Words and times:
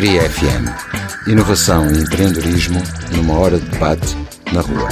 Cria 0.00 0.22
FM. 0.30 1.28
Inovação 1.28 1.92
e 1.92 1.98
empreendedorismo 1.98 2.80
numa 3.14 3.38
hora 3.38 3.58
de 3.58 3.66
debate 3.68 4.16
na 4.50 4.62
rua. 4.62 4.88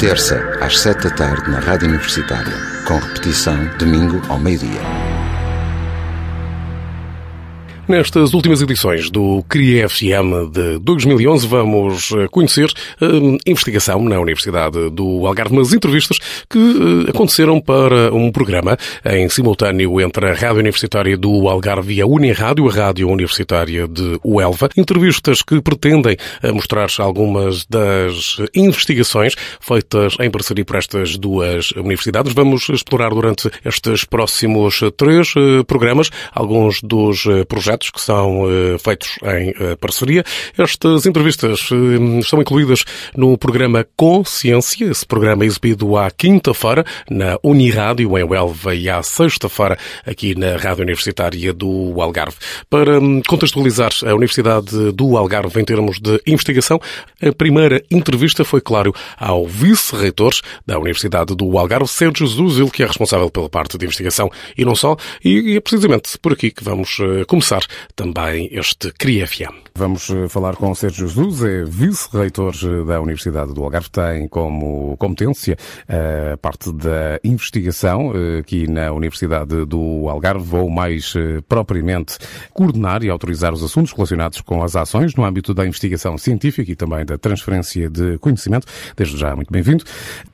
Terça 0.00 0.42
às 0.60 0.80
sete 0.80 1.04
da 1.04 1.10
tarde 1.10 1.48
na 1.48 1.60
Rádio 1.60 1.86
Universitária, 1.86 2.52
com 2.84 2.98
repetição 2.98 3.56
domingo 3.78 4.20
ao 4.28 4.40
meio-dia. 4.40 5.11
Nestas 7.88 8.32
últimas 8.32 8.62
edições 8.62 9.10
do 9.10 9.42
CRIA 9.48 9.88
FM 9.88 10.52
de 10.52 10.78
2011 10.78 11.46
vamos 11.48 12.12
eh, 12.12 12.28
conhecer 12.30 12.72
eh, 13.00 13.06
investigação 13.44 14.00
na 14.04 14.20
Universidade 14.20 14.88
do 14.90 15.26
Algarve, 15.26 15.52
umas 15.56 15.72
entrevistas 15.72 16.16
que 16.48 16.58
eh, 16.58 17.10
aconteceram 17.10 17.60
para 17.60 18.14
um 18.14 18.30
programa 18.30 18.78
em 19.04 19.28
simultâneo 19.28 20.00
entre 20.00 20.30
a 20.30 20.32
Rádio 20.32 20.60
Universitária 20.60 21.16
do 21.16 21.48
Algarve 21.48 21.94
e 21.94 22.00
a 22.00 22.06
Unirádio, 22.06 22.68
a 22.68 22.72
Rádio 22.72 23.08
Universitária 23.08 23.88
de 23.88 24.16
Uelva. 24.24 24.70
Entrevistas 24.76 25.42
que 25.42 25.60
pretendem 25.60 26.16
mostrar 26.54 26.86
algumas 26.98 27.66
das 27.66 28.36
investigações 28.54 29.34
feitas 29.60 30.16
em 30.20 30.30
parceria 30.30 30.64
por 30.64 30.76
estas 30.76 31.18
duas 31.18 31.72
universidades. 31.72 32.32
Vamos 32.32 32.68
explorar 32.68 33.10
durante 33.10 33.50
estes 33.64 34.04
próximos 34.04 34.80
três 34.96 35.34
programas 35.66 36.10
alguns 36.32 36.80
dos 36.80 37.24
projetos 37.48 37.71
projetos 37.72 37.90
que 37.90 38.00
são 38.00 38.48
eh, 38.48 38.78
feitos 38.78 39.18
em 39.22 39.54
eh, 39.58 39.76
parceria. 39.76 40.24
Estas 40.56 41.06
entrevistas 41.06 41.68
eh, 41.72 42.20
estão 42.20 42.40
incluídas 42.40 42.84
no 43.16 43.36
programa 43.38 43.86
Consciência, 43.96 44.84
esse 44.86 45.06
programa 45.06 45.44
exibido 45.44 45.96
à 45.96 46.10
quinta-feira 46.10 46.84
na 47.10 47.38
Unirádio, 47.42 48.18
em 48.18 48.22
Huelva, 48.22 48.74
e 48.74 48.88
à 48.88 49.02
sexta-feira 49.02 49.78
aqui 50.06 50.34
na 50.34 50.56
Rádio 50.56 50.82
Universitária 50.82 51.52
do 51.52 52.00
Algarve. 52.00 52.36
Para 52.68 52.98
hum, 52.98 53.22
contextualizar 53.26 53.92
a 54.04 54.14
Universidade 54.14 54.92
do 54.92 55.16
Algarve 55.16 55.60
em 55.60 55.64
termos 55.64 55.98
de 56.00 56.20
investigação, 56.26 56.80
a 57.22 57.32
primeira 57.32 57.82
entrevista 57.90 58.44
foi, 58.44 58.60
claro, 58.60 58.94
ao 59.16 59.46
vice-reitor 59.46 60.32
da 60.66 60.78
Universidade 60.78 61.34
do 61.34 61.58
Algarve, 61.58 61.88
Sérgio 61.88 62.26
ele 62.32 62.70
que 62.70 62.82
é 62.82 62.86
responsável 62.86 63.30
pela 63.30 63.48
parte 63.48 63.78
de 63.78 63.84
investigação 63.84 64.30
e 64.56 64.64
não 64.64 64.74
só, 64.74 64.96
e 65.24 65.56
é 65.56 65.60
precisamente 65.60 66.18
por 66.18 66.32
aqui 66.32 66.50
que 66.50 66.62
vamos 66.64 66.98
começar 67.26 67.61
também 67.94 68.48
este 68.52 68.92
CRIA-FM. 68.92 69.62
Vamos 69.74 70.10
eh, 70.10 70.28
falar 70.28 70.54
com 70.56 70.74
Sérgio 70.74 71.08
Jesus, 71.08 71.42
é 71.42 71.64
vice-reitor 71.64 72.54
eh, 72.62 72.84
da 72.84 73.00
Universidade 73.00 73.54
do 73.54 73.64
Algarve, 73.64 73.88
tem 73.90 74.28
como 74.28 74.94
competência 74.98 75.56
a 76.32 76.36
parte 76.36 76.70
da 76.72 77.18
investigação 77.24 78.12
eh, 78.14 78.40
aqui 78.40 78.68
na 78.68 78.92
Universidade 78.92 79.64
do 79.64 80.08
Algarve, 80.10 80.56
ou 80.56 80.68
mais 80.68 81.14
propriamente 81.48 82.18
coordenar 82.52 83.02
e 83.02 83.08
autorizar 83.08 83.54
os 83.54 83.62
assuntos 83.62 83.92
relacionados 83.92 84.42
com 84.42 84.62
as 84.62 84.76
ações 84.76 85.14
no 85.14 85.24
âmbito 85.24 85.54
da 85.54 85.66
investigação 85.66 86.18
científica 86.18 86.70
e 86.70 86.76
também 86.76 87.04
da 87.06 87.16
transferência 87.16 87.88
de 87.88 88.18
conhecimento. 88.18 88.66
Desde 88.94 89.16
já, 89.16 89.34
muito 89.34 89.50
bem-vindo. 89.50 89.84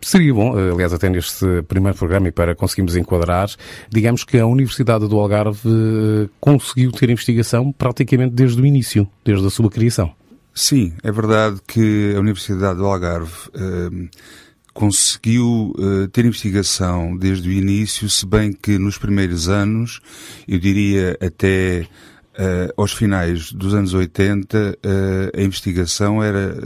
Seria 0.02 0.34
bom, 0.34 0.56
aliás, 0.56 0.92
até 0.92 1.08
neste 1.08 1.62
primeiro 1.68 1.96
programa 1.96 2.28
e 2.28 2.32
para 2.32 2.54
conseguirmos 2.56 2.96
enquadrar, 2.96 3.48
digamos 3.88 4.24
que 4.24 4.38
a 4.38 4.46
Universidade 4.46 5.06
do 5.06 5.18
Algarve 5.18 6.28
conseguiu 6.40 6.90
ter 6.90 7.10
investigação 7.18 7.72
praticamente 7.72 8.34
desde 8.34 8.60
o 8.60 8.66
início, 8.66 9.08
desde 9.24 9.46
a 9.46 9.50
sua 9.50 9.70
criação. 9.70 10.12
Sim, 10.54 10.92
é 11.02 11.12
verdade 11.12 11.60
que 11.66 12.14
a 12.16 12.20
Universidade 12.20 12.78
do 12.78 12.86
Algarve 12.86 13.32
uh, 13.48 14.08
conseguiu 14.72 15.72
uh, 15.76 16.08
ter 16.08 16.24
investigação 16.24 17.16
desde 17.16 17.48
o 17.48 17.52
início, 17.52 18.08
se 18.08 18.26
bem 18.26 18.52
que 18.52 18.78
nos 18.78 18.98
primeiros 18.98 19.48
anos, 19.48 20.00
eu 20.46 20.58
diria 20.58 21.16
até 21.20 21.86
uh, 22.34 22.72
aos 22.76 22.92
finais 22.92 23.52
dos 23.52 23.74
anos 23.74 23.94
80, 23.94 24.78
a 25.36 25.40
investigação 25.40 26.22
era 26.22 26.56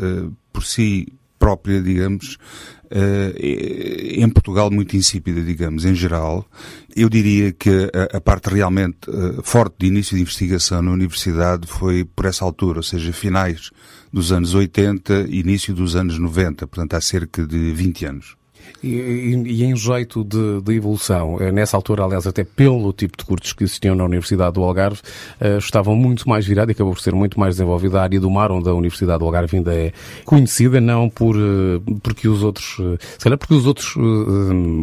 por 0.52 0.64
si 0.64 1.12
própria, 1.42 1.82
digamos, 1.82 2.38
eh, 2.38 2.71
em 2.94 4.28
Portugal 4.28 4.70
muito 4.70 4.96
insípida, 4.96 5.42
digamos, 5.42 5.84
em 5.84 5.94
geral. 5.94 6.46
Eu 6.94 7.08
diria 7.08 7.52
que 7.52 7.90
a, 7.94 8.18
a 8.18 8.20
parte 8.20 8.50
realmente 8.50 8.98
eh, 9.08 9.40
forte 9.42 9.76
de 9.78 9.86
início 9.86 10.16
de 10.16 10.22
investigação 10.22 10.82
na 10.82 10.90
universidade 10.90 11.66
foi 11.66 12.04
por 12.04 12.26
essa 12.26 12.44
altura, 12.44 12.80
ou 12.80 12.82
seja, 12.82 13.12
finais 13.12 13.70
dos 14.12 14.30
anos 14.30 14.54
80, 14.54 15.26
início 15.30 15.74
dos 15.74 15.96
anos 15.96 16.18
90, 16.18 16.66
portanto 16.66 16.94
há 16.94 17.00
cerca 17.00 17.46
de 17.46 17.72
20 17.72 18.04
anos. 18.04 18.41
E, 18.82 19.34
e, 19.46 19.64
em 19.64 19.76
jeito 19.76 20.24
de, 20.24 20.60
de, 20.60 20.74
evolução, 20.74 21.38
eh, 21.40 21.52
nessa 21.52 21.76
altura, 21.76 22.04
aliás, 22.04 22.26
até 22.26 22.44
pelo 22.44 22.92
tipo 22.92 23.16
de 23.16 23.24
cursos 23.24 23.52
que 23.52 23.64
existiam 23.64 23.94
na 23.94 24.04
Universidade 24.04 24.54
do 24.54 24.62
Algarve, 24.62 25.00
uh, 25.40 25.58
estavam 25.58 25.94
muito 25.94 26.28
mais 26.28 26.46
virados 26.46 26.70
e 26.70 26.72
acabou 26.72 26.92
por 26.92 27.00
ser 27.00 27.14
muito 27.14 27.38
mais 27.38 27.56
desenvolvida 27.56 28.00
a 28.00 28.02
área 28.02 28.20
do 28.20 28.30
mar, 28.30 28.50
onde 28.50 28.68
a 28.68 28.74
Universidade 28.74 29.20
do 29.20 29.24
Algarve 29.24 29.56
ainda 29.56 29.74
é 29.74 29.92
conhecida, 30.24 30.80
não 30.80 31.08
por, 31.08 31.36
uh, 31.36 31.80
porque 32.02 32.28
os 32.28 32.42
outros, 32.42 32.78
uh, 32.78 32.98
se 33.00 33.18
calhar 33.18 33.38
porque 33.38 33.54
os 33.54 33.66
outros 33.66 33.94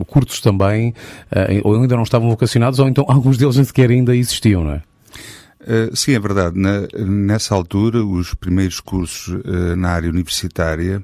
cursos 0.08 0.40
também 0.42 0.94
ou 1.64 1.76
ainda 1.76 1.96
não 1.96 2.04
estavam 2.04 2.30
vocacionados, 2.30 2.80
ou 2.80 2.88
então 2.88 3.06
alguns 3.10 3.38
deles 3.38 3.56
nem 3.56 3.66
sequer 3.66 3.90
ainda 3.90 4.16
existiam, 4.16 4.64
não 4.64 4.74
é? 4.74 4.82
Uh, 5.62 5.96
sim, 5.96 6.14
é 6.14 6.20
verdade. 6.20 6.58
Na, 6.58 6.88
nessa 6.98 7.54
altura, 7.54 8.04
os 8.04 8.34
primeiros 8.34 8.80
cursos 8.80 9.28
uh, 9.28 9.76
na 9.76 9.90
área 9.90 10.10
universitária 10.10 11.04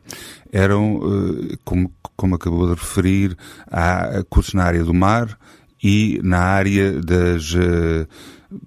eram, 0.52 0.96
uh, 0.98 1.58
como, 1.64 1.92
como 2.16 2.36
acabou 2.36 2.68
de 2.68 2.80
referir, 2.80 3.38
há 3.68 4.24
cursos 4.30 4.54
na 4.54 4.64
área 4.64 4.84
do 4.84 4.94
mar 4.94 5.38
e 5.84 6.20
na 6.24 6.40
área 6.40 7.02
das, 7.02 7.54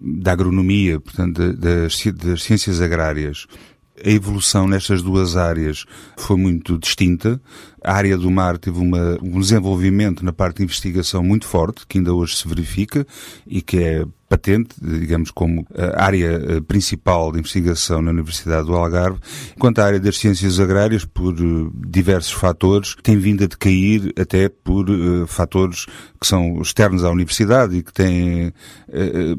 da 0.01 0.33
agronomia, 0.33 1.01
portanto, 1.01 1.53
das, 1.55 2.05
das 2.15 2.43
ciências 2.43 2.81
agrárias. 2.81 3.47
A 4.05 4.11
evolução 4.11 4.69
nestas 4.69 5.03
duas 5.03 5.37
áreas 5.37 5.85
foi 6.17 6.37
muito 6.37 6.79
distinta. 6.79 7.41
A 7.83 7.95
área 7.95 8.17
do 8.17 8.31
mar 8.31 8.59
teve 8.59 8.79
uma, 8.79 9.19
um 9.23 9.41
desenvolvimento 9.41 10.25
na 10.25 10.33
parte 10.33 10.59
de 10.59 10.65
investigação 10.65 11.23
muito 11.23 11.47
forte, 11.47 11.87
que 11.87 11.99
ainda 11.99 12.13
hoje 12.13 12.37
se 12.37 12.49
verifica 12.49 13.07
e 13.47 13.63
que 13.63 13.79
é 13.79 14.05
patente, 14.29 14.77
digamos, 14.81 15.31
como 15.31 15.67
a 15.75 16.05
área 16.05 16.27
eh, 16.27 16.61
principal 16.61 17.33
de 17.33 17.39
investigação 17.39 18.03
na 18.03 18.11
Universidade 18.11 18.67
do 18.67 18.75
Algarve, 18.75 19.19
enquanto 19.57 19.79
a 19.79 19.87
área 19.87 19.99
das 19.99 20.19
ciências 20.19 20.61
agrárias, 20.61 21.05
por 21.05 21.35
eh, 21.35 21.71
diversos 21.75 22.33
fatores, 22.33 22.95
tem 23.03 23.17
vindo 23.17 23.45
a 23.45 23.47
decair 23.47 24.13
até 24.21 24.51
por 24.51 24.87
fatores 25.27 25.87
que 26.21 26.27
são 26.27 26.61
externos 26.61 27.05
à 27.05 27.11
Universidade 27.11 27.77
e 27.77 27.83
que 27.83 27.93
têm 27.93 28.53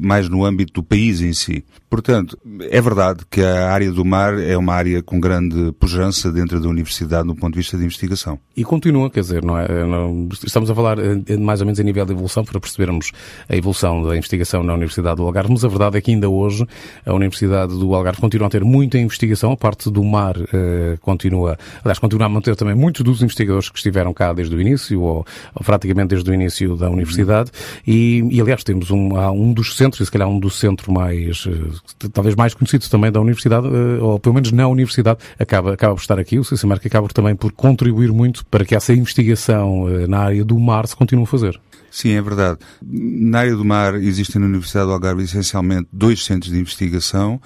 mais 0.00 0.28
no 0.28 0.44
âmbito 0.44 0.72
do 0.72 0.82
país 0.82 1.20
em 1.20 1.32
si. 1.32 1.64
Portanto, 1.88 2.38
é 2.70 2.80
verdade 2.80 3.24
que 3.28 3.42
a 3.42 3.70
área 3.70 3.90
do 3.90 4.04
mar 4.04 4.38
é 4.38 4.56
uma 4.56 4.74
área 4.74 5.02
com 5.02 5.20
grande 5.20 5.72
pujança 5.72 6.32
dentro 6.32 6.60
da 6.60 6.68
Universidade 6.68 7.26
no 7.26 7.34
ponto 7.34 7.54
de 7.54 7.58
vista 7.58 7.76
de 7.76 7.84
investigação. 7.84 8.29
E 8.56 8.64
continua, 8.64 9.08
quer 9.10 9.20
dizer, 9.20 9.42
não 9.42 9.58
é? 9.58 9.66
Estamos 10.44 10.70
a 10.70 10.74
falar 10.74 10.98
mais 11.38 11.60
ou 11.60 11.66
menos 11.66 11.80
a 11.80 11.82
nível 11.82 12.04
de 12.04 12.12
evolução 12.12 12.44
para 12.44 12.60
percebermos 12.60 13.12
a 13.48 13.56
evolução 13.56 14.02
da 14.02 14.16
investigação 14.16 14.62
na 14.62 14.74
Universidade 14.74 15.16
do 15.16 15.24
Algarve, 15.24 15.50
mas 15.52 15.64
a 15.64 15.68
verdade 15.68 15.96
é 15.96 16.00
que 16.00 16.10
ainda 16.10 16.28
hoje 16.28 16.66
a 17.06 17.14
Universidade 17.14 17.78
do 17.78 17.94
Algarve 17.94 18.20
continua 18.20 18.48
a 18.48 18.50
ter 18.50 18.64
muita 18.64 18.98
investigação, 18.98 19.52
a 19.52 19.56
parte 19.56 19.90
do 19.90 20.04
mar 20.04 20.36
eh, 20.52 20.98
continua, 21.00 21.56
aliás, 21.82 21.98
continua 21.98 22.26
a 22.26 22.28
manter 22.28 22.54
também 22.56 22.74
muitos 22.74 23.02
dos 23.02 23.22
investigadores 23.22 23.70
que 23.70 23.78
estiveram 23.78 24.12
cá 24.12 24.32
desde 24.32 24.54
o 24.54 24.60
início, 24.60 25.00
ou, 25.00 25.26
ou 25.54 25.64
praticamente 25.64 26.08
desde 26.08 26.30
o 26.30 26.34
início 26.34 26.76
da 26.76 26.90
Universidade, 26.90 27.50
e, 27.86 28.22
e 28.30 28.40
aliás 28.40 28.62
temos 28.62 28.90
um, 28.90 29.18
um 29.30 29.52
dos 29.52 29.76
centros, 29.76 30.00
e 30.00 30.04
se 30.04 30.12
calhar 30.12 30.28
um 30.28 30.38
dos 30.38 30.58
centros 30.58 30.88
mais, 30.88 31.46
eh, 31.46 32.08
talvez 32.12 32.34
mais 32.34 32.54
conhecidos 32.54 32.88
também 32.88 33.10
da 33.10 33.20
Universidade, 33.20 33.66
eh, 33.66 34.02
ou 34.02 34.18
pelo 34.18 34.34
menos 34.34 34.52
na 34.52 34.68
Universidade, 34.68 35.18
acaba, 35.38 35.72
acaba 35.72 35.94
por 35.94 36.00
estar 36.00 36.18
aqui, 36.18 36.38
o 36.38 36.44
CCMAR, 36.44 36.80
que 36.80 36.88
acaba 36.88 37.08
também 37.08 37.34
por 37.34 37.52
contribuir 37.52 38.12
muito 38.20 38.44
para 38.46 38.66
que 38.66 38.74
essa 38.74 38.92
investigação 38.92 39.88
eh, 39.88 40.06
na 40.06 40.18
área 40.18 40.44
do 40.44 40.58
mar 40.58 40.86
se 40.86 40.94
continue 40.94 41.24
a 41.24 41.26
fazer. 41.26 41.58
Sim, 41.90 42.10
é 42.10 42.22
verdade. 42.22 42.58
Na 42.82 43.40
área 43.40 43.56
do 43.56 43.64
mar 43.64 43.94
existem 43.96 44.40
na 44.40 44.46
Universidade 44.46 44.86
do 44.86 44.92
Algarve 44.92 45.24
essencialmente 45.24 45.88
dois 45.92 46.24
centros 46.24 46.52
de 46.52 46.58
investigação. 46.58 47.40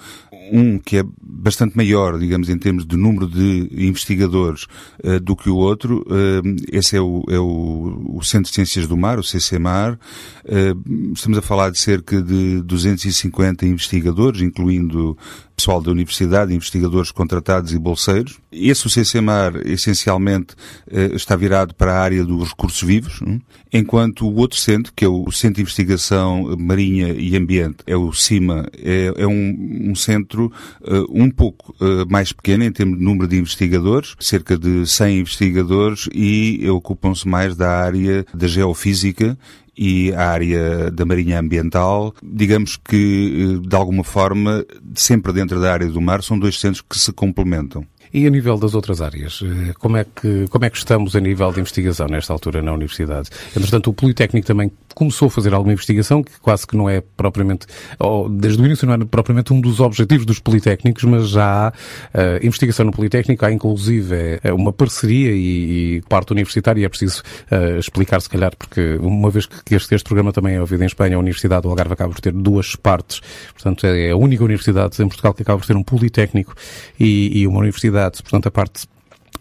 Um 0.51 0.77
que 0.77 0.97
é 0.97 1.03
bastante 1.19 1.75
maior, 1.75 2.19
digamos, 2.19 2.49
em 2.49 2.57
termos 2.57 2.85
de 2.85 2.95
número 2.95 3.27
de 3.27 3.67
investigadores 3.71 4.67
uh, 5.03 5.19
do 5.19 5.35
que 5.35 5.49
o 5.49 5.55
outro. 5.55 6.05
Uh, 6.07 6.55
esse 6.71 6.95
é, 6.95 7.01
o, 7.01 7.23
é 7.27 7.39
o, 7.39 8.19
Centro 8.21 8.51
de 8.51 8.55
Ciências 8.55 8.87
do 8.87 8.95
Mar, 8.95 9.17
o 9.17 9.23
CCMAR. 9.23 9.97
Uh, 10.43 11.13
estamos 11.13 11.39
a 11.39 11.41
falar 11.41 11.71
de 11.71 11.79
cerca 11.79 12.21
de 12.21 12.61
250 12.61 13.65
investigadores, 13.65 14.41
incluindo 14.41 15.17
pessoal 15.55 15.81
da 15.81 15.89
universidade, 15.89 16.53
investigadores 16.53 17.11
contratados 17.11 17.73
e 17.73 17.79
bolseiros. 17.79 18.39
Esse 18.51 18.87
o 18.87 18.89
CCMAR 18.89 19.55
essencialmente 19.65 20.55
eh, 20.89 21.11
está 21.13 21.35
virado 21.35 21.73
para 21.73 21.93
a 21.93 21.99
área 21.99 22.23
dos 22.23 22.49
recursos 22.49 22.81
vivos, 22.83 23.21
hum, 23.21 23.39
enquanto 23.71 24.27
o 24.35 24.39
outro 24.39 24.59
centro, 24.59 24.91
que 24.93 25.05
é 25.05 25.07
o 25.07 25.31
Centro 25.31 25.55
de 25.55 25.61
Investigação 25.61 26.57
Marinha 26.59 27.07
e 27.07 27.37
Ambiente, 27.37 27.77
é 27.87 27.95
o 27.95 28.11
CIMA, 28.11 28.67
é, 28.77 29.13
é 29.15 29.25
um, 29.25 29.89
um, 29.91 29.95
centro 29.95 30.51
uh, 30.81 31.05
um 31.09 31.31
pouco 31.31 31.73
uh, 31.79 32.05
mais 32.09 32.33
pequeno 32.33 32.65
em 32.65 32.71
termos 32.71 32.99
de 32.99 33.05
número 33.05 33.29
de 33.29 33.37
investigadores, 33.37 34.13
cerca 34.19 34.57
de 34.57 34.85
100 34.85 35.19
investigadores 35.19 36.09
e 36.13 36.69
ocupam-se 36.69 37.25
mais 37.25 37.55
da 37.55 37.69
área 37.69 38.25
da 38.33 38.45
geofísica 38.45 39.37
e 39.77 40.13
a 40.13 40.27
área 40.29 40.91
da 40.91 41.05
marinha 41.05 41.39
ambiental. 41.39 42.13
Digamos 42.21 42.75
que, 42.75 43.59
de 43.65 43.75
alguma 43.75 44.03
forma, 44.03 44.65
sempre 44.95 45.31
dentro 45.31 45.61
da 45.61 45.71
área 45.71 45.87
do 45.87 46.01
mar, 46.01 46.21
são 46.21 46.37
dois 46.37 46.59
centros 46.59 46.81
que 46.81 46.99
se 46.99 47.13
complementam. 47.13 47.85
E 48.15 48.25
a 48.25 48.29
nível 48.29 48.57
das 48.57 48.73
outras 48.73 49.01
áreas, 49.01 49.41
eh, 49.43 49.73
como 49.77 49.97
é 49.97 50.05
que, 50.05 50.47
como 50.47 50.63
é 50.63 50.69
que 50.69 50.77
estamos 50.77 51.17
a 51.17 51.19
nível 51.19 51.51
de 51.51 51.59
investigação 51.59 52.07
nesta 52.07 52.31
altura 52.31 52.61
na 52.61 52.71
Universidade? 52.71 53.29
Entretanto, 53.53 53.89
o 53.89 53.93
Politécnico 53.93 54.47
também 54.47 54.71
começou 54.95 55.27
a 55.27 55.29
fazer 55.29 55.53
alguma 55.53 55.73
investigação, 55.73 56.23
que 56.23 56.31
quase 56.39 56.65
que 56.65 56.75
não 56.75 56.89
é 56.89 57.01
propriamente, 57.01 57.67
ou 57.99 58.29
desde 58.29 58.61
o 58.61 58.65
início 58.65 58.87
não 58.87 58.93
era 58.93 59.05
propriamente 59.05 59.51
um 59.53 59.59
dos 59.59 59.81
objetivos 59.81 60.25
dos 60.25 60.39
Politécnicos, 60.39 61.03
mas 61.03 61.27
já 61.27 61.67
há 61.67 61.69
uh, 61.69 62.45
investigação 62.45 62.85
no 62.85 62.93
Politécnico, 62.93 63.45
há 63.45 63.51
inclusive 63.51 64.39
é, 64.41 64.53
uma 64.53 64.71
parceria 64.71 65.31
e, 65.31 65.97
e, 65.97 66.01
parte 66.07 66.31
universitária, 66.31 66.85
é 66.85 66.89
preciso 66.89 67.21
uh, 67.51 67.77
explicar 67.77 68.21
se 68.21 68.29
calhar, 68.29 68.55
porque 68.57 68.95
uma 69.01 69.29
vez 69.29 69.45
que 69.45 69.75
este, 69.75 69.93
este 69.93 70.05
programa 70.05 70.31
também 70.31 70.55
é 70.55 70.61
ouvido 70.61 70.81
em 70.81 70.87
Espanha, 70.87 71.17
a 71.17 71.19
Universidade 71.19 71.63
do 71.63 71.69
Algarve 71.69 71.93
acaba 71.93 72.13
por 72.13 72.21
ter 72.21 72.31
duas 72.31 72.77
partes, 72.77 73.21
portanto 73.53 73.85
é 73.85 74.11
a 74.11 74.15
única 74.15 74.45
universidade 74.45 75.03
em 75.03 75.07
Portugal 75.07 75.33
que 75.33 75.41
acaba 75.41 75.59
por 75.59 75.67
ter 75.67 75.75
um 75.75 75.83
Politécnico 75.83 76.55
e, 76.97 77.41
e 77.41 77.47
uma 77.47 77.59
universidade, 77.59 78.04
portanto 78.21 78.47
a 78.47 78.51
parte 78.51 78.87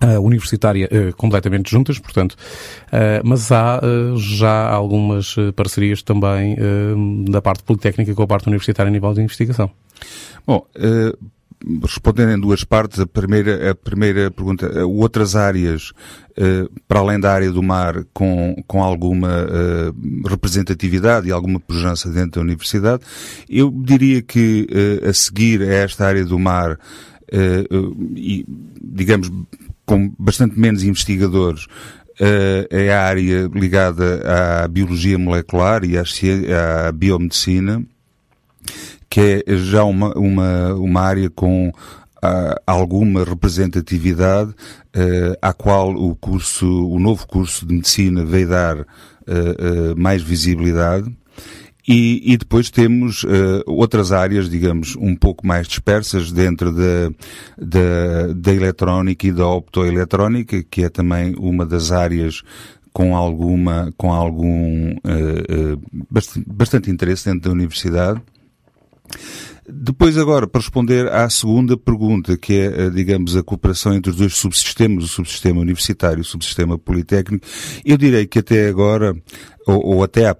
Uh, 0.02 0.20
universitária 0.20 0.88
uh, 0.90 1.16
completamente 1.16 1.70
juntas, 1.70 2.00
portanto, 2.00 2.32
uh, 2.32 3.22
mas 3.22 3.52
há 3.52 3.81
já 4.16 4.69
algumas 4.69 5.37
parcerias 5.55 6.02
também 6.02 6.56
da 7.31 7.40
parte 7.40 7.62
politécnica 7.62 8.12
com 8.12 8.25
a 8.25 8.26
parte 8.26 8.49
universitária 8.49 8.90
a 8.90 8.93
nível 8.93 9.14
de 9.14 9.22
investigação. 9.22 9.70
Bom, 10.44 10.66
respondendo 11.81 12.32
em 12.32 12.40
duas 12.40 12.64
partes, 12.64 12.99
a 12.99 13.06
primeira, 13.06 13.70
a 13.70 13.75
primeira 13.75 14.32
pergunta, 14.32 14.84
outras 14.84 15.37
áreas, 15.37 15.93
para 16.88 16.99
além 16.99 17.20
da 17.20 17.32
área 17.32 17.52
do 17.52 17.62
mar, 17.62 18.05
com, 18.12 18.56
com 18.67 18.82
alguma 18.82 19.46
representatividade 20.26 21.28
e 21.28 21.32
alguma 21.32 21.60
pujança 21.60 22.10
dentro 22.10 22.32
da 22.32 22.40
universidade, 22.40 23.05
eu 23.49 23.70
diria 23.70 24.20
que 24.20 24.67
a 25.08 25.12
seguir 25.12 25.62
a 25.62 25.72
esta 25.72 26.05
área 26.05 26.25
do 26.25 26.38
mar, 26.38 26.78
e, 28.16 28.44
digamos, 28.82 29.30
com 29.86 30.12
bastante 30.18 30.58
menos 30.58 30.82
investigadores, 30.82 31.64
uh, 31.64 32.66
é 32.70 32.92
a 32.92 33.02
área 33.02 33.50
ligada 33.52 34.62
à 34.64 34.68
biologia 34.68 35.18
molecular 35.18 35.84
e 35.84 35.96
à, 35.98 36.92
biomedicina, 36.92 37.84
que 39.08 39.44
é 39.46 39.56
já 39.56 39.84
uma, 39.84 40.12
uma, 40.18 40.74
uma 40.74 41.00
área 41.00 41.30
com 41.30 41.68
uh, 41.68 42.60
alguma 42.66 43.24
representatividade, 43.24 44.54
à 45.42 45.52
qual 45.52 45.92
o 45.92 46.14
curso, 46.14 46.88
o 46.88 47.00
novo 47.00 47.26
curso 47.26 47.66
de 47.66 47.74
medicina 47.74 48.24
veio 48.24 48.48
dar 48.48 48.86
mais 49.96 50.22
visibilidade. 50.22 51.12
E, 51.86 52.32
e, 52.32 52.36
depois 52.38 52.70
temos 52.70 53.25
uh, 53.25 53.62
outras 53.66 54.10
áreas, 54.10 54.48
digamos, 54.48 54.96
um 54.96 55.14
pouco 55.14 55.46
mais 55.46 55.69
dispersas 55.69 56.32
dentro 56.32 56.72
da, 56.72 57.10
da, 57.58 58.32
da 58.34 58.54
eletrónica 58.54 59.26
e 59.26 59.32
da 59.32 59.46
optoeletrónica, 59.46 60.62
que 60.62 60.84
é 60.84 60.88
também 60.88 61.34
uma 61.36 61.66
das 61.66 61.92
áreas 61.92 62.42
com 62.90 63.14
alguma, 63.14 63.92
com 63.98 64.12
algum, 64.12 64.92
uh, 64.92 65.75
uh, 65.75 66.06
bastante, 66.10 66.46
bastante 66.48 66.90
interesse 66.90 67.26
dentro 67.26 67.50
da 67.50 67.54
universidade. 67.54 68.22
Depois 69.69 70.16
agora, 70.16 70.46
para 70.46 70.60
responder 70.60 71.10
à 71.10 71.28
segunda 71.28 71.76
pergunta, 71.76 72.36
que 72.36 72.58
é, 72.58 72.90
digamos, 72.90 73.34
a 73.34 73.42
cooperação 73.42 73.94
entre 73.94 74.10
os 74.10 74.16
dois 74.16 74.34
subsistemas, 74.34 75.04
o 75.04 75.08
subsistema 75.08 75.60
universitário 75.60 76.19
e 76.19 76.20
o 76.20 76.25
subsistema 76.25 76.78
politécnico, 76.78 77.46
eu 77.84 77.96
direi 77.96 78.26
que 78.26 78.40
até 78.40 78.69
agora, 78.69 79.16
ou, 79.66 79.96
ou 79.96 80.04
até 80.04 80.28
há 80.28 80.36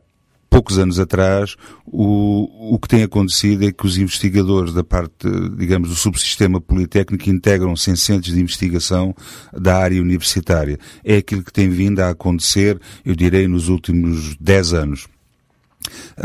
poucos 0.55 0.79
anos 0.79 1.01
atrás, 1.01 1.56
o, 1.85 2.75
o 2.77 2.79
que 2.79 2.87
tem 2.87 3.03
acontecido 3.03 3.65
é 3.65 3.73
que 3.73 3.85
os 3.85 3.99
investigadores 3.99 4.73
da 4.73 4.85
parte, 4.85 5.29
digamos, 5.59 5.89
do 5.89 5.97
subsistema 5.97 6.61
politécnico 6.61 7.29
integram-se 7.29 7.91
em 7.91 7.97
centros 7.97 8.33
de 8.33 8.41
investigação 8.41 9.12
da 9.53 9.77
área 9.77 10.01
universitária. 10.01 10.79
É 11.03 11.17
aquilo 11.17 11.43
que 11.43 11.53
tem 11.53 11.69
vindo 11.69 11.99
a 11.99 12.11
acontecer, 12.11 12.81
eu 13.05 13.17
direi, 13.17 13.49
nos 13.49 13.69
últimos 13.69 14.37
10 14.37 14.75
anos. 14.75 15.13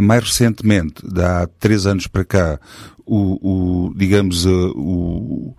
Mais 0.02 0.24
recentemente, 0.24 1.04
há 1.18 1.48
três 1.60 1.86
anos 1.86 2.08
para 2.08 2.24
cá, 2.24 2.60
o, 3.06 3.88
o 3.90 3.94
digamos, 3.96 4.46
o, 4.46 5.56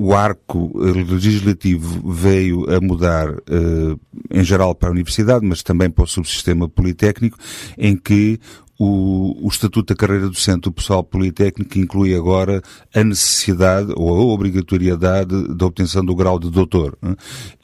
o 0.00 0.14
arco 0.14 0.72
legislativo 0.78 2.10
veio 2.10 2.64
a 2.72 2.80
mudar, 2.80 3.30
uh, 3.30 4.00
em 4.30 4.44
geral 4.44 4.74
para 4.74 4.88
a 4.88 4.92
universidade, 4.92 5.44
mas 5.44 5.62
também 5.62 5.90
para 5.90 6.04
o 6.04 6.06
subsistema 6.06 6.68
politécnico, 6.68 7.36
em 7.76 7.96
que 7.96 8.38
o, 8.78 9.44
o, 9.44 9.48
Estatuto 9.48 9.92
da 9.92 9.98
Carreira 9.98 10.28
Docente 10.28 10.62
do 10.62 10.72
Pessoal 10.72 11.02
Politécnico 11.02 11.76
inclui 11.76 12.14
agora 12.14 12.62
a 12.94 13.02
necessidade 13.02 13.92
ou 13.96 14.08
a 14.16 14.24
obrigatoriedade 14.32 15.54
da 15.54 15.66
obtenção 15.66 16.04
do 16.04 16.14
grau 16.14 16.38
de 16.38 16.48
doutor. 16.48 16.96
Uh, 17.02 17.16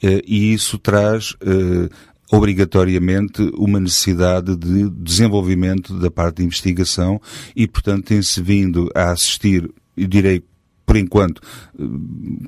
e 0.03 0.53
isso 0.53 0.77
traz 0.77 1.35
obrigatoriamente 2.35 3.41
uma 3.55 3.79
necessidade 3.79 4.55
de 4.55 4.89
desenvolvimento 4.89 5.97
da 5.97 6.11
parte 6.11 6.37
de 6.37 6.43
investigação 6.43 7.21
e, 7.55 7.67
portanto, 7.67 8.05
tem-se 8.05 8.41
vindo 8.41 8.89
a 8.93 9.11
assistir, 9.11 9.69
eu 9.95 10.07
direi, 10.07 10.43
por 10.85 10.97
enquanto, 10.97 11.41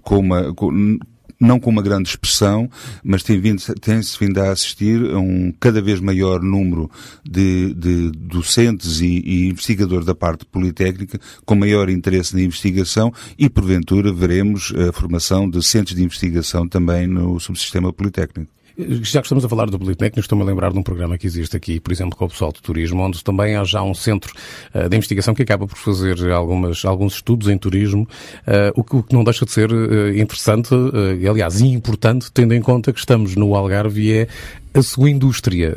com 0.03 0.19
uma, 0.19 0.53
com, 0.53 0.99
não 1.39 1.59
com 1.59 1.69
uma 1.69 1.81
grande 1.81 2.09
expressão, 2.09 2.69
mas 3.03 3.23
tem 3.23 3.39
vindo, 3.39 3.61
tem-se 3.79 4.17
vindo 4.19 4.39
a 4.39 4.51
assistir 4.51 5.01
a 5.11 5.19
um 5.19 5.53
cada 5.59 5.81
vez 5.81 5.99
maior 5.99 6.41
número 6.41 6.89
de, 7.23 7.73
de 7.73 8.11
docentes 8.11 8.99
e, 8.99 9.21
e, 9.25 9.49
investigadores 9.49 10.05
da 10.05 10.15
parte 10.15 10.45
politécnica 10.45 11.19
com 11.45 11.55
maior 11.55 11.89
interesse 11.89 12.35
na 12.35 12.41
investigação 12.41 13.13
e, 13.37 13.49
porventura, 13.49 14.11
veremos 14.11 14.73
a 14.75 14.91
formação 14.91 15.49
de 15.49 15.63
centros 15.63 15.95
de 15.95 16.03
investigação 16.03 16.67
também 16.67 17.07
no 17.07 17.39
subsistema 17.39 17.93
politécnico. 17.93 18.56
Já 18.77 19.21
que 19.21 19.25
estamos 19.25 19.43
a 19.43 19.49
falar 19.49 19.71
do 19.71 19.79
Politécnico, 19.79 20.19
estou-me 20.19 20.43
a 20.43 20.45
lembrar 20.45 20.71
de 20.71 20.77
um 20.77 20.83
programa 20.83 21.17
que 21.17 21.25
existe 21.25 21.57
aqui, 21.57 21.79
por 21.79 21.91
exemplo, 21.91 22.15
com 22.15 22.25
o 22.25 22.29
pessoal 22.29 22.51
de 22.51 22.61
turismo, 22.61 23.01
onde 23.01 23.23
também 23.23 23.55
há 23.55 23.63
já 23.63 23.81
um 23.81 23.95
centro 23.95 24.31
uh, 24.73 24.87
de 24.87 24.95
investigação 24.95 25.33
que 25.33 25.41
acaba 25.41 25.65
por 25.65 25.75
fazer 25.75 26.29
algumas, 26.29 26.85
alguns 26.85 27.15
estudos 27.15 27.49
em 27.49 27.57
turismo, 27.57 28.03
uh, 28.47 28.79
o, 28.79 28.83
que, 28.83 28.95
o, 28.95 29.01
que, 29.01 29.15
não 29.15 29.23
deixa 29.23 29.45
de 29.45 29.51
ser 29.51 29.71
uh, 29.71 30.15
interessante, 30.15 30.75
uh, 30.75 31.29
aliás, 31.31 31.59
importante, 31.59 32.31
tendo 32.31 32.53
em 32.53 32.61
conta 32.61 32.93
que 32.93 32.99
estamos 32.99 33.35
no 33.35 33.55
Algarve 33.55 33.99
e 33.99 34.13
é 34.13 34.27
a 34.73 34.81
sua 34.81 35.09
indústria, 35.09 35.73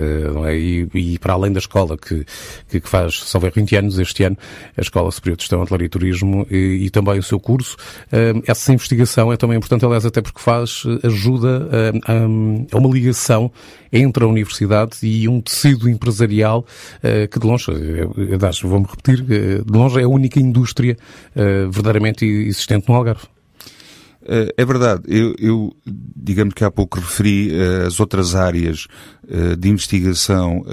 é? 0.47 0.57
e, 0.57 0.89
e, 0.95 1.19
para 1.19 1.35
além 1.35 1.53
da 1.53 1.59
escola 1.59 1.97
que, 1.97 2.25
que, 2.69 2.81
faz, 2.89 3.21
salvo 3.25 3.51
20 3.51 3.77
anos 3.77 3.99
este 3.99 4.25
ano, 4.25 4.37
a 4.77 4.81
Escola 4.81 5.11
Superior 5.11 5.37
de 5.37 5.43
Gestão, 5.43 5.61
Hotelaria 5.61 5.87
e 5.87 5.89
Turismo 5.89 6.47
e, 6.51 6.85
e, 6.85 6.91
também 6.91 7.19
o 7.19 7.23
seu 7.23 7.41
curso, 7.41 7.77
essa 8.47 8.73
investigação 8.73 9.33
é 9.33 9.37
também 9.37 9.57
importante, 9.57 9.85
aliás, 9.85 10.05
até 10.05 10.21
porque 10.21 10.41
faz, 10.41 10.83
ajuda 11.03 11.69
a, 12.07 12.75
a 12.75 12.79
uma 12.79 12.93
ligação 12.93 13.51
entre 13.93 14.25
a 14.25 14.27
universidade 14.27 14.99
e 15.03 15.29
um 15.29 15.41
tecido 15.41 15.89
empresarial 15.89 16.65
que 17.31 17.39
de 17.39 17.47
longe, 17.47 17.67
vou-me 18.63 18.87
repetir, 18.87 19.23
de 19.65 19.73
longe 19.73 20.01
é 20.01 20.05
a 20.05 20.09
única 20.09 20.39
indústria 20.39 20.97
verdadeiramente 21.35 22.25
existente 22.25 22.89
no 22.89 22.95
Algarve. 22.95 23.27
Eh, 24.33 24.55
é 24.59 24.65
verdade. 24.65 25.03
Eu, 25.09 25.35
eu, 25.41 25.77
digamos 25.85 26.55
que 26.55 26.63
há 26.63 26.71
pouco 26.71 27.01
referi 27.01 27.51
uh, 27.51 27.89
as 27.89 27.99
outras 27.99 28.37
áreas 28.37 28.87
uh, 29.25 29.57
de 29.57 29.69
investigação, 29.69 30.65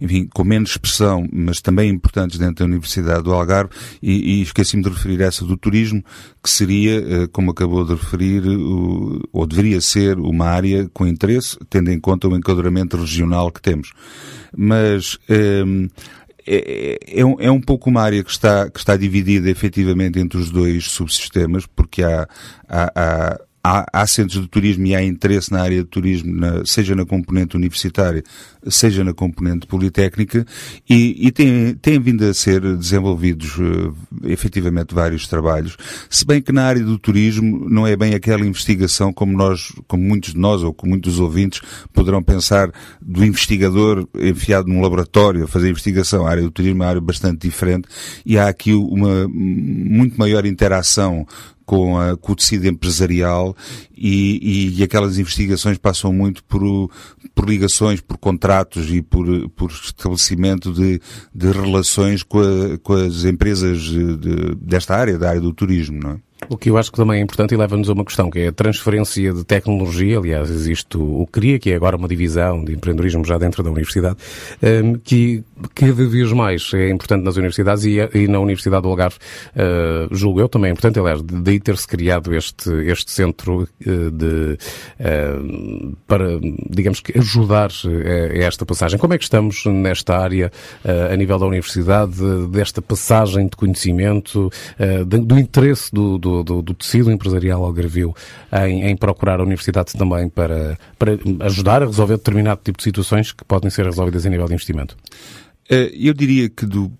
enfim, 0.00 0.28
com 0.32 0.44
menos 0.44 0.70
expressão, 0.70 1.26
mas 1.32 1.60
também 1.60 1.90
importantes 1.90 2.38
dentro 2.38 2.56
da 2.56 2.64
Universidade 2.64 3.24
do 3.24 3.32
Algarve, 3.32 3.70
e, 4.00 4.38
e 4.38 4.42
esqueci-me 4.42 4.84
de 4.84 4.88
referir 4.88 5.20
essa 5.20 5.44
do 5.44 5.56
turismo, 5.56 6.04
que 6.42 6.48
seria, 6.48 7.26
como 7.28 7.50
acabou 7.50 7.84
de 7.84 7.94
referir, 7.94 8.46
o, 8.46 9.20
ou 9.32 9.46
deveria 9.46 9.80
ser 9.80 10.18
uma 10.18 10.46
área 10.46 10.88
com 10.92 11.06
interesse, 11.06 11.58
tendo 11.68 11.90
em 11.90 11.98
conta 11.98 12.28
o 12.28 12.36
enquadramento 12.36 12.96
regional 12.96 13.50
que 13.50 13.60
temos. 13.60 13.92
Mas 14.56 15.18
é, 15.28 15.64
é, 16.46 16.98
é, 17.20 17.24
um, 17.24 17.36
é 17.40 17.50
um 17.50 17.60
pouco 17.60 17.90
uma 17.90 18.02
área 18.02 18.22
que 18.22 18.30
está, 18.30 18.70
que 18.70 18.78
está 18.78 18.96
dividida 18.96 19.50
efetivamente 19.50 20.18
entre 20.18 20.38
os 20.38 20.50
dois 20.50 20.90
subsistemas, 20.90 21.66
porque 21.66 22.02
há, 22.02 22.28
há, 22.68 22.92
há 22.94 23.40
há, 23.66 23.86
há 23.92 24.06
centros 24.06 24.40
de 24.40 24.48
turismo 24.48 24.86
e 24.86 24.94
há 24.94 25.02
interesse 25.02 25.50
na 25.50 25.60
área 25.60 25.78
de 25.78 25.88
turismo, 25.88 26.32
na, 26.32 26.64
seja 26.64 26.94
na 26.94 27.04
componente 27.04 27.56
universitária, 27.56 28.22
seja 28.68 29.02
na 29.02 29.12
componente 29.12 29.66
politécnica, 29.66 30.46
e, 30.88 31.26
e 31.26 31.32
têm, 31.32 31.74
têm 31.74 32.00
vindo 32.00 32.24
a 32.24 32.32
ser 32.32 32.60
desenvolvidos 32.76 33.58
uh, 33.58 33.94
efetivamente 34.24 34.94
vários 34.94 35.26
trabalhos, 35.26 35.76
se 36.08 36.24
bem 36.24 36.40
que 36.40 36.52
na 36.52 36.64
área 36.64 36.82
do 36.82 36.98
turismo 36.98 37.68
não 37.68 37.86
é 37.86 37.96
bem 37.96 38.14
aquela 38.14 38.46
investigação 38.46 39.12
como 39.12 39.36
nós, 39.36 39.72
como 39.88 40.02
muitos 40.02 40.32
de 40.32 40.38
nós 40.38 40.62
ou 40.62 40.72
como 40.72 40.90
muitos 40.90 41.18
ouvintes 41.18 41.60
poderão 41.92 42.22
pensar 42.22 42.70
do 43.02 43.24
investigador 43.24 44.06
enfiado 44.14 44.68
num 44.68 44.80
laboratório 44.80 45.44
a 45.44 45.48
fazer 45.48 45.70
investigação. 45.70 46.26
A 46.26 46.30
área 46.30 46.42
do 46.42 46.50
turismo 46.50 46.82
é 46.82 46.86
uma 46.86 46.90
área 46.90 47.00
bastante 47.00 47.46
diferente 47.46 47.88
e 48.24 48.38
há 48.38 48.48
aqui 48.48 48.72
uma 48.72 49.28
muito 49.28 50.18
maior 50.18 50.46
interação 50.46 51.26
com, 51.66 51.98
a, 51.98 52.16
com 52.16 52.32
o 52.32 52.36
tecido 52.36 52.66
empresarial 52.66 53.54
e, 53.94 54.38
e, 54.40 54.80
e, 54.80 54.82
aquelas 54.84 55.18
investigações 55.18 55.76
passam 55.76 56.12
muito 56.12 56.44
por, 56.44 56.62
por 57.34 57.48
ligações, 57.48 58.00
por 58.00 58.16
contratos 58.16 58.88
e 58.90 59.02
por, 59.02 59.26
por 59.50 59.70
estabelecimento 59.70 60.72
de, 60.72 61.00
de 61.34 61.50
relações 61.50 62.22
com, 62.22 62.38
a, 62.38 62.78
com 62.78 62.94
as 62.94 63.24
empresas 63.24 63.80
de, 63.80 64.54
desta 64.60 64.94
área, 64.94 65.18
da 65.18 65.28
área 65.28 65.40
do 65.40 65.52
turismo, 65.52 65.98
não 66.00 66.10
é? 66.12 66.25
O 66.48 66.56
que 66.56 66.70
eu 66.70 66.78
acho 66.78 66.90
que 66.90 66.96
também 66.96 67.20
é 67.20 67.22
importante 67.22 67.54
e 67.54 67.56
leva-nos 67.56 67.88
a 67.88 67.92
uma 67.92 68.04
questão, 68.04 68.30
que 68.30 68.40
é 68.40 68.48
a 68.48 68.52
transferência 68.52 69.32
de 69.32 69.44
tecnologia. 69.44 70.18
Aliás, 70.18 70.50
existe 70.50 70.96
o 70.96 71.26
CRIA, 71.30 71.58
que 71.58 71.70
é 71.70 71.76
agora 71.76 71.96
uma 71.96 72.08
divisão 72.08 72.64
de 72.64 72.72
empreendedorismo 72.72 73.24
já 73.24 73.38
dentro 73.38 73.62
da 73.62 73.70
universidade, 73.70 74.16
hum, 74.62 74.98
que 75.02 75.44
cada 75.74 75.92
vez 75.92 76.32
mais 76.32 76.70
é 76.74 76.90
importante 76.90 77.24
nas 77.24 77.36
universidades 77.36 77.84
e 77.84 78.28
na 78.28 78.38
Universidade 78.38 78.82
do 78.82 78.88
Algarve, 78.88 79.16
hum, 79.56 80.08
julgo 80.14 80.40
eu 80.40 80.48
também 80.48 80.70
é 80.70 80.72
importante, 80.72 80.98
aliás, 80.98 81.22
daí 81.22 81.60
ter-se 81.60 81.86
criado 81.86 82.34
este, 82.34 82.70
este 82.86 83.10
centro 83.10 83.68
hum, 83.86 84.10
de, 84.10 84.58
para, 86.06 86.38
digamos 86.70 87.00
que, 87.00 87.18
ajudar 87.18 87.70
esta 88.32 88.64
passagem. 88.64 88.98
Como 88.98 89.14
é 89.14 89.18
que 89.18 89.24
estamos 89.24 89.64
nesta 89.66 90.16
área, 90.16 90.50
a 91.10 91.16
nível 91.16 91.38
da 91.38 91.46
universidade, 91.46 92.14
desta 92.50 92.80
passagem 92.80 93.46
de 93.46 93.56
conhecimento, 93.56 94.50
do 95.06 95.38
interesse 95.38 95.92
do 95.92 96.16
do, 96.18 96.35
do, 96.42 96.62
do 96.62 96.74
tecido 96.74 97.10
empresarial 97.10 97.64
algarvio 97.64 98.14
em, 98.66 98.84
em, 98.84 98.96
procurar 98.96 99.40
a 99.40 99.42
universidade 99.42 99.92
também 99.92 100.28
para, 100.28 100.78
para 100.98 101.18
ajudar 101.40 101.82
a 101.82 101.86
resolver 101.86 102.16
determinado 102.16 102.60
tipo 102.62 102.78
de 102.78 102.84
situações 102.84 103.32
que 103.32 103.44
podem 103.44 103.70
ser 103.70 103.84
resolvidas 103.84 104.26
a 104.26 104.30
nível 104.30 104.46
de 104.46 104.54
investimento? 104.54 104.96
Eh, 105.68 105.92
eu 105.94 106.14
diria 106.14 106.48
que 106.48 106.64
do, 106.64 106.92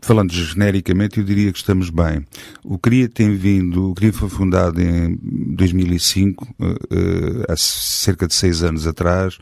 falando 0.00 0.32
genericamente, 0.32 1.18
eu 1.18 1.24
diria 1.24 1.52
que 1.52 1.58
estamos 1.58 1.90
bem. 1.90 2.24
O 2.64 2.78
CRIA 2.78 3.08
tem 3.08 3.34
vindo, 3.34 3.90
o 3.90 3.94
CRIA 3.94 4.12
foi 4.12 4.28
fundado 4.28 4.80
em 4.80 5.18
2005, 5.54 6.44
uh, 6.44 6.66
uh, 6.66 6.76
há 7.48 7.56
cerca 7.56 8.26
de 8.26 8.34
seis 8.34 8.62
anos 8.62 8.86
atrás, 8.86 9.38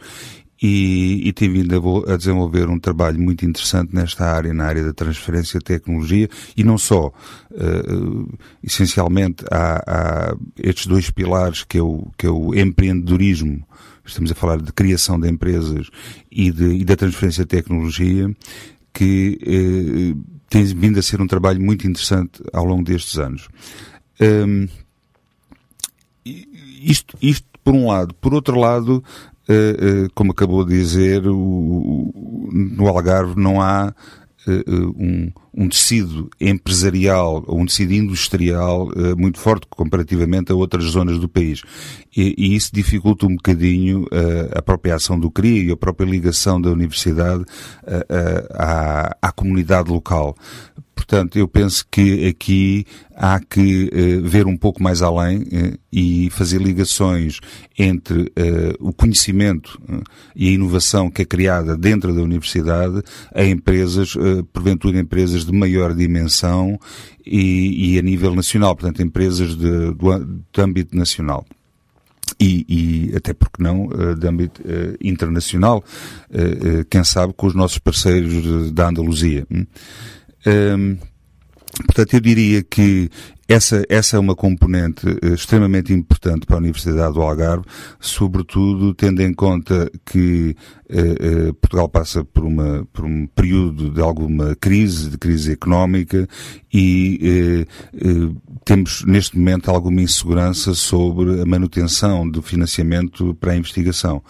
e, 0.61 1.29
e 1.29 1.33
tem 1.33 1.50
vindo 1.50 2.05
a, 2.07 2.15
a, 2.15 2.17
desenvolver 2.17 2.69
um 2.69 2.79
trabalho 2.79 3.21
muito 3.21 3.47
interessante 3.47 3.95
nesta 3.95 4.25
área, 4.25 4.53
na 4.53 4.65
área 4.65 4.85
da 4.85 4.93
transferência 4.93 5.59
de 5.59 5.65
tecnologia, 5.65 6.29
e 6.57 6.65
não 6.65 6.77
só. 6.77 7.12
Uh, 7.50 8.29
essencialmente, 8.62 9.45
há, 9.50 9.83
há, 9.87 10.37
estes 10.59 10.87
dois 10.87 11.11
pilares 11.11 11.65
que 11.65 11.79
é, 11.79 11.83
o, 11.83 12.09
que 12.17 12.27
é 12.27 12.31
o 12.31 12.55
empreendedorismo, 12.55 13.67
estamos 14.05 14.31
a 14.31 14.35
falar 14.35 14.61
de 14.61 14.73
criação 14.73 15.19
de 15.19 15.29
empresas 15.29 15.88
e, 16.31 16.50
de, 16.50 16.65
e 16.77 16.85
da 16.85 16.97
transferência 16.97 17.45
de 17.45 17.49
tecnologia, 17.49 18.35
que 18.93 19.38
uh, 20.17 20.38
tem 20.49 20.65
vindo 20.65 20.99
a 20.99 21.03
ser 21.03 21.21
um 21.21 21.27
trabalho 21.27 21.61
muito 21.61 21.87
interessante 21.87 22.43
ao 22.53 22.65
longo 22.65 22.83
destes 22.83 23.19
anos. 23.19 23.49
Um, 24.21 24.67
isto, 26.83 27.17
isto 27.21 27.47
por 27.62 27.75
um 27.75 27.88
lado. 27.88 28.15
Por 28.15 28.33
outro 28.33 28.59
lado, 28.59 29.05
eh, 29.05 29.38
eh, 29.38 29.38
como 30.14 30.33
acabou 30.33 30.64
de 30.64 30.76
dizer, 30.76 31.23
no 31.23 32.87
Algarve 32.87 33.35
não 33.40 33.61
há 33.61 33.95
eh, 34.47 35.33
um, 35.55 35.69
tecido 35.69 36.31
empresarial 36.40 37.43
ou 37.47 37.61
um 37.61 37.67
tecido 37.67 37.93
industrial 37.93 38.88
muito 39.17 39.38
forte 39.38 39.67
comparativamente 39.69 40.52
a 40.52 40.55
outras 40.55 40.85
zonas 40.85 41.19
do 41.19 41.28
país. 41.28 41.62
E, 42.17 42.55
isso 42.55 42.71
dificulta 42.73 43.26
um 43.26 43.35
bocadinho 43.35 44.07
a 44.55 44.62
própria 44.62 44.95
ação 44.95 45.19
do 45.19 45.31
CRI 45.31 45.67
e 45.67 45.73
a 45.73 45.76
própria 45.76 46.07
ligação 46.07 46.61
da 46.61 46.71
universidade 46.71 47.45
à 49.21 49.33
comunidade 49.35 49.90
local. 49.90 50.37
Portanto, 50.99 51.38
eu 51.38 51.47
penso 51.47 51.87
que 51.88 52.26
aqui 52.26 52.85
há 53.14 53.38
que 53.38 53.88
uh, 53.88 54.28
ver 54.28 54.49
um 54.49 54.57
pouco 54.57 54.83
mais 54.83 55.00
além 55.00 55.43
uh, 55.43 55.78
e 55.93 56.28
fazer 56.31 56.61
ligações 56.61 57.38
entre 57.78 58.23
uh, 58.23 58.75
o 58.81 58.93
conhecimento 58.93 59.81
e 60.35 60.49
a 60.49 60.50
inovação 60.50 61.09
que 61.09 61.23
é 61.23 61.25
criada 61.25 61.76
dentro 61.76 62.12
da 62.12 62.21
universidade 62.21 63.00
a 63.33 63.45
empresas, 63.45 64.14
porventura 64.52 64.99
empresas 64.99 65.45
de 65.45 65.52
maior 65.52 65.95
dimensão 65.95 66.76
e, 67.25 67.95
e, 67.95 67.99
a 67.99 68.02
nível 68.02 68.35
nacional, 68.35 68.75
portanto, 68.75 69.00
empresas 69.00 69.57
de, 69.57 69.95
do, 69.95 70.61
âmbito 70.61 70.97
nacional. 70.97 71.47
E, 72.40 72.67
e, 72.69 73.17
até 73.17 73.33
porque 73.33 73.62
não 73.62 73.88
de 74.19 74.26
âmbito 74.26 74.62
internacional, 75.00 75.83
quem 76.90 77.05
sabe 77.05 77.33
com 77.35 77.47
os 77.47 77.55
nossos 77.55 77.78
parceiros 77.78 78.73
da 78.73 78.88
Andaluzia. 78.88 79.47
Um, 80.47 80.97
portanto, 81.87 82.14
eu 82.14 82.21
diria 82.21 82.62
que 82.62 83.11
essa, 83.49 83.83
essa 83.88 84.16
é 84.16 84.21
uma 84.21 84.37
componente 84.37 85.09
uh, 85.09 85.33
extremamente 85.33 85.90
importante 85.90 86.45
para 86.45 86.57
a 86.57 86.59
Universidade 86.59 87.14
do 87.14 87.23
Algarve, 87.23 87.64
sobretudo 87.99 88.92
tendo 88.92 89.23
em 89.23 89.33
conta 89.33 89.90
que 90.04 90.54
uh, 90.90 91.49
uh, 91.49 91.54
Portugal 91.54 91.88
passa 91.88 92.23
por, 92.23 92.45
uma, 92.45 92.87
por 92.92 93.07
um 93.07 93.26
período 93.26 93.90
de 93.90 94.02
alguma 94.02 94.54
crise, 94.54 95.09
de 95.09 95.16
crise 95.16 95.52
económica, 95.52 96.28
e 96.71 97.66
temos 98.66 99.02
neste 99.07 99.38
momento 99.38 99.71
alguma 99.71 100.02
insegurança 100.02 100.75
sobre 100.75 101.40
a 101.40 101.47
manutenção 101.47 102.28
do 102.28 102.42
financiamento 102.42 103.35
para 103.40 103.52
a 103.52 103.57
investigação. 103.57 104.23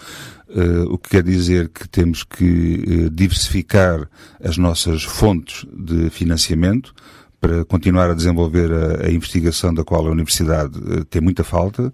Uh, 0.50 0.94
o 0.94 0.96
que 0.96 1.10
quer 1.10 1.22
dizer 1.22 1.68
que 1.68 1.86
temos 1.86 2.24
que 2.24 3.04
uh, 3.06 3.10
diversificar 3.10 4.08
as 4.42 4.56
nossas 4.56 5.04
fontes 5.04 5.66
de 5.70 6.08
financiamento 6.08 6.94
para 7.38 7.66
continuar 7.66 8.10
a 8.10 8.14
desenvolver 8.14 8.72
a, 8.72 9.06
a 9.06 9.10
investigação 9.10 9.74
da 9.74 9.84
qual 9.84 10.06
a 10.06 10.10
Universidade 10.10 10.78
uh, 10.78 11.04
tem 11.04 11.20
muita 11.20 11.44
falta 11.44 11.92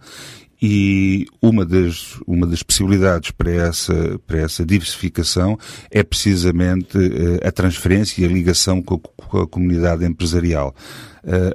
e 0.61 1.27
uma 1.41 1.65
das, 1.65 2.19
uma 2.27 2.47
das 2.47 2.63
possibilidades 2.63 3.31
para 3.31 3.51
essa, 3.51 4.19
para 4.27 4.39
essa 4.39 4.65
diversificação 4.65 5.59
é 5.91 6.03
precisamente 6.03 6.99
a 7.43 7.51
transferência 7.53 8.23
e 8.23 8.25
a 8.25 8.29
ligação 8.29 8.83
com 8.83 8.95
a, 8.95 8.99
com 8.99 9.39
a 9.39 9.47
comunidade 9.47 10.05
empresarial. 10.05 10.75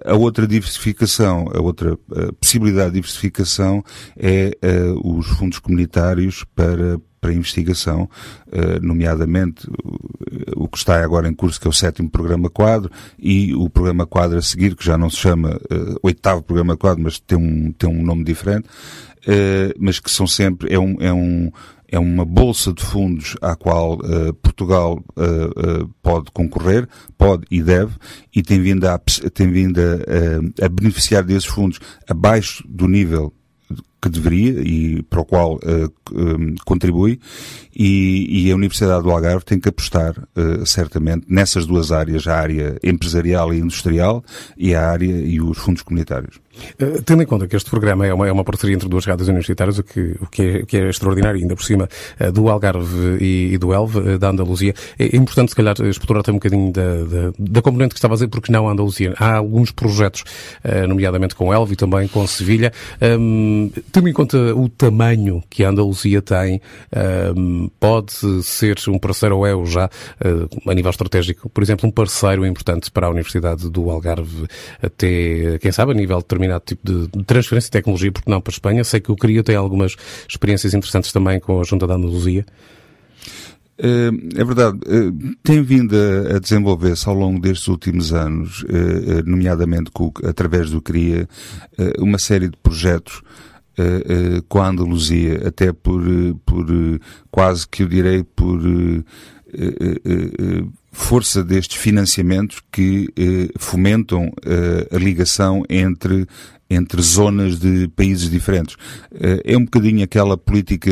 a 0.05 0.15
outra 0.15 0.47
diversificação, 0.47 1.47
a 1.53 1.61
outra 1.61 1.97
possibilidade 2.39 2.89
de 2.89 2.95
diversificação 2.95 3.83
é 4.17 4.51
os 5.03 5.27
fundos 5.27 5.59
comunitários 5.59 6.43
para 6.55 6.99
para 7.19 7.33
investigação, 7.33 8.09
nomeadamente 8.81 9.67
o 10.55 10.67
que 10.67 10.77
está 10.77 11.03
agora 11.03 11.27
em 11.27 11.33
curso, 11.33 11.59
que 11.59 11.67
é 11.67 11.69
o 11.69 11.73
sétimo 11.73 12.09
programa 12.09 12.49
quadro, 12.49 12.91
e 13.17 13.53
o 13.53 13.69
programa 13.69 14.05
quadro 14.05 14.37
a 14.37 14.41
seguir, 14.41 14.75
que 14.75 14.85
já 14.85 14.97
não 14.97 15.09
se 15.09 15.17
chama 15.17 15.59
oitavo 16.01 16.41
programa 16.41 16.77
quadro, 16.77 17.03
mas 17.03 17.19
tem 17.19 17.37
um, 17.37 17.71
tem 17.71 17.89
um 17.89 18.03
nome 18.03 18.23
diferente, 18.23 18.67
mas 19.79 19.99
que 19.99 20.09
são 20.09 20.25
sempre, 20.27 20.73
é 20.73 20.79
um, 20.79 20.95
é 20.99 21.13
um, 21.13 21.51
é 21.87 21.99
uma 21.99 22.23
bolsa 22.23 22.71
de 22.71 22.83
fundos 22.83 23.35
à 23.41 23.55
qual 23.55 23.97
Portugal 24.41 25.03
pode 26.01 26.31
concorrer, 26.31 26.87
pode 27.17 27.45
e 27.51 27.61
deve, 27.61 27.95
e 28.35 28.41
tem 28.41 28.61
vindo 28.61 28.85
a, 28.87 28.97
tem 29.33 29.51
vindo 29.51 29.79
a, 29.79 30.65
a 30.65 30.69
beneficiar 30.69 31.23
desses 31.23 31.45
fundos 31.45 31.79
abaixo 32.07 32.63
do 32.67 32.87
nível 32.87 33.33
que 34.01 34.09
deveria 34.09 34.61
e 34.61 35.01
para 35.03 35.21
o 35.21 35.25
qual 35.25 35.55
uh, 35.55 35.91
um, 36.13 36.55
contribui 36.65 37.19
e, 37.75 38.47
e, 38.47 38.51
a 38.51 38.55
Universidade 38.55 39.03
do 39.03 39.11
Algarve 39.11 39.45
tem 39.45 39.59
que 39.59 39.69
apostar 39.69 40.13
uh, 40.17 40.65
certamente 40.65 41.25
nessas 41.29 41.65
duas 41.65 41.91
áreas, 41.91 42.27
a 42.27 42.35
área 42.35 42.77
empresarial 42.83 43.53
e 43.53 43.59
industrial 43.59 44.23
e 44.57 44.73
a 44.73 44.89
área 44.89 45.05
e 45.05 45.39
os 45.39 45.57
fundos 45.57 45.81
comunitários. 45.81 46.39
Uh, 46.81 47.01
tendo 47.03 47.23
em 47.23 47.25
conta 47.25 47.47
que 47.47 47.55
este 47.55 47.69
programa 47.69 48.05
é 48.05 48.13
uma, 48.13 48.27
é 48.27 48.31
uma 48.31 48.43
parceria 48.43 48.75
entre 48.75 48.89
duas 48.89 49.05
rádios 49.05 49.27
universitárias, 49.29 49.79
o 49.79 49.83
que, 49.83 50.15
o 50.19 50.27
que, 50.27 50.41
é, 50.41 50.65
que 50.65 50.77
é 50.77 50.89
extraordinário, 50.89 51.39
ainda 51.39 51.55
por 51.55 51.63
cima 51.63 51.87
do 52.33 52.49
Algarve 52.49 53.17
e, 53.21 53.53
e 53.53 53.57
do 53.57 53.73
Elve, 53.73 54.17
da 54.17 54.29
Andaluzia, 54.29 54.73
é, 54.97 55.05
é 55.05 55.15
importante 55.15 55.49
se 55.49 55.55
calhar 55.55 55.75
explorar 55.81 56.21
até 56.21 56.31
um 56.31 56.35
bocadinho 56.35 56.71
da, 56.71 57.03
da, 57.03 57.33
da, 57.37 57.61
componente 57.61 57.93
que 57.93 57.97
estava 57.97 58.13
a 58.13 58.15
dizer, 58.15 58.27
porque 58.27 58.51
não 58.51 58.67
a 58.67 58.71
Andaluzia. 58.71 59.13
Há 59.17 59.35
alguns 59.37 59.71
projetos, 59.71 60.23
nomeadamente 60.87 61.35
com 61.35 61.53
Elve 61.53 61.73
e 61.73 61.75
também 61.75 62.07
com 62.07 62.25
Sevilha, 62.27 62.73
um, 63.01 63.71
tendo 63.91 64.09
em 64.09 64.13
conta 64.13 64.37
o 64.55 64.69
tamanho 64.69 65.43
que 65.49 65.63
a 65.63 65.69
Andaluzia 65.69 66.21
tem, 66.21 66.61
pode 67.79 68.13
ser 68.43 68.77
um 68.87 68.97
parceiro, 68.97 69.37
ou 69.37 69.45
é 69.45 69.65
já, 69.65 69.85
uh, 69.85 70.69
a 70.69 70.73
nível 70.73 70.89
estratégico, 70.89 71.49
por 71.49 71.63
exemplo, 71.63 71.87
um 71.87 71.91
parceiro 71.91 72.45
importante 72.45 72.91
para 72.91 73.07
a 73.07 73.09
Universidade 73.09 73.69
do 73.69 73.89
Algarve, 73.89 74.47
até, 74.81 75.57
quem 75.59 75.71
sabe, 75.71 75.91
a 75.91 75.95
nível 75.95 76.17
de 76.17 76.23
determinado 76.23 76.63
tipo 76.65 76.81
de 76.85 77.23
transferência 77.23 77.67
de 77.67 77.71
tecnologia, 77.71 78.11
porque 78.11 78.29
não 78.29 78.41
para 78.41 78.51
a 78.51 78.53
Espanha. 78.53 78.83
Sei 78.83 78.99
que 78.99 79.11
o 79.11 79.15
CRIA 79.15 79.43
tem 79.43 79.55
algumas 79.55 79.95
experiências 80.27 80.73
interessantes 80.73 81.11
também 81.11 81.39
com 81.39 81.59
a 81.59 81.63
Junta 81.63 81.87
da 81.87 81.95
Andaluzia. 81.95 82.45
Eh, 83.77 84.11
é 84.35 84.43
verdade, 84.43 84.77
eh, 84.87 85.33
tem 85.41 85.61
vindo 85.61 85.95
a 86.35 86.39
desenvolver-se 86.39 87.07
ao 87.07 87.15
longo 87.15 87.39
destes 87.39 87.67
últimos 87.67 88.11
anos, 88.13 88.65
nomeadamente 89.25 89.91
através 90.25 90.69
do 90.69 90.81
CRIA, 90.81 91.27
uma 91.97 92.19
série 92.19 92.49
de 92.49 92.57
projetos 92.57 93.21
uh, 93.77 94.41
com 94.47 94.61
a 94.61 94.67
Andaluzia, 94.67 95.47
até 95.47 95.71
por, 95.71 96.01
por 96.45 96.65
quase 97.31 97.67
que 97.67 97.83
eu 97.83 97.87
direi 97.87 98.23
por 98.23 98.59
força 100.91 101.43
destes 101.43 101.77
financiamentos 101.77 102.61
que 102.71 103.07
fomentam 103.57 104.31
a 104.91 104.97
ligação 104.97 105.63
entre 105.67 106.27
entre 106.69 107.01
zonas 107.01 107.59
de 107.59 107.87
países 107.89 108.29
diferentes. 108.29 108.75
É 109.43 109.57
um 109.57 109.65
bocadinho 109.65 110.03
aquela 110.03 110.37
política 110.37 110.91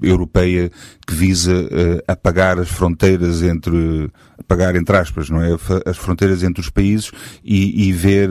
europeia 0.00 0.70
que 1.06 1.14
visa 1.14 1.68
apagar 2.06 2.58
as 2.58 2.68
fronteiras 2.68 3.42
entre, 3.42 4.10
apagar 4.38 4.76
entre 4.76 4.96
aspas, 4.96 5.28
não 5.28 5.42
é? 5.42 5.56
As 5.84 5.96
fronteiras 5.96 6.42
entre 6.42 6.60
os 6.60 6.70
países 6.70 7.10
e, 7.44 7.88
e 7.88 7.92
ver 7.92 8.30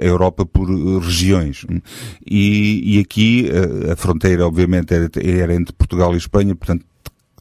a 0.00 0.04
Europa 0.04 0.46
por 0.46 0.68
regiões. 1.00 1.66
E, 2.24 2.96
e 2.96 3.00
aqui 3.00 3.50
a 3.90 3.96
fronteira, 3.96 4.46
obviamente, 4.46 4.94
era, 4.94 5.10
era 5.16 5.54
entre 5.54 5.72
Portugal 5.74 6.14
e 6.14 6.18
Espanha, 6.18 6.54
portanto, 6.54 6.84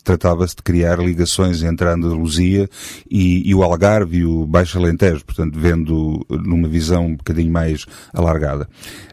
tratava-se 0.03 0.55
de 0.55 0.63
criar 0.63 0.99
ligações 0.99 1.63
entre 1.63 1.87
a 1.87 1.93
Andaluzia 1.93 2.69
e, 3.09 3.49
e, 3.49 3.55
o 3.55 3.63
Algarve 3.63 4.17
e 4.19 4.25
o 4.25 4.45
Baixo 4.45 4.77
Alentejo, 4.77 5.25
portanto, 5.25 5.57
vendo 5.57 6.25
numa 6.29 6.67
visão 6.67 7.07
um 7.07 7.15
bocadinho 7.15 7.51
mais 7.51 7.85
alargada. 8.13 8.67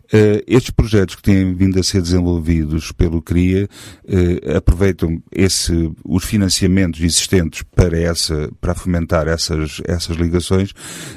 Uh, 0.08 0.40
estes 0.46 0.70
projetos 0.70 1.16
que 1.16 1.22
têm 1.22 1.52
vindo 1.52 1.78
a 1.78 1.82
ser 1.82 2.00
desenvolvidos 2.00 2.92
pelo 2.92 3.20
CRIA 3.20 3.68
uh, 4.04 4.56
aproveitam 4.56 5.22
esse, 5.30 5.92
os 6.02 6.24
financiamentos 6.24 7.02
existentes 7.02 7.62
para 7.74 7.98
essa, 7.98 8.50
para 8.58 8.74
fomentar 8.74 9.28
essas, 9.28 9.82
essas 9.84 10.16
ligações. 10.16 10.72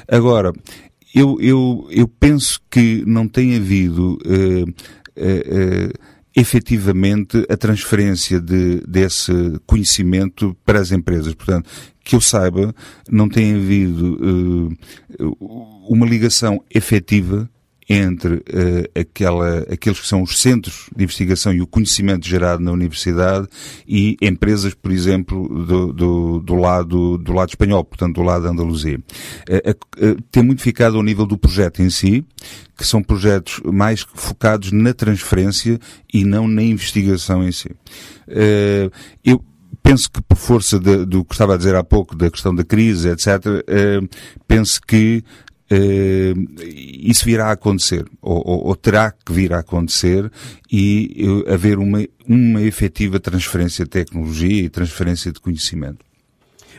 Agora, 0.06 0.52
eu, 1.14 1.38
eu, 1.40 1.88
eu 1.90 2.06
penso 2.06 2.60
que 2.70 3.02
não 3.06 3.26
tem 3.26 3.56
havido 3.56 4.18
uh, 4.26 6.11
efetivamente 6.34 7.44
a 7.48 7.56
transferência 7.56 8.40
de, 8.40 8.80
desse 8.86 9.32
conhecimento 9.66 10.56
para 10.64 10.80
as 10.80 10.90
empresas. 10.90 11.34
Portanto, 11.34 11.68
que 12.04 12.16
eu 12.16 12.20
saiba, 12.20 12.74
não 13.10 13.28
tem 13.28 13.54
havido 13.54 14.74
uh, 15.20 15.36
uma 15.88 16.06
ligação 16.06 16.62
efetiva 16.70 17.48
entre 17.92 18.36
uh, 18.36 18.98
aquela, 18.98 19.58
aqueles 19.70 20.00
que 20.00 20.06
são 20.06 20.22
os 20.22 20.40
centros 20.40 20.88
de 20.96 21.04
investigação 21.04 21.52
e 21.52 21.60
o 21.60 21.66
conhecimento 21.66 22.26
gerado 22.26 22.62
na 22.62 22.72
universidade 22.72 23.46
e 23.86 24.16
empresas, 24.22 24.72
por 24.72 24.90
exemplo, 24.90 25.46
do, 25.66 25.92
do, 25.92 26.40
do 26.40 26.54
lado, 26.54 27.18
do 27.18 27.32
lado 27.34 27.50
espanhol, 27.50 27.84
portanto, 27.84 28.14
do 28.14 28.22
lado 28.22 28.44
da 28.44 28.50
Andaluzia. 28.50 28.98
Uh, 28.98 30.06
uh, 30.06 30.22
tem 30.30 30.42
muito 30.42 30.62
ficado 30.62 30.96
ao 30.96 31.02
nível 31.02 31.26
do 31.26 31.36
projeto 31.36 31.82
em 31.82 31.90
si, 31.90 32.24
que 32.76 32.86
são 32.86 33.02
projetos 33.02 33.60
mais 33.64 34.06
focados 34.14 34.72
na 34.72 34.94
transferência 34.94 35.78
e 36.12 36.24
não 36.24 36.48
na 36.48 36.62
investigação 36.62 37.46
em 37.46 37.52
si. 37.52 37.70
eu 39.22 39.44
penso 39.82 40.10
que 40.10 40.22
por 40.22 40.36
força 40.36 40.78
de, 40.78 41.04
do 41.04 41.24
que 41.24 41.34
estava 41.34 41.54
a 41.54 41.56
dizer 41.58 41.74
há 41.74 41.84
pouco, 41.84 42.16
da 42.16 42.30
questão 42.30 42.54
da 42.54 42.64
crise, 42.64 43.10
etc., 43.10 43.44
penso 44.48 44.80
que 44.80 45.22
isso 45.74 47.24
virá 47.24 47.46
a 47.46 47.52
acontecer, 47.52 48.04
ou, 48.20 48.42
ou, 48.44 48.66
ou, 48.68 48.76
terá 48.76 49.10
que 49.10 49.32
vir 49.32 49.52
a 49.52 49.60
acontecer, 49.60 50.30
e 50.70 51.24
uh, 51.26 51.52
haver 51.52 51.78
uma, 51.78 52.06
uma 52.26 52.62
efetiva 52.62 53.18
transferência 53.18 53.84
de 53.84 53.90
tecnologia 53.90 54.62
e 54.62 54.68
transferência 54.68 55.32
de 55.32 55.40
conhecimento. 55.40 56.04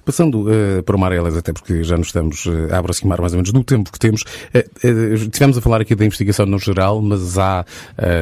Passando 0.05 0.49
uh, 0.49 0.83
para 0.83 0.97
o 0.97 0.99
Marelas, 0.99 1.37
até 1.37 1.53
porque 1.53 1.81
já 1.81 1.97
nos 1.97 2.07
estamos 2.07 2.45
uh, 2.45 2.73
a 2.73 2.79
aproximar 2.79 3.21
mais 3.21 3.31
ou 3.31 3.37
menos 3.37 3.53
do 3.53 3.63
tempo 3.63 3.89
que 3.89 3.97
temos, 3.97 4.21
uh, 4.21 5.29
tivemos 5.29 5.57
a 5.57 5.61
falar 5.61 5.79
aqui 5.79 5.95
da 5.95 6.05
investigação 6.05 6.45
no 6.45 6.59
geral, 6.59 7.01
mas 7.01 7.37
há, 7.37 7.65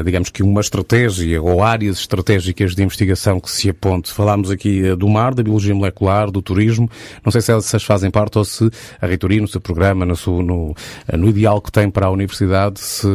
digamos 0.05 0.29
que 0.29 0.43
uma 0.43 0.61
estratégia 0.61 1.41
ou 1.41 1.63
áreas 1.63 1.97
estratégicas 1.97 2.75
de 2.75 2.83
investigação 2.83 3.39
que 3.39 3.49
se 3.49 3.69
aponte. 3.69 4.11
Falámos 4.11 4.51
aqui 4.51 4.95
do 4.95 5.07
mar, 5.07 5.33
da 5.33 5.41
biologia 5.41 5.73
molecular, 5.73 6.29
do 6.29 6.41
turismo. 6.41 6.89
Não 7.25 7.31
sei 7.31 7.41
se 7.41 7.51
essas 7.51 7.83
fazem 7.83 8.11
parte 8.11 8.37
ou 8.37 8.45
se 8.45 8.69
a 9.01 9.07
reitoria, 9.07 9.41
no 9.41 9.47
seu 9.47 9.59
programa, 9.59 10.05
no, 10.05 10.15
seu, 10.15 10.41
no, 10.41 10.75
no 11.11 11.29
ideal 11.29 11.61
que 11.61 11.71
tem 11.71 11.89
para 11.89 12.07
a 12.07 12.09
universidade, 12.11 12.79
se, 12.79 13.07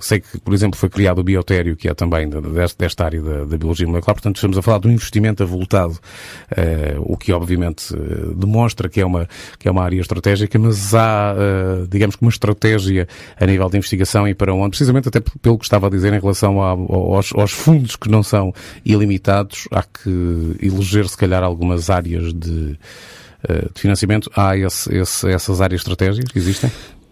sei 0.00 0.20
que, 0.20 0.38
por 0.40 0.52
exemplo, 0.54 0.78
foi 0.78 0.88
criado 0.88 1.18
o 1.20 1.24
biotério, 1.24 1.76
que 1.76 1.88
é 1.88 1.94
também 1.94 2.28
desta, 2.28 2.84
desta 2.84 3.04
área 3.04 3.22
da, 3.22 3.44
da 3.44 3.58
biologia 3.58 3.86
molecular. 3.86 4.14
Portanto, 4.14 4.36
estamos 4.36 4.58
a 4.58 4.62
falar 4.62 4.78
de 4.78 4.88
um 4.88 4.92
investimento 4.92 5.42
avultado, 5.42 5.98
o 7.00 7.16
que 7.16 7.32
obviamente 7.32 7.94
demonstra 8.34 8.88
que 8.88 9.00
é 9.00 9.06
uma, 9.06 9.28
que 9.58 9.68
é 9.68 9.70
uma 9.70 9.82
área 9.82 10.00
estratégica, 10.00 10.58
mas 10.58 10.94
há, 10.94 11.34
uh, 11.34 11.86
digamos 11.86 12.16
que 12.16 12.22
uma 12.22 12.30
estratégia 12.30 13.06
a 13.38 13.46
nível 13.46 13.68
de 13.68 13.76
investigação 13.78 14.26
e 14.26 14.34
para 14.34 14.54
onde, 14.54 14.70
precisamente 14.70 15.08
até 15.08 15.20
pelo 15.20 15.58
que 15.58 15.64
estava 15.64 15.86
a 15.86 15.90
dizer 15.90 16.12
em 16.12 16.20
relação 16.20 16.62
a, 16.62 16.70
aos, 16.70 17.32
aos, 17.34 17.52
fundos 17.52 17.96
que 17.96 18.08
não 18.08 18.22
são 18.22 18.52
ilimitados, 18.84 19.68
há 19.70 19.82
que 19.82 20.56
eleger 20.60 21.08
se 21.08 21.16
calhar 21.16 21.42
algumas 21.42 21.90
áreas 21.90 22.32
de, 22.32 22.78
uh, 23.48 23.72
de 23.74 23.80
financiamento. 23.80 24.30
Há 24.34 24.56
esse, 24.56 24.94
esse, 24.94 25.28
essas 25.28 25.60
áreas 25.60 25.80
estratégicas 25.80 26.30
que 26.30 26.38
existem? 26.38 26.70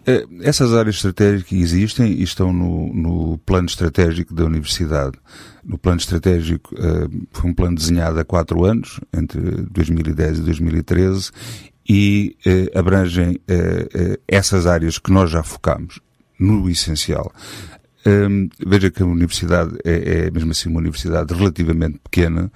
Eh, 0.09 0.25
essas 0.41 0.73
áreas 0.73 0.95
estratégicas 0.95 1.53
existem 1.53 2.13
e 2.13 2.23
estão 2.23 2.51
no, 2.51 2.91
no 2.91 3.37
plano 3.45 3.67
estratégico 3.67 4.33
da 4.33 4.43
Universidade. 4.43 5.19
No 5.63 5.77
plano 5.77 5.99
estratégico 5.99 6.73
uh, 6.73 7.27
foi 7.31 7.51
um 7.51 7.53
plano 7.53 7.75
desenhado 7.75 8.19
há 8.19 8.25
quatro 8.25 8.65
anos, 8.65 8.99
entre 9.13 9.39
2010 9.69 10.39
e 10.39 10.41
2013, 10.41 11.29
e 11.87 12.35
uh, 12.43 12.79
abrangem 12.79 13.35
uh, 13.35 14.19
essas 14.27 14.65
áreas 14.65 14.97
que 14.97 15.11
nós 15.11 15.29
já 15.29 15.43
focamos 15.43 15.99
no 16.39 16.67
essencial. 16.67 17.31
Um, 18.03 18.09
ehm, 18.09 18.49
veja 18.65 18.89
que 18.89 19.03
a 19.03 19.05
universidade 19.05 19.77
é, 19.83 20.25
é, 20.25 20.31
mesmo 20.31 20.51
assim 20.51 20.69
uma 20.69 20.79
universidade 20.79 21.33
relativamente 21.35 21.99
pequena, 21.99 22.51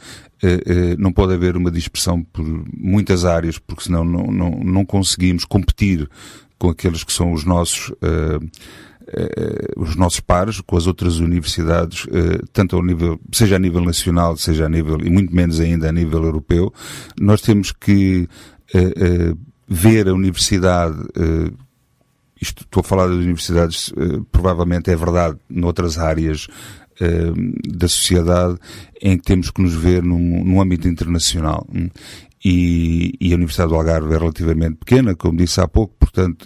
não 0.98 1.14
pode 1.14 1.34
haver 1.34 1.56
uma 1.56 1.72
dispersão 1.72 2.22
por 2.22 2.46
muitas 2.74 3.24
áreas, 3.24 3.58
porque 3.58 3.84
senão 3.84 4.04
não, 4.04 4.28
não, 4.28 4.50
não 4.52 4.86
conseguimos 4.86 5.46
competir 5.46 6.10
com 6.64 6.70
aqueles 6.70 7.04
que 7.04 7.12
são 7.12 7.34
os 7.34 7.44
nossos 7.44 7.90
uh, 7.90 8.40
os 9.76 9.98
nossos 9.98 10.22
pares, 10.22 10.62
com 10.62 10.78
as 10.78 10.88
outras 10.88 11.18
universidades, 11.18 12.06
uh, 12.06 12.48
tanto 12.54 12.78
ao 12.78 12.82
nível, 12.82 13.20
seja 13.34 13.58
a 13.58 13.60
nível 13.60 13.82
nacional, 13.82 14.38
seja 14.38 14.66
a 14.66 14.70
nível, 14.70 14.98
e 15.02 15.10
muito 15.10 15.36
menos 15.36 15.60
ainda 15.60 15.90
a 15.90 15.92
nível 15.92 16.24
europeu, 16.24 16.74
nós 17.20 17.42
temos 17.42 17.74
que 17.74 18.30
ver 19.68 20.08
a 20.08 20.14
universidade 20.14 20.98
isto, 22.42 22.64
estou 22.64 22.80
a 22.80 22.84
falar 22.84 23.08
das 23.08 23.18
universidades, 23.18 23.94
provavelmente 24.32 24.90
é 24.90 24.96
verdade 24.96 25.38
noutras 25.48 26.00
áreas 26.00 26.48
da 27.68 27.88
sociedade 27.88 28.58
em 29.02 29.18
que 29.18 29.24
temos 29.26 29.52
que 29.52 29.62
nos 29.62 29.76
ver 29.76 30.02
num, 30.02 30.44
num 30.44 30.60
âmbito 30.60 30.88
internacional. 30.88 31.68
E, 32.44 33.16
e, 33.22 33.32
a 33.32 33.36
Universidade 33.36 33.70
do 33.70 33.76
Algarve 33.76 34.14
é 34.14 34.18
relativamente 34.18 34.76
pequena, 34.76 35.16
como 35.16 35.38
disse 35.38 35.62
há 35.62 35.68
pouco, 35.68 35.96
portanto, 35.98 36.46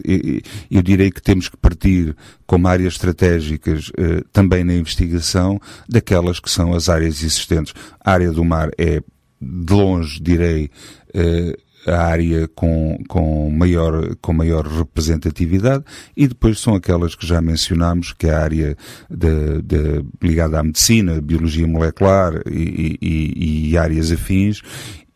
eu 0.69 0.83
direi 0.83 1.09
que 1.09 1.21
temos 1.21 1.49
que 1.49 1.57
partir 1.57 2.15
como 2.45 2.67
áreas 2.67 2.93
estratégicas 2.93 3.91
eh, 3.97 4.21
também 4.31 4.63
na 4.63 4.75
investigação 4.75 5.59
daquelas 5.89 6.39
que 6.39 6.51
são 6.51 6.73
as 6.73 6.87
áreas 6.87 7.23
existentes. 7.23 7.73
A 7.99 8.11
área 8.11 8.31
do 8.31 8.45
mar 8.45 8.69
é, 8.77 9.01
de 9.41 9.73
longe, 9.73 10.21
direi, 10.21 10.69
eh, 11.15 11.57
a 11.87 12.03
área 12.03 12.47
com, 12.49 12.97
com, 13.07 13.49
maior, 13.49 14.15
com 14.17 14.33
maior 14.33 14.67
representatividade 14.67 15.83
e 16.15 16.27
depois 16.27 16.59
são 16.59 16.75
aquelas 16.75 17.15
que 17.15 17.25
já 17.25 17.41
mencionámos, 17.41 18.13
que 18.13 18.27
é 18.27 18.33
a 18.33 18.43
área 18.43 18.77
de, 19.09 19.61
de, 19.61 20.05
ligada 20.21 20.59
à 20.59 20.63
medicina, 20.63 21.21
biologia 21.21 21.67
molecular 21.67 22.41
e, 22.49 22.97
e, 23.01 23.69
e 23.71 23.77
áreas 23.77 24.11
afins 24.11 24.61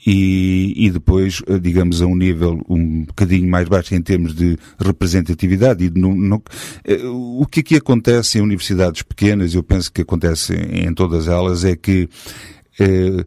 e, 0.05 0.73
e 0.75 0.89
depois, 0.89 1.41
eh, 1.47 1.59
digamos, 1.59 2.01
a 2.01 2.07
um 2.07 2.15
nível 2.15 2.59
um 2.67 3.05
bocadinho 3.05 3.49
mais 3.49 3.67
baixo 3.67 3.93
em 3.93 4.01
termos 4.01 4.33
de 4.33 4.57
representatividade. 4.79 5.85
E 5.85 5.89
de, 5.89 5.99
no, 5.99 6.15
no, 6.15 6.43
eh, 6.83 7.01
o 7.05 7.45
que 7.45 7.59
aqui 7.59 7.75
acontece 7.75 8.39
em 8.39 8.41
universidades 8.41 9.03
pequenas, 9.03 9.53
eu 9.53 9.63
penso 9.63 9.91
que 9.91 10.01
acontece 10.01 10.53
em 10.53 10.93
todas 10.93 11.27
elas, 11.27 11.63
é 11.63 11.75
que 11.75 12.09
eh, 12.79 13.25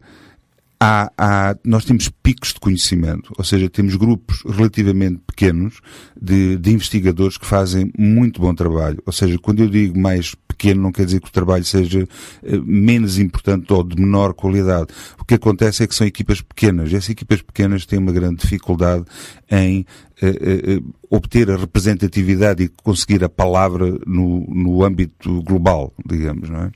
há, 0.79 1.11
há, 1.17 1.55
nós 1.63 1.85
temos 1.85 2.09
picos 2.21 2.53
de 2.53 2.59
conhecimento, 2.59 3.33
ou 3.37 3.43
seja, 3.43 3.69
temos 3.69 3.95
grupos 3.95 4.43
relativamente 4.45 5.21
pequenos 5.25 5.79
de, 6.19 6.57
de, 6.57 6.71
investigadores 6.71 7.37
que 7.37 7.45
fazem 7.45 7.91
muito 7.97 8.41
bom 8.41 8.53
trabalho. 8.53 9.01
Ou 9.05 9.13
seja, 9.13 9.37
quando 9.39 9.61
eu 9.61 9.69
digo 9.69 9.97
mais 9.97 10.35
pequeno, 10.55 10.81
não 10.81 10.91
quer 10.91 11.05
dizer 11.05 11.19
que 11.19 11.27
o 11.27 11.31
trabalho 11.31 11.63
seja 11.63 12.07
eh, 12.43 12.57
menos 12.63 13.19
importante 13.19 13.71
ou 13.73 13.83
de 13.83 13.99
menor 13.99 14.33
qualidade. 14.33 14.87
O 15.19 15.25
que 15.25 15.35
acontece 15.35 15.83
é 15.83 15.87
que 15.87 15.95
são 15.95 16.07
equipas 16.07 16.41
pequenas. 16.41 16.93
Essas 16.93 17.09
equipas 17.09 17.41
pequenas 17.41 17.85
têm 17.85 17.99
uma 17.99 18.11
grande 18.11 18.37
dificuldade 18.37 19.05
em 19.49 19.85
uh, 20.21 20.79
uh, 20.79 20.95
obter 21.09 21.49
a 21.51 21.57
representatividade 21.57 22.63
e 22.63 22.67
conseguir 22.67 23.23
a 23.23 23.29
palavra 23.29 23.97
no, 24.05 24.45
no 24.47 24.83
âmbito 24.83 25.41
global, 25.43 25.93
digamos, 26.05 26.49
não 26.49 26.63
é? 26.63 26.71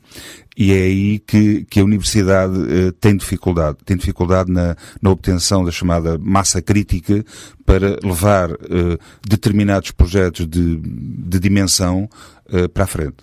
E 0.57 0.73
é 0.73 0.83
aí 0.83 1.19
que, 1.19 1.65
que 1.69 1.79
a 1.79 1.83
universidade 1.83 2.57
uh, 2.57 2.91
tem 2.93 3.15
dificuldade. 3.15 3.77
Tem 3.85 3.95
dificuldade 3.95 4.51
na, 4.51 4.75
na 5.01 5.09
obtenção 5.09 5.63
da 5.63 5.71
chamada 5.71 6.17
massa 6.17 6.61
crítica 6.61 7.23
para 7.65 7.97
levar 8.03 8.49
determinados 9.27 9.91
projetos 9.91 10.47
de, 10.47 10.77
de 10.77 11.39
dimensão 11.39 12.09
para 12.73 12.85
a 12.85 12.87
frente. 12.87 13.17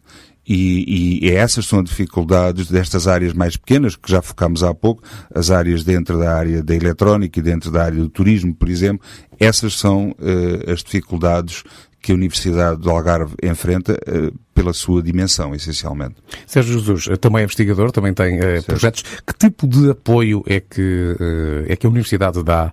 E, 0.48 1.26
e 1.26 1.30
essas 1.30 1.66
são 1.66 1.80
as 1.80 1.86
dificuldades 1.86 2.68
destas 2.68 3.08
áreas 3.08 3.32
mais 3.32 3.56
pequenas, 3.56 3.96
que 3.96 4.10
já 4.10 4.22
focámos 4.22 4.62
há 4.62 4.72
pouco, 4.72 5.02
as 5.34 5.50
áreas 5.50 5.82
dentro 5.82 6.18
da 6.18 6.34
área 6.34 6.62
da 6.62 6.74
eletrónica 6.74 7.40
e 7.40 7.42
dentro 7.42 7.70
da 7.70 7.84
área 7.84 7.98
do 7.98 8.08
turismo, 8.08 8.54
por 8.54 8.68
exemplo, 8.68 9.04
essas 9.40 9.74
são 9.74 10.10
uh, 10.10 10.70
as 10.70 10.82
dificuldades 10.82 11.64
que 12.06 12.12
a 12.12 12.14
Universidade 12.14 12.80
do 12.80 12.88
Algarve 12.88 13.34
enfrenta 13.42 13.94
uh, 13.94 14.32
pela 14.54 14.72
sua 14.72 15.02
dimensão, 15.02 15.52
essencialmente. 15.56 16.14
Sérgio 16.46 16.78
Jesus 16.78 17.18
também 17.20 17.40
é 17.40 17.44
investigador, 17.44 17.90
também 17.90 18.14
tem 18.14 18.38
uh, 18.38 18.62
projetos. 18.64 19.02
Que 19.02 19.36
tipo 19.36 19.66
de 19.66 19.90
apoio 19.90 20.40
é 20.46 20.60
que, 20.60 21.16
uh, 21.18 21.64
é 21.66 21.74
que 21.74 21.84
a 21.84 21.90
Universidade 21.90 22.44
dá, 22.44 22.72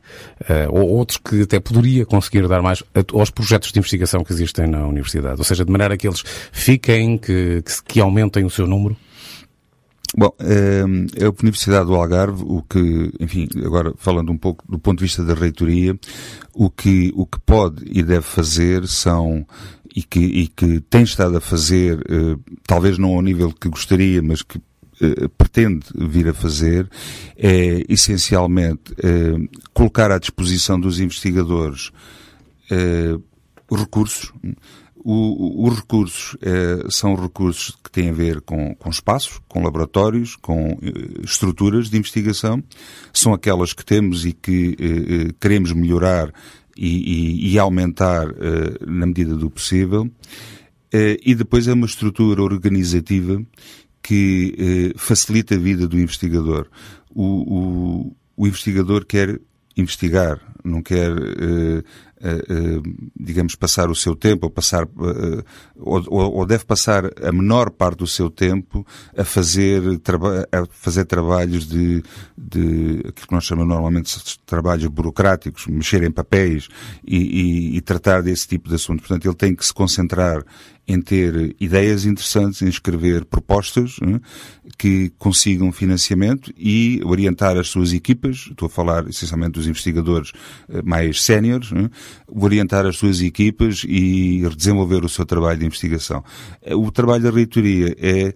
ou 0.69 0.87
outros 0.87 1.17
que 1.17 1.41
até 1.41 1.59
poderia 1.59 2.05
conseguir 2.05 2.47
dar 2.47 2.61
mais, 2.61 2.83
aos 3.11 3.31
projetos 3.31 3.71
de 3.71 3.79
investigação 3.79 4.23
que 4.23 4.31
existem 4.31 4.67
na 4.67 4.85
Universidade? 4.85 5.39
Ou 5.39 5.43
seja, 5.43 5.65
de 5.65 5.71
maneira 5.71 5.97
que 5.97 6.07
eles 6.07 6.23
fiquem, 6.51 7.17
que, 7.17 7.63
que, 7.65 7.83
que 7.87 7.99
aumentem 7.99 8.45
o 8.45 8.51
seu 8.51 8.67
número? 8.67 8.95
Bom, 10.15 10.31
a 10.39 11.41
Universidade 11.41 11.87
do 11.87 11.95
Algarve, 11.95 12.43
o 12.45 12.61
que, 12.61 13.11
enfim, 13.19 13.47
agora 13.65 13.93
falando 13.97 14.31
um 14.31 14.37
pouco 14.37 14.63
do 14.69 14.77
ponto 14.77 14.99
de 14.99 15.05
vista 15.05 15.23
da 15.23 15.33
reitoria, 15.33 15.97
o 16.53 16.69
que, 16.69 17.11
o 17.15 17.25
que 17.25 17.39
pode 17.39 17.83
e 17.85 18.03
deve 18.03 18.21
fazer 18.21 18.87
são, 18.87 19.45
e 19.95 20.03
que, 20.03 20.19
e 20.19 20.47
que 20.47 20.79
tem 20.81 21.01
estado 21.01 21.37
a 21.37 21.41
fazer, 21.41 21.99
eh, 22.07 22.37
talvez 22.67 22.99
não 22.99 23.15
ao 23.15 23.21
nível 23.23 23.51
que 23.51 23.67
gostaria, 23.69 24.21
mas 24.21 24.43
que 24.43 24.61
eh, 25.01 25.27
pretende 25.35 25.87
vir 25.95 26.27
a 26.27 26.33
fazer, 26.33 26.87
é 27.35 27.83
essencialmente 27.89 28.93
eh, 29.03 29.35
colocar 29.73 30.11
à 30.11 30.19
disposição 30.19 30.79
dos 30.79 30.99
investigadores 30.99 31.91
recursos, 33.69 34.31
o, 35.03 35.67
os 35.67 35.75
recursos 35.75 36.37
eh, 36.41 36.85
são 36.89 37.13
recursos 37.15 37.77
que 37.83 37.91
têm 37.91 38.09
a 38.09 38.13
ver 38.13 38.39
com, 38.41 38.73
com 38.75 38.89
espaços, 38.89 39.39
com 39.49 39.61
laboratórios, 39.61 40.37
com 40.37 40.79
eh, 40.81 41.21
estruturas 41.23 41.89
de 41.89 41.97
investigação. 41.97 42.63
São 43.11 43.33
aquelas 43.33 43.73
que 43.73 43.85
temos 43.85 44.25
e 44.25 44.31
que 44.31 44.77
eh, 44.79 45.35
queremos 45.41 45.73
melhorar 45.73 46.33
e, 46.77 46.87
e, 46.87 47.51
e 47.51 47.59
aumentar 47.59 48.27
na 48.87 49.05
medida 49.05 49.35
do 49.35 49.47
possível. 49.47 50.09
E 50.91 51.35
depois 51.35 51.67
é 51.67 51.73
uma 51.73 51.85
estrutura 51.85 52.41
organizativa 52.41 53.43
que 54.01 54.91
facilita 54.95 55.53
a 55.53 55.57
vida 55.59 55.87
do 55.87 55.99
investigador. 55.99 56.67
O, 57.13 57.23
o, 57.23 58.15
o 58.35 58.47
investigador 58.47 59.05
quer 59.05 59.39
investigar, 59.77 60.39
não 60.63 60.81
quer 60.81 61.11
digamos, 63.19 63.55
passar 63.55 63.89
o 63.89 63.95
seu 63.95 64.15
tempo, 64.15 64.45
ou 64.45 64.49
passar, 64.49 64.87
ou, 65.75 66.03
ou, 66.09 66.45
deve 66.45 66.65
passar 66.65 67.05
a 67.21 67.31
menor 67.31 67.69
parte 67.69 67.99
do 67.99 68.07
seu 68.07 68.29
tempo 68.29 68.85
a 69.17 69.23
fazer, 69.23 69.81
a 70.51 70.65
fazer 70.71 71.05
trabalhos 71.05 71.67
de, 71.67 72.03
de 72.37 72.99
aquilo 72.99 73.27
que 73.27 73.33
nós 73.33 73.43
chamamos 73.43 73.73
normalmente 73.73 74.17
de 74.17 74.39
trabalhos 74.45 74.87
burocráticos, 74.87 75.67
mexer 75.67 76.03
em 76.03 76.11
papéis 76.11 76.67
e, 77.05 77.17
e, 77.17 77.77
e 77.77 77.81
tratar 77.81 78.21
desse 78.21 78.47
tipo 78.47 78.69
de 78.69 78.75
assuntos. 78.75 79.07
Portanto, 79.07 79.25
ele 79.25 79.35
tem 79.35 79.55
que 79.55 79.65
se 79.65 79.73
concentrar 79.73 80.43
em 80.87 81.01
ter 81.01 81.55
ideias 81.59 82.05
interessantes, 82.05 82.61
em 82.61 82.67
escrever 82.67 83.23
propostas 83.25 83.95
né, 84.01 84.19
que 84.77 85.11
consigam 85.17 85.71
financiamento 85.71 86.51
e 86.57 87.01
orientar 87.05 87.57
as 87.57 87.69
suas 87.69 87.93
equipas, 87.93 88.47
estou 88.49 88.65
a 88.65 88.69
falar 88.69 89.07
essencialmente 89.07 89.53
dos 89.53 89.67
investigadores 89.67 90.33
eh, 90.67 90.81
mais 90.83 91.21
séniores, 91.21 91.71
né, 91.71 91.89
orientar 92.27 92.85
as 92.85 92.97
suas 92.97 93.21
equipas 93.21 93.83
e 93.87 94.43
desenvolver 94.57 95.05
o 95.05 95.09
seu 95.09 95.25
trabalho 95.25 95.59
de 95.59 95.65
investigação. 95.65 96.23
Eh, 96.61 96.75
o 96.75 96.91
trabalho 96.91 97.23
da 97.23 97.31
reitoria 97.31 97.95
é 97.97 98.33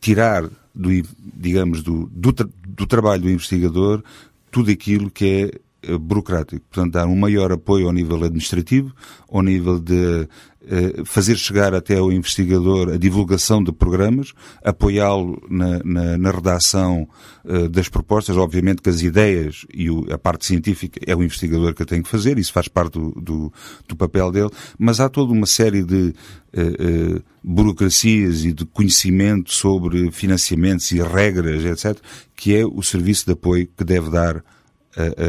tirar 0.00 0.48
do, 0.74 0.90
digamos, 1.36 1.82
do, 1.82 2.06
do, 2.06 2.32
do 2.66 2.86
trabalho 2.86 3.22
do 3.22 3.30
investigador 3.30 4.02
tudo 4.50 4.70
aquilo 4.70 5.10
que 5.10 5.26
é 5.26 5.60
burocrático. 6.00 6.64
Portanto, 6.70 6.92
dar 6.92 7.06
um 7.06 7.16
maior 7.16 7.52
apoio 7.52 7.86
ao 7.86 7.92
nível 7.92 8.22
administrativo, 8.22 8.94
ao 9.28 9.42
nível 9.42 9.78
de 9.78 10.28
eh, 10.62 11.04
fazer 11.06 11.38
chegar 11.38 11.74
até 11.74 11.96
ao 11.96 12.12
investigador 12.12 12.90
a 12.90 12.98
divulgação 12.98 13.64
de 13.64 13.72
programas, 13.72 14.34
apoiá-lo 14.62 15.42
na, 15.48 15.78
na, 15.82 16.18
na, 16.18 16.30
redação 16.30 17.08
uh, 17.46 17.66
das 17.66 17.88
propostas. 17.88 18.36
Obviamente 18.36 18.82
que 18.82 18.90
as 18.90 19.00
ideias 19.00 19.64
e 19.72 19.90
o, 19.90 20.06
a 20.12 20.18
parte 20.18 20.44
científica 20.44 21.00
é 21.06 21.16
o 21.16 21.22
investigador 21.22 21.74
que 21.74 21.82
tem 21.86 22.02
que 22.02 22.10
fazer, 22.10 22.38
isso 22.38 22.52
faz 22.52 22.68
parte 22.68 22.98
do, 22.98 23.10
do, 23.12 23.52
do 23.88 23.96
papel 23.96 24.30
dele, 24.30 24.50
mas 24.78 25.00
há 25.00 25.08
toda 25.08 25.32
uma 25.32 25.46
série 25.46 25.82
de 25.82 26.14
uh, 26.54 27.16
uh, 27.16 27.22
burocracias 27.42 28.44
e 28.44 28.52
de 28.52 28.66
conhecimento 28.66 29.54
sobre 29.54 30.10
financiamentos 30.10 30.92
e 30.92 31.00
regras, 31.02 31.64
etc., 31.64 31.98
que 32.36 32.54
é 32.54 32.66
o 32.66 32.82
serviço 32.82 33.24
de 33.24 33.32
apoio 33.32 33.66
que 33.74 33.82
deve 33.82 34.10
dar 34.10 34.44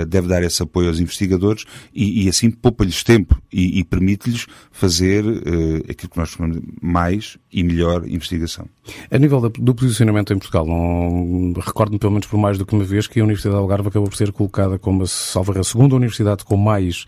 deve 0.07 0.27
dar 0.27 0.43
esse 0.43 0.61
apoio 0.63 0.87
aos 0.87 0.99
investigadores 0.99 1.65
e, 1.93 2.25
e 2.25 2.29
assim 2.29 2.49
poupa-lhes 2.49 3.03
tempo 3.03 3.39
e, 3.51 3.79
e 3.79 3.83
permite-lhes 3.83 4.47
fazer 4.71 5.23
uh, 5.25 5.77
aquilo 5.89 6.09
que 6.09 6.17
nós 6.17 6.29
chamamos 6.29 6.57
de 6.57 6.63
mais 6.81 7.37
e 7.51 7.63
melhor 7.63 8.07
investigação. 8.07 8.65
A 9.09 9.17
nível 9.17 9.49
do 9.49 9.75
posicionamento 9.75 10.33
em 10.33 10.37
Portugal, 10.37 10.65
não 10.65 11.53
recordo-me 11.59 11.99
pelo 11.99 12.13
menos 12.13 12.27
por 12.27 12.37
mais 12.37 12.57
do 12.57 12.65
que 12.65 12.73
uma 12.73 12.83
vez 12.83 13.07
que 13.07 13.19
a 13.19 13.23
Universidade 13.23 13.55
de 13.55 13.61
Algarve 13.61 13.89
acabou 13.89 14.09
por 14.09 14.15
ser 14.15 14.31
colocada 14.31 14.79
como 14.79 15.03
a, 15.03 15.05
a 15.05 15.63
segunda 15.63 15.95
universidade 15.95 16.43
com 16.43 16.57
mais 16.57 17.05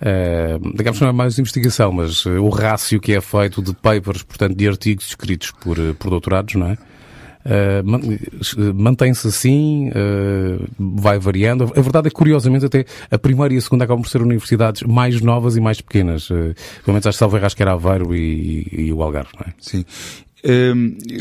Uh, 0.00 0.58
digamos 0.76 0.98
que 0.98 1.04
não 1.04 1.10
é 1.10 1.12
mais 1.12 1.38
investigação, 1.38 1.92
mas 1.92 2.24
uh, 2.24 2.42
o 2.42 2.48
rácio 2.48 2.98
que 2.98 3.12
é 3.12 3.20
feito 3.20 3.60
de 3.60 3.74
papers, 3.74 4.22
portanto, 4.22 4.56
de 4.56 4.66
artigos 4.66 5.08
escritos 5.08 5.50
por, 5.50 5.76
por 5.98 6.08
doutorados, 6.08 6.54
não 6.54 6.68
é? 6.68 6.78
Uh, 7.44 8.74
mantém-se 8.74 9.26
assim, 9.26 9.88
uh, 9.88 10.68
vai 10.78 11.18
variando. 11.18 11.72
A 11.74 11.80
verdade 11.80 12.08
é 12.08 12.10
que, 12.10 12.16
curiosamente, 12.16 12.66
até 12.66 12.84
a 13.10 13.18
primeira 13.18 13.54
e 13.54 13.56
a 13.56 13.60
segunda 13.60 13.84
acabam 13.84 14.02
por 14.02 14.10
ser 14.10 14.20
universidades 14.20 14.82
mais 14.82 15.20
novas 15.20 15.56
e 15.56 15.60
mais 15.60 15.80
pequenas. 15.80 16.28
Uh, 16.28 16.54
pelo 16.84 16.94
menos 16.94 17.06
acho 17.06 17.56
que 17.56 17.62
era 17.62 17.72
Aveiro 17.72 18.14
e, 18.14 18.68
e, 18.70 18.92
o 18.92 19.02
Algarve, 19.02 19.30
não 19.38 19.46
é? 19.46 19.54
Sim. 19.58 19.84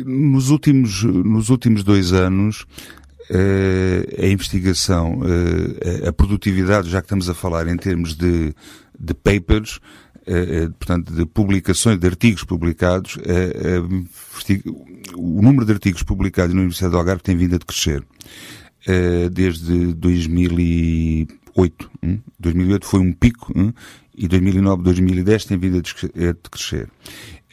nos, 0.06 0.50
últimos, 0.50 1.04
nos 1.04 1.50
últimos 1.50 1.84
dois 1.84 2.12
anos, 2.12 2.66
a 4.22 4.26
investigação, 4.26 5.22
a 6.08 6.12
produtividade, 6.12 6.90
já 6.90 7.00
que 7.00 7.06
estamos 7.06 7.30
a 7.30 7.34
falar 7.34 7.68
em 7.68 7.78
termos 7.78 8.16
de, 8.16 8.54
de 9.00 9.14
papers, 9.14 9.80
portanto, 10.78 11.14
de 11.14 11.26
publicações, 11.26 11.98
de 11.98 12.08
artigos 12.08 12.44
publicados, 12.44 13.18
o 15.16 15.42
número 15.42 15.66
de 15.66 15.74
artigos 15.74 16.04
publicados 16.04 16.54
na 16.54 16.62
Universidade 16.62 16.92
do 16.92 16.98
Algarve 16.98 17.24
tem 17.24 17.36
vindo 17.36 17.56
a 17.56 17.60
crescer. 17.60 18.04
Uh, 18.88 19.30
desde 19.30 19.94
2008. 19.94 21.92
Hein? 22.02 22.24
2008 22.40 22.86
foi 22.86 23.02
um 23.02 23.12
pico 23.12 23.52
hein? 23.54 23.74
e 24.16 24.26
2009, 24.28 24.84
2010 24.84 25.46
tem 25.46 25.58
vindo 25.58 25.80
a 25.80 26.50
crescer. 26.50 26.88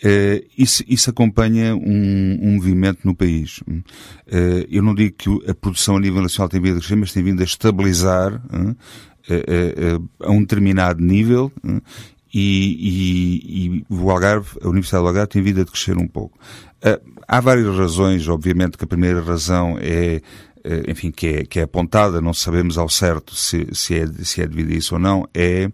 Uh, 0.04 0.44
isso, 0.56 0.84
isso, 0.86 1.10
acompanha 1.10 1.74
um, 1.74 2.38
um, 2.42 2.54
movimento 2.54 3.00
no 3.04 3.14
país. 3.14 3.58
Uh, 3.66 4.66
eu 4.70 4.82
não 4.82 4.94
digo 4.94 5.16
que 5.16 5.50
a 5.50 5.54
produção 5.54 5.96
a 5.96 6.00
nível 6.00 6.22
nacional 6.22 6.48
tem 6.48 6.60
vindo 6.60 6.76
a 6.76 6.78
crescer, 6.78 6.96
mas 6.96 7.12
tem 7.12 7.24
vindo 7.24 7.40
a 7.40 7.44
estabilizar 7.44 8.34
uh, 8.34 8.76
a 10.20 10.30
um 10.30 10.40
determinado 10.40 11.02
nível 11.02 11.50
e, 12.32 12.38
e, 12.38 13.76
e, 13.78 13.84
o 13.88 14.10
Algarve, 14.10 14.58
a 14.62 14.68
Universidade 14.68 15.02
do 15.02 15.08
Algarve 15.08 15.28
tem 15.28 15.42
vindo 15.42 15.60
a 15.60 15.64
crescer 15.64 15.96
um 15.96 16.08
pouco. 16.08 16.38
Uh, 16.84 17.00
há 17.26 17.40
várias 17.40 17.74
razões, 17.76 18.28
obviamente 18.28 18.76
que 18.76 18.84
a 18.84 18.86
primeira 18.86 19.20
razão 19.22 19.76
é, 19.80 20.20
uh, 20.58 20.90
enfim, 20.90 21.10
que 21.10 21.26
é, 21.26 21.44
que 21.44 21.60
é 21.60 21.62
apontada, 21.62 22.20
não 22.20 22.34
sabemos 22.34 22.76
ao 22.78 22.88
certo 22.88 23.34
se, 23.34 23.68
se, 23.72 23.94
é, 23.94 24.06
se 24.22 24.42
é 24.42 24.46
devido 24.46 24.72
a 24.72 24.76
isso 24.76 24.94
ou 24.94 25.00
não, 25.00 25.26
é, 25.32 25.70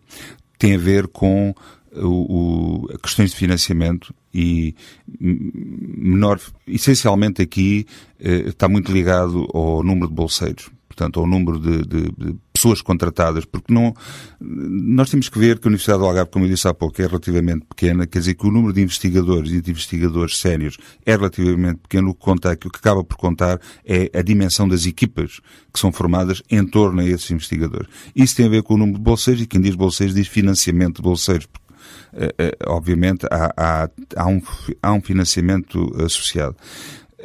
tem 0.59 0.75
a 0.75 0.79
ver 0.79 1.09
com 1.09 1.55
o, 1.95 2.87
o, 2.87 2.99
questões 2.99 3.31
de 3.31 3.37
financiamento 3.37 4.15
e 4.33 4.75
menor, 5.21 6.41
essencialmente 6.67 7.43
aqui 7.43 7.87
uh, 8.21 8.49
está 8.49 8.69
muito 8.69 8.93
ligado 8.93 9.49
ao 9.53 9.83
número 9.83 10.09
de 10.09 10.15
bolseiros 10.15 10.71
portanto, 10.93 11.21
ao 11.21 11.27
número 11.27 11.59
de, 11.59 11.79
de, 11.87 12.03
de, 12.13 12.37
pessoas 12.63 12.81
contratadas, 12.81 13.45
porque 13.45 13.75
não, 13.75 13.93
nós 14.41 15.11
temos 15.11 15.29
que 15.29 15.37
ver 15.37 15.59
que 15.59 15.67
a 15.67 15.69
Universidade 15.69 15.99
do 15.99 16.07
Algarve, 16.07 16.31
como 16.31 16.45
eu 16.45 16.49
disse 16.49 16.69
há 16.69 16.73
pouco, 16.73 17.03
é 17.03 17.07
relativamente 17.07 17.67
pequena, 17.67 18.07
quer 18.07 18.21
dizer 18.21 18.35
que 18.35 18.47
o 18.47 18.53
número 18.53 18.73
de 18.73 18.81
investigadores 18.83 19.51
e 19.51 19.61
de 19.61 19.73
investigadores 19.73 20.39
sérios 20.39 20.79
é 21.05 21.17
relativamente 21.17 21.81
pequeno, 21.81 22.11
o 22.11 22.15
que 22.15 22.21
conta, 22.21 22.53
o 22.53 22.57
que 22.57 22.69
acaba 22.69 23.03
por 23.03 23.17
contar 23.17 23.61
é 23.85 24.09
a 24.17 24.23
dimensão 24.23 24.69
das 24.69 24.87
equipas 24.87 25.41
que 25.73 25.81
são 25.81 25.91
formadas 25.91 26.41
em 26.49 26.65
torno 26.65 27.01
a 27.01 27.05
esses 27.05 27.29
investigadores. 27.33 27.89
Isso 28.15 28.37
tem 28.37 28.47
a 28.47 28.49
ver 28.49 28.63
com 28.63 28.75
o 28.75 28.79
número 28.79 28.99
de 28.99 29.05
bolseiros, 29.05 29.43
e 29.43 29.47
quem 29.47 29.61
diz 29.61 29.75
bolseiros 29.75 30.15
diz 30.15 30.29
financiamento 30.29 30.97
de 30.97 31.03
bolseiros, 31.03 31.47
porque, 31.47 31.75
eh, 32.13 32.35
eh, 32.39 32.57
obviamente 32.67 33.27
há, 33.29 33.53
há, 33.57 33.91
há, 34.17 34.27
um, 34.29 34.41
há 34.81 34.93
um 34.93 35.01
financiamento 35.01 35.93
associado. 36.01 36.55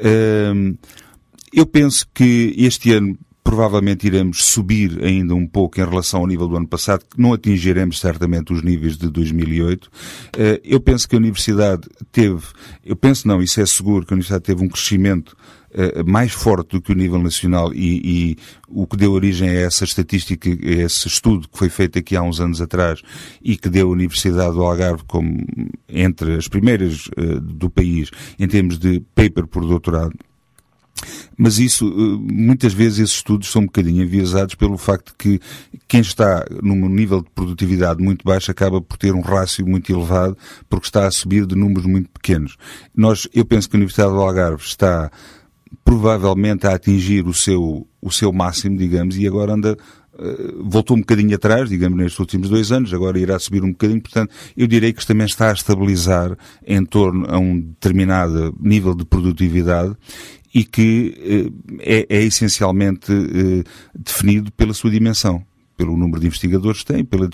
Ehm, 0.02 0.76
eu 1.54 1.66
penso 1.66 2.08
que 2.14 2.56
este 2.58 2.94
ano 2.94 3.18
provavelmente 3.48 4.06
iremos 4.06 4.44
subir 4.44 5.02
ainda 5.02 5.34
um 5.34 5.48
pouco 5.48 5.80
em 5.80 5.86
relação 5.86 6.20
ao 6.20 6.28
nível 6.28 6.50
do 6.50 6.58
ano 6.58 6.68
passado, 6.68 7.06
que 7.10 7.18
não 7.18 7.32
atingiremos 7.32 7.98
certamente 7.98 8.52
os 8.52 8.62
níveis 8.62 8.98
de 8.98 9.10
2008. 9.10 9.90
Eh, 10.38 10.62
eu 10.66 10.82
penso 10.82 11.08
que 11.08 11.16
a 11.16 11.18
Universidade 11.18 11.88
teve, 12.12 12.44
eu 12.86 12.94
penso 12.94 13.26
não, 13.26 13.42
isso 13.42 13.62
é 13.62 13.66
seguro, 13.66 14.06
que 14.06 14.12
a 14.12 14.16
Universidade 14.16 14.44
teve 14.44 14.66
um 14.66 14.68
crescimento 14.68 15.34
eh, 15.74 16.04
mais 16.04 16.34
forte 16.34 16.72
do 16.72 16.82
que 16.82 16.92
o 16.92 16.96
nível 16.96 17.24
nacional 17.24 17.74
e, 17.74 18.02
e, 18.34 18.38
o 18.68 18.86
que 18.86 18.98
deu 18.98 19.14
origem 19.14 19.48
a 19.48 19.62
essa 19.62 19.86
estatística, 19.86 20.50
a 20.50 20.70
esse 20.84 21.08
estudo 21.08 21.48
que 21.48 21.58
foi 21.58 21.70
feito 21.70 21.98
aqui 21.98 22.18
há 22.18 22.22
uns 22.22 22.42
anos 22.42 22.60
atrás 22.60 23.02
e 23.42 23.56
que 23.56 23.70
deu 23.70 23.88
a 23.88 23.92
Universidade 23.92 24.56
do 24.56 24.62
Algarve 24.62 25.04
como 25.08 25.46
entre 25.88 26.36
as 26.36 26.50
primeiras 26.50 27.08
uh, 27.18 27.40
do 27.40 27.70
país 27.70 28.12
em 28.38 28.46
termos 28.46 28.78
de 28.78 29.00
paper 29.16 29.48
por 29.48 29.66
doutorado. 29.66 30.12
Mas 31.38 31.60
isso, 31.60 31.88
eh, 31.88 32.34
muitas 32.34 32.74
vezes 32.74 33.00
esses 33.00 33.16
estudos 33.18 33.50
são 33.50 33.62
um 33.62 33.66
bocadinho 33.66 34.04
enviesados 34.04 34.56
pelo 34.56 34.78
facto 34.78 35.12
de 35.12 35.16
que 35.18 35.42
quem 35.88 36.02
está 36.02 36.46
num 36.62 36.90
nível 36.90 37.22
de 37.22 37.30
produtividade 37.30 38.04
muito 38.04 38.24
baixo 38.24 38.52
acaba 38.52 38.82
por 38.82 38.98
ter 38.98 39.14
um 39.14 39.22
rácio 39.22 39.66
muito 39.66 39.92
elevado 39.92 40.38
porque 40.70 40.88
está 40.88 41.08
a 41.08 41.12
subir 41.12 41.46
de 41.46 41.56
números 41.56 41.86
muito 41.86 42.10
pequenos. 42.10 42.58
Nós, 42.96 43.28
eu 43.34 43.46
penso 43.46 43.70
que 43.70 43.76
a 43.76 43.80
Universidade 43.80 44.12
do 44.12 44.22
Algarve 44.22 44.64
está 44.64 45.12
provavelmente 45.84 46.68
a 46.68 46.74
atingir 46.74 47.28
o 47.28 47.34
seu, 47.34 47.88
o 48.02 48.12
seu 48.12 48.34
máximo, 48.34 48.78
digamos, 48.78 49.18
e 49.18 49.28
agora 49.28 49.54
anda 49.54 49.78
Uh, 50.20 50.64
voltou 50.64 50.98
um 50.98 51.02
bocadinho 51.02 51.36
atrás, 51.36 51.70
digamos, 51.70 51.96
nestes 51.96 52.18
últimos 52.18 52.50
dois 52.50 52.72
anos, 52.72 52.92
agora 52.92 53.20
irá 53.20 53.38
subir 53.38 53.64
um 53.64 53.70
bocadinho, 53.70 54.02
portanto, 54.02 54.34
eu 54.58 54.66
direi 54.66 54.92
que 54.92 55.06
também 55.06 55.28
está 55.28 55.52
a 55.52 55.54
estabilizar 55.54 56.36
em 56.66 56.84
torno 56.84 57.28
a 57.30 57.38
um 57.38 57.60
determinado 57.60 58.52
nível 58.60 58.96
de 58.96 59.06
produtividade 59.06 59.96
e 60.54 60.64
que 60.64 61.50
uh, 61.50 61.80
é, 61.80 62.06
é, 62.10 62.24
essencialmente 62.24 63.12
uh, 63.12 63.64
definido 63.96 64.52
pela 64.52 64.74
sua 64.74 64.90
dimensão 64.90 65.44
pelo 65.78 65.96
número 65.96 66.20
de 66.20 66.28
investigadores 66.28 66.80
que 66.80 66.92
tem, 66.92 67.06
pela, 67.06 67.30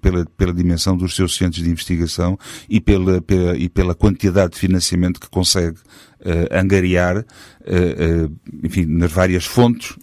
pela, 0.00 0.26
pela 0.36 0.52
dimensão 0.52 0.96
dos 0.96 1.16
seus 1.16 1.34
centros 1.34 1.64
de 1.64 1.70
investigação 1.70 2.38
e 2.68 2.78
pela, 2.78 3.22
pela, 3.22 3.56
e 3.56 3.70
pela 3.70 3.94
quantidade 3.94 4.52
de 4.52 4.58
financiamento 4.58 5.18
que 5.18 5.30
consegue 5.30 5.78
uh, 6.20 6.54
angariar, 6.54 7.16
uh, 7.16 7.22
uh, 7.22 8.36
enfim, 8.62 8.84
nas 8.84 9.10
várias 9.10 9.46
fontes, 9.46 9.96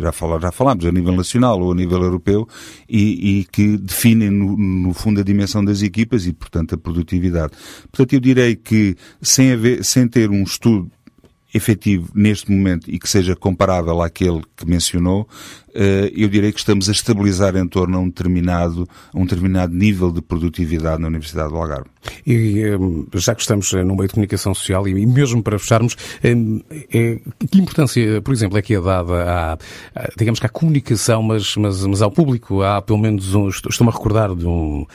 já, 0.00 0.12
já 0.40 0.52
falámos, 0.52 0.86
a 0.86 0.92
nível 0.92 1.14
nacional 1.16 1.60
ou 1.60 1.72
a 1.72 1.74
nível 1.74 2.00
europeu, 2.00 2.48
e, 2.88 3.40
e 3.40 3.44
que 3.44 3.76
definem, 3.76 4.30
no, 4.30 4.56
no, 4.56 4.94
fundo, 4.94 5.20
a 5.20 5.24
dimensão 5.24 5.64
das 5.64 5.82
equipas 5.82 6.26
e, 6.26 6.32
portanto, 6.32 6.76
a 6.76 6.78
produtividade. 6.78 7.52
Portanto, 7.90 8.12
eu 8.12 8.20
direi 8.20 8.54
que, 8.54 8.96
sem, 9.20 9.52
haver, 9.52 9.84
sem 9.84 10.06
ter 10.06 10.30
um 10.30 10.44
estudo 10.44 10.88
efetivo 11.54 12.10
neste 12.14 12.50
momento 12.50 12.90
e 12.90 12.98
que 12.98 13.08
seja 13.08 13.36
comparável 13.36 14.00
àquele 14.00 14.42
que 14.56 14.66
mencionou, 14.66 15.28
eu 15.74 16.28
direi 16.28 16.52
que 16.52 16.58
estamos 16.58 16.88
a 16.88 16.92
estabilizar 16.92 17.56
em 17.56 17.66
torno 17.66 17.98
a 17.98 18.00
um 18.00 18.06
determinado, 18.06 18.88
um 19.14 19.24
determinado 19.24 19.74
nível 19.74 20.10
de 20.10 20.20
produtividade 20.20 21.00
na 21.00 21.08
Universidade 21.08 21.50
do 21.50 21.56
Algarve. 21.56 21.88
E 22.26 22.60
eh, 22.60 22.78
já 23.14 23.34
que 23.34 23.40
estamos 23.40 23.72
no 23.72 23.96
meio 23.96 24.08
de 24.08 24.14
comunicação 24.14 24.54
social 24.54 24.86
e 24.88 25.06
mesmo 25.06 25.42
para 25.42 25.58
fecharmos, 25.58 25.96
eh, 26.22 27.18
que 27.50 27.58
importância, 27.58 28.20
por 28.20 28.34
exemplo, 28.34 28.58
é 28.58 28.62
que 28.62 28.74
é 28.74 28.80
dada 28.80 29.24
à, 29.24 29.58
digamos 30.16 30.40
que 30.40 30.46
à 30.46 30.48
comunicação, 30.48 31.22
mas, 31.22 31.56
mas, 31.56 31.84
mas 31.86 32.02
ao 32.02 32.10
público? 32.10 32.62
Há 32.62 32.82
pelo 32.82 32.98
menos, 32.98 33.34
um, 33.34 33.48
estou-me 33.48 33.90
a 33.90 33.94
recordar 33.94 34.34
de 34.34 34.46
um, 34.46 34.86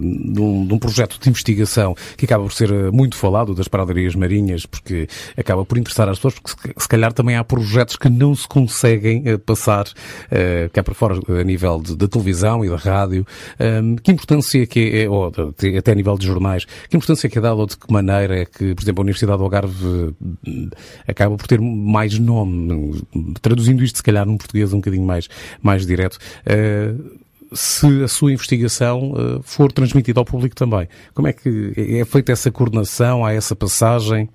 de 0.00 0.40
um, 0.40 0.66
de 0.66 0.74
um 0.74 0.78
projeto 0.78 1.18
de 1.20 1.28
investigação 1.28 1.94
que 2.16 2.24
acaba 2.24 2.44
por 2.44 2.52
ser 2.52 2.70
muito 2.92 3.16
falado 3.16 3.54
das 3.54 3.68
paradarias 3.68 4.14
marinhas, 4.14 4.66
porque 4.66 5.08
acaba 5.36 5.64
por 5.64 5.78
interessar 5.78 6.08
as 6.08 6.18
pessoas, 6.18 6.34
porque 6.34 6.72
se 6.76 6.88
calhar 6.88 7.12
também 7.12 7.36
há 7.36 7.44
projetos 7.44 7.96
que 7.96 8.08
não 8.08 8.34
se 8.34 8.46
conseguem 8.46 9.24
passar 9.38 9.85
uh, 9.90 10.70
cá 10.72 10.82
para 10.82 10.94
fora, 10.94 11.14
a 11.28 11.44
nível 11.44 11.80
de 11.82 12.08
televisão 12.08 12.64
e 12.64 12.68
da 12.68 12.76
rádio. 12.76 13.26
Um, 13.58 13.96
que 13.96 14.12
importância 14.12 14.66
que 14.66 15.02
é, 15.02 15.08
ou 15.08 15.26
até 15.26 15.92
a 15.92 15.94
nível 15.94 16.16
de 16.16 16.26
jornais, 16.26 16.64
que 16.88 16.96
importância 16.96 17.28
que 17.28 17.38
é 17.38 17.40
dada 17.40 17.54
ou 17.54 17.66
de 17.66 17.76
que 17.76 17.92
maneira 17.92 18.38
é 18.38 18.44
que, 18.44 18.74
por 18.74 18.82
exemplo, 18.82 19.02
a 19.02 19.04
Universidade 19.04 19.38
do 19.38 19.44
Algarve 19.44 20.14
eh, 20.46 20.68
acaba 21.06 21.36
por 21.36 21.46
ter 21.46 21.60
mais 21.60 22.18
nome, 22.18 23.02
traduzindo 23.40 23.82
isto 23.82 23.96
se 23.96 24.02
calhar 24.02 24.26
num 24.26 24.36
português 24.36 24.72
um 24.72 24.76
bocadinho 24.76 25.04
mais, 25.04 25.28
mais 25.62 25.86
direto. 25.86 26.18
Uh, 26.46 27.26
se 27.52 28.02
a 28.02 28.08
sua 28.08 28.32
investigação 28.32 29.12
uh, 29.12 29.42
for 29.42 29.70
transmitida 29.70 30.20
ao 30.20 30.24
público 30.24 30.54
também. 30.56 30.88
Como 31.14 31.28
é 31.28 31.32
que 31.32 31.72
é 31.76 32.04
feita 32.04 32.32
essa 32.32 32.50
coordenação, 32.50 33.24
há 33.24 33.32
essa 33.32 33.54
passagem? 33.54 34.28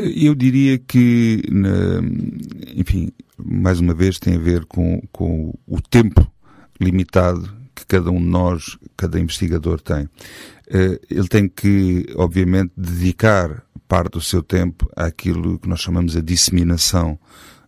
Eu 0.00 0.34
diria 0.34 0.78
que, 0.78 1.42
enfim, 2.76 3.10
mais 3.36 3.80
uma 3.80 3.92
vez 3.92 4.18
tem 4.18 4.36
a 4.36 4.38
ver 4.38 4.64
com, 4.64 5.02
com 5.10 5.52
o 5.66 5.80
tempo 5.80 6.30
limitado 6.80 7.50
que 7.74 7.84
cada 7.86 8.10
um 8.10 8.18
de 8.18 8.26
nós, 8.26 8.78
cada 8.96 9.18
investigador 9.18 9.80
tem. 9.80 10.08
Eh, 10.68 11.00
ele 11.10 11.28
tem 11.28 11.48
que, 11.48 12.06
obviamente, 12.16 12.72
dedicar 12.76 13.64
parte 13.86 14.12
do 14.12 14.20
seu 14.20 14.42
tempo 14.42 14.88
àquilo 14.94 15.58
que 15.58 15.68
nós 15.68 15.80
chamamos 15.80 16.16
a 16.16 16.20
disseminação 16.20 17.18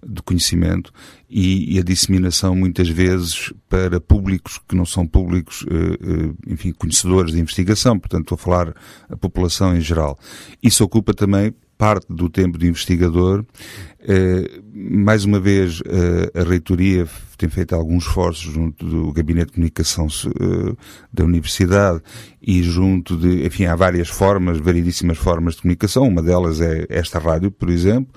do 0.02 0.22
conhecimento 0.22 0.92
e, 1.28 1.78
a 1.78 1.82
disseminação 1.82 2.54
muitas 2.54 2.88
vezes 2.88 3.52
para 3.68 4.00
públicos 4.00 4.58
que 4.66 4.74
não 4.74 4.86
são 4.86 5.06
públicos, 5.06 5.64
eh, 5.70 5.74
eh, 5.74 6.52
enfim, 6.52 6.72
conhecedores 6.72 7.32
de 7.32 7.40
investigação, 7.40 7.98
portanto 7.98 8.22
estou 8.22 8.36
a 8.36 8.38
falar 8.38 8.74
a 9.08 9.16
população 9.16 9.76
em 9.76 9.80
geral. 9.80 10.18
Isso 10.62 10.82
ocupa 10.84 11.12
também 11.12 11.54
parte 11.80 12.04
do 12.10 12.28
tempo 12.28 12.58
de 12.58 12.68
investigador. 12.68 13.42
Eh, 14.02 14.60
mais 14.70 15.24
uma 15.24 15.40
vez, 15.40 15.80
eh, 15.86 16.38
a 16.38 16.44
reitoria 16.44 17.06
tem 17.38 17.48
feito 17.48 17.74
alguns 17.74 18.04
esforços 18.04 18.52
junto 18.52 18.84
do 18.84 19.10
Gabinete 19.12 19.46
de 19.46 19.52
Comunicação 19.54 20.06
eh, 20.06 20.76
da 21.10 21.24
Universidade 21.24 22.02
e 22.42 22.62
junto 22.62 23.16
de, 23.16 23.46
enfim, 23.46 23.64
há 23.64 23.74
várias 23.74 24.10
formas, 24.10 24.58
variedíssimas 24.58 25.16
formas 25.16 25.54
de 25.54 25.62
comunicação. 25.62 26.06
Uma 26.06 26.22
delas 26.22 26.60
é 26.60 26.84
esta 26.90 27.18
rádio, 27.18 27.50
por 27.50 27.70
exemplo. 27.70 28.12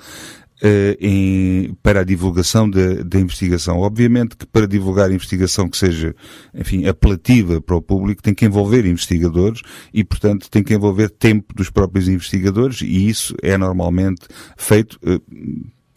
Uh, 0.64 0.96
em, 0.98 1.74
para 1.84 2.00
a 2.00 2.04
divulgação 2.06 2.70
da 2.70 3.20
investigação. 3.20 3.80
Obviamente 3.80 4.38
que 4.38 4.46
para 4.46 4.66
divulgar 4.66 5.12
investigação 5.12 5.68
que 5.68 5.76
seja, 5.76 6.16
enfim, 6.54 6.86
apelativa 6.86 7.60
para 7.60 7.76
o 7.76 7.82
público, 7.82 8.24
tem 8.24 8.34
que 8.34 8.46
envolver 8.46 8.86
investigadores 8.86 9.62
e, 9.94 10.06
portanto, 10.06 10.50
tem 10.50 10.64
que 10.64 10.74
envolver 10.74 11.10
tempo 11.10 11.54
dos 11.54 11.70
próprios 11.70 12.08
investigadores 12.08 12.82
e 12.82 13.10
isso 13.10 13.36
é 13.42 13.58
normalmente 13.58 14.22
feito 14.56 14.98
uh, 15.04 15.22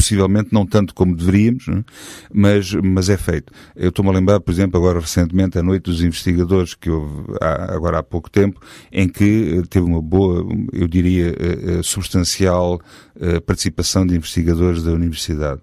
possivelmente 0.07 0.51
não 0.53 0.65
tanto 0.65 0.95
como 0.95 1.17
deveríamos, 1.17 1.67
é? 1.69 1.85
mas, 2.33 2.73
mas 2.73 3.09
é 3.09 3.17
feito. 3.17 3.53
Eu 3.75 3.89
estou-me 3.89 4.11
a 4.11 4.15
lembrar, 4.15 4.39
por 4.39 4.53
exemplo, 4.53 4.79
agora 4.79 5.01
recentemente, 5.01 5.59
a 5.59 5.63
Noite 5.63 5.85
dos 5.85 6.01
Investigadores, 6.01 6.75
que 6.75 6.89
houve 6.89 7.25
há, 7.41 7.75
agora 7.75 7.99
há 7.99 8.03
pouco 8.05 8.31
tempo, 8.31 8.61
em 8.93 9.09
que 9.09 9.59
eh, 9.59 9.63
teve 9.69 9.85
uma 9.85 10.01
boa, 10.01 10.47
eu 10.73 10.87
diria, 10.87 11.31
eh, 11.31 11.79
eh, 11.79 11.83
substancial 11.83 12.81
participação 13.47 14.07
de 14.07 14.15
investigadores 14.15 14.83
da 14.83 14.93
Universidade. 14.93 15.63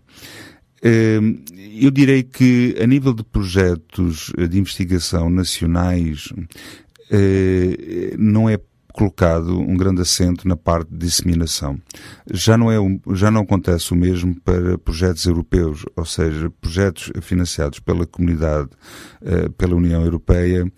Eu 0.81 1.91
direi 1.91 2.23
que, 2.23 2.75
a 2.81 2.87
nível 2.87 3.13
de 3.13 3.23
projetos 3.23 4.33
de 4.49 4.57
investigação 4.57 5.29
nacionais, 5.29 6.33
não 8.17 8.49
é 8.49 8.57
colocado 8.93 9.59
um 9.59 9.75
grande 9.75 10.01
acento 10.01 10.47
na 10.47 10.55
parte 10.55 10.89
de 10.89 10.97
disseminação. 10.97 11.77
Já 12.31 12.57
não, 12.57 12.71
é, 12.71 12.77
já 13.13 13.29
não 13.29 13.41
acontece 13.41 13.91
o 13.91 13.95
mesmo 13.95 14.39
para 14.41 14.77
projetos 14.77 15.25
europeus, 15.25 15.83
ou 15.95 16.05
seja, 16.05 16.49
projetos 16.61 17.11
financiados 17.21 17.79
pela 17.79 18.05
comunidade, 18.05 18.69
eh, 19.21 19.49
pela 19.57 19.75
União 19.75 20.05
Europeia, 20.05 20.71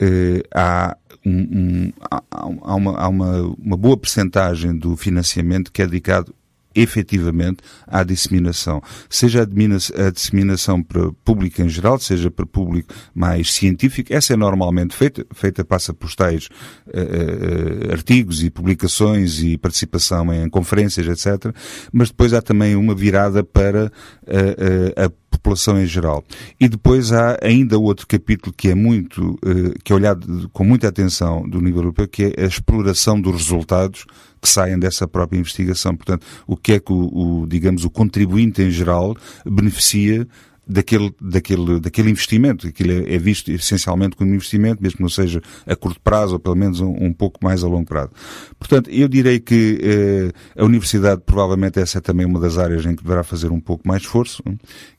eh, 0.00 0.42
há 0.54 0.96
um, 1.26 1.32
um, 1.32 1.92
há, 2.10 2.74
uma, 2.74 2.96
há 2.96 3.08
uma, 3.08 3.40
uma 3.58 3.76
boa 3.76 3.96
percentagem 3.96 4.76
do 4.76 4.96
financiamento 4.96 5.72
que 5.72 5.82
é 5.82 5.86
dedicado 5.86 6.34
efetivamente 6.78 7.58
à 7.86 8.02
disseminação. 8.02 8.82
Seja 9.10 9.42
a 9.42 10.10
disseminação 10.10 10.82
para 10.82 11.10
público 11.24 11.62
em 11.62 11.68
geral, 11.68 11.98
seja 11.98 12.30
para 12.30 12.46
público 12.46 12.94
mais 13.14 13.52
científico, 13.52 14.12
essa 14.12 14.32
é 14.32 14.36
normalmente 14.36 14.94
feita, 14.94 15.26
feita 15.34 15.64
passa 15.64 15.92
por 15.92 16.14
tais 16.14 16.48
uh, 16.88 17.92
artigos 17.92 18.42
e 18.42 18.50
publicações 18.50 19.42
e 19.42 19.56
participação 19.58 20.32
em 20.32 20.48
conferências, 20.48 21.06
etc. 21.06 21.54
Mas 21.92 22.08
depois 22.08 22.32
há 22.32 22.40
também 22.40 22.76
uma 22.76 22.94
virada 22.94 23.42
para 23.42 23.86
uh, 23.86 25.04
a 25.04 25.10
população 25.38 25.80
em 25.80 25.86
geral. 25.86 26.24
E 26.60 26.68
depois 26.68 27.12
há 27.12 27.38
ainda 27.42 27.78
outro 27.78 28.06
capítulo 28.06 28.52
que 28.56 28.68
é 28.68 28.74
muito, 28.74 29.38
que 29.84 29.92
é 29.92 29.96
olhado 29.96 30.48
com 30.52 30.64
muita 30.64 30.88
atenção 30.88 31.48
do 31.48 31.60
nível 31.60 31.80
europeu, 31.80 32.06
que 32.08 32.34
é 32.36 32.44
a 32.44 32.46
exploração 32.46 33.20
dos 33.20 33.34
resultados 33.36 34.04
que 34.40 34.48
saem 34.48 34.78
dessa 34.78 35.06
própria 35.08 35.38
investigação. 35.38 35.96
Portanto, 35.96 36.26
o 36.46 36.56
que 36.56 36.74
é 36.74 36.80
que 36.80 36.92
o, 36.92 37.42
o 37.42 37.46
digamos, 37.46 37.84
o 37.84 37.90
contribuinte 37.90 38.62
em 38.62 38.70
geral 38.70 39.16
beneficia 39.44 40.26
daquele, 40.68 41.14
daquele, 41.20 41.80
daquele 41.80 42.10
investimento. 42.10 42.66
Aquilo 42.66 42.92
é, 42.92 43.14
é 43.14 43.18
visto 43.18 43.50
essencialmente 43.50 44.16
como 44.16 44.34
investimento, 44.34 44.82
mesmo 44.82 44.98
que 44.98 45.02
não 45.02 45.08
seja 45.08 45.40
a 45.66 45.74
curto 45.74 46.00
prazo 46.00 46.34
ou 46.34 46.38
pelo 46.38 46.54
menos 46.54 46.80
um, 46.80 46.90
um 46.90 47.12
pouco 47.12 47.38
mais 47.42 47.64
a 47.64 47.68
longo 47.68 47.86
prazo. 47.86 48.10
Portanto, 48.58 48.90
eu 48.90 49.08
direi 49.08 49.40
que 49.40 49.78
eh, 49.82 50.60
a 50.60 50.64
universidade 50.64 51.22
provavelmente 51.24 51.80
essa 51.80 51.98
é 51.98 52.00
também 52.00 52.26
uma 52.26 52.38
das 52.38 52.58
áreas 52.58 52.84
em 52.84 52.94
que 52.94 53.02
deverá 53.02 53.24
fazer 53.24 53.50
um 53.50 53.60
pouco 53.60 53.86
mais 53.88 54.02
esforço, 54.02 54.42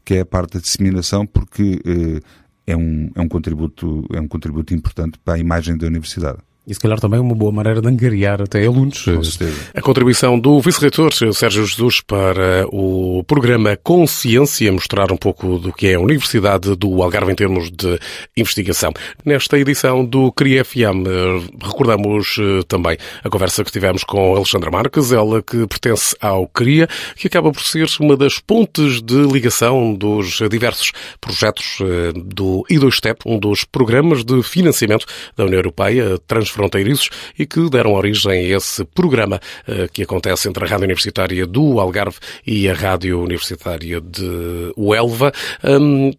que 0.04 0.16
é 0.16 0.22
a 0.22 0.26
parte 0.26 0.56
da 0.56 0.60
disseminação, 0.60 1.26
porque 1.26 1.80
eh, 1.86 2.20
é 2.66 2.76
um, 2.76 3.12
é 3.16 3.22
um 3.22 3.28
contributo, 3.28 4.06
é 4.14 4.20
um 4.20 4.28
contributo 4.28 4.74
importante 4.74 5.20
para 5.24 5.36
a 5.36 5.40
imagem 5.40 5.78
da 5.78 5.88
universidade. 5.88 6.40
E 6.68 6.74
se 6.74 6.80
calhar 6.80 7.00
também 7.00 7.20
uma 7.20 7.34
boa 7.34 7.52
maneira 7.52 7.82
de 7.82 7.88
angariar 7.88 8.42
até 8.42 8.66
alunos. 8.66 9.04
Com 9.04 9.24
certeza. 9.24 9.72
A 9.74 9.82
contribuição 9.82 10.40
do 10.40 10.60
Vice-Reitor 10.62 11.12
Sérgio 11.34 11.66
Jesus 11.66 12.02
para 12.02 12.68
o 12.68 13.24
programa 13.26 13.76
Consciência, 13.78 14.72
mostrar 14.72 15.12
um 15.12 15.18
pouco 15.18 15.58
do 15.58 15.74
que 15.74 15.88
é 15.88 15.96
a 15.96 16.00
Universidade 16.00 16.76
do 16.76 17.02
Algarve 17.02 17.32
em 17.32 17.36
termos 17.36 17.72
de 17.72 17.98
investigação. 18.38 18.92
Nesta 19.26 19.58
edição 19.58 20.06
do 20.06 20.32
CRIA 20.32 20.64
FM, 20.64 21.08
recordamos 21.60 22.38
eh, 22.40 22.62
também 22.68 22.98
a 23.24 23.30
conversa 23.30 23.64
que 23.64 23.72
tivemos 23.72 24.04
com 24.04 24.36
Alexandra 24.36 24.70
Marques, 24.70 25.12
ela 25.12 25.42
que 25.42 25.66
pertence 25.66 26.16
ao 26.22 26.48
CRIA, 26.48 26.88
que 27.16 27.28
acaba 27.28 27.52
por 27.52 27.64
ser 27.64 27.88
uma 28.00 28.16
das 28.16 28.38
pontes 28.40 29.02
de 29.02 29.16
ligação 29.24 29.94
dos 29.96 30.40
diversos 30.50 30.92
projetos 31.20 31.80
eh, 31.82 32.12
do 32.16 32.64
I2STEP, 32.70 33.22
um 33.26 33.40
dos 33.40 33.64
programas 33.64 34.24
de 34.24 34.44
financiamento 34.44 35.06
da 35.36 35.46
União 35.46 35.58
Europeia, 35.58 36.20
fronteiriços 36.60 37.10
e 37.38 37.46
que 37.46 37.70
deram 37.70 37.94
origem 37.94 38.32
a 38.32 38.58
esse 38.58 38.84
programa 38.84 39.40
eh, 39.66 39.88
que 39.92 40.04
acontece 40.04 40.50
entre 40.50 40.66
a 40.66 40.68
Rádio 40.68 40.84
Universitária 40.84 41.48
do 41.48 41.80
Algarve 41.80 42.18
e 42.46 42.68
a 42.68 42.74
Rádio 42.74 43.22
Universitária 43.22 44.02
de 44.02 44.74
Huelva. 44.78 45.32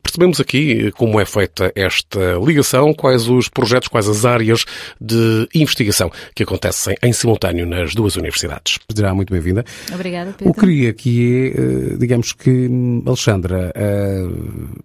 percebemos 0.03 0.41
aqui 0.41 0.91
como 0.93 1.21
é 1.21 1.27
feita 1.27 1.71
esta 1.75 2.39
ligação, 2.43 2.95
quais 2.95 3.29
os 3.29 3.49
projetos, 3.49 3.89
quais 3.89 4.09
as 4.09 4.25
áreas 4.25 4.65
de 4.99 5.47
investigação 5.55 6.11
que 6.35 6.43
acontecem 6.43 6.97
em 7.03 7.13
simultâneo 7.13 7.67
nas 7.67 7.95
duas 7.95 8.17
universidades. 8.17 8.79
Será 8.95 9.13
muito 9.13 9.33
bem-vinda. 9.33 9.65
Obrigada, 9.93 10.33
Pedro. 10.37 10.51
O 10.51 10.55
que 10.55 10.61
queria 10.61 10.93
que 10.95 11.53
é, 11.55 11.93
eh, 11.93 11.97
digamos 11.99 12.33
que, 12.33 12.69
Alexandra, 13.07 13.73
eh, 13.75 14.27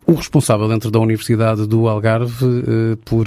o 0.06 0.14
responsável 0.16 0.68
dentro 0.68 0.92
da 0.92 1.00
Universidade 1.00 1.66
do 1.66 1.88
Algarve 1.88 2.46
por 3.06 3.26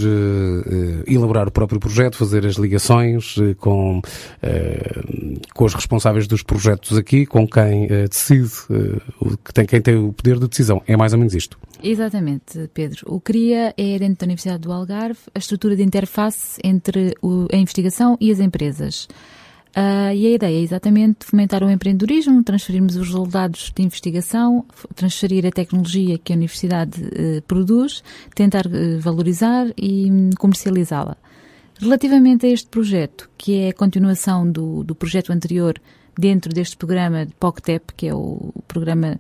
elaborar 1.07 1.49
o 1.49 1.51
próprio 1.51 1.81
projeto, 1.81 2.08
fazer 2.17 2.47
as 2.47 2.55
ligações 2.57 3.37
eh, 3.39 3.55
com, 3.55 4.01
eh, 4.43 5.03
com 5.55 5.65
os 5.65 5.75
responsáveis 5.75 6.27
dos 6.27 6.43
projetos 6.43 6.97
aqui, 6.97 7.27
com 7.27 7.47
quem 7.47 7.85
eh, 7.85 8.09
decide, 8.09 8.51
que 9.45 9.53
tem, 9.53 9.67
quem 9.67 9.81
tem 9.81 9.97
o 9.97 10.13
poder 10.13 10.39
de 10.39 10.49
decisão. 10.49 10.83
É 10.87 10.97
mais 10.97 11.13
ou 11.13 11.19
menos 11.19 11.35
isto. 11.35 11.59
Exatamente, 11.83 12.69
Pedro. 12.75 13.05
O 13.07 13.21
CRIA 13.21 13.75
é, 13.77 13.99
dentro 13.99 14.19
da 14.21 14.25
Universidade 14.25 14.61
do 14.61 14.73
Algarve, 14.73 15.21
a 15.35 15.39
estrutura 15.39 15.77
de 15.77 15.83
interface 15.83 16.61
entre 16.65 17.15
a 17.53 17.57
investigação 17.57 18.17
e 18.21 18.31
as 18.31 18.41
empresas. 18.41 19.09
Uh, 19.77 20.13
e 20.15 20.27
a 20.27 20.31
ideia 20.31 20.59
é 20.59 20.61
exatamente 20.61 21.25
fomentar 21.25 21.63
o 21.63 21.71
empreendedorismo, 21.71 22.43
transferirmos 22.43 22.97
os 22.97 23.07
resultados 23.07 23.71
de 23.75 23.83
investigação, 23.83 24.65
transferir 24.95 25.47
a 25.47 25.53
tecnologia 25.53 26.19
que 26.19 26.33
a 26.33 26.37
universidade 26.37 27.01
uh, 27.01 27.43
produz, 27.47 28.03
tentar 28.35 28.67
uh, 28.67 28.99
valorizar 28.99 29.67
e 29.77 30.11
um, 30.11 30.31
comercializá-la. 30.39 31.17
Relativamente 31.81 32.47
a 32.47 32.49
este 32.49 32.69
projeto, 32.69 33.31
que 33.37 33.63
é 33.63 33.69
a 33.71 33.73
continuação 33.73 34.51
do, 34.51 34.83
do 34.83 34.95
projeto 34.95 35.33
anterior 35.33 35.81
dentro 36.19 36.53
deste 36.53 36.77
programa 36.77 37.25
de 37.25 37.33
POCTEP, 37.35 37.95
que 37.97 38.09
é 38.09 38.15
o 38.15 38.53
programa 38.67 39.19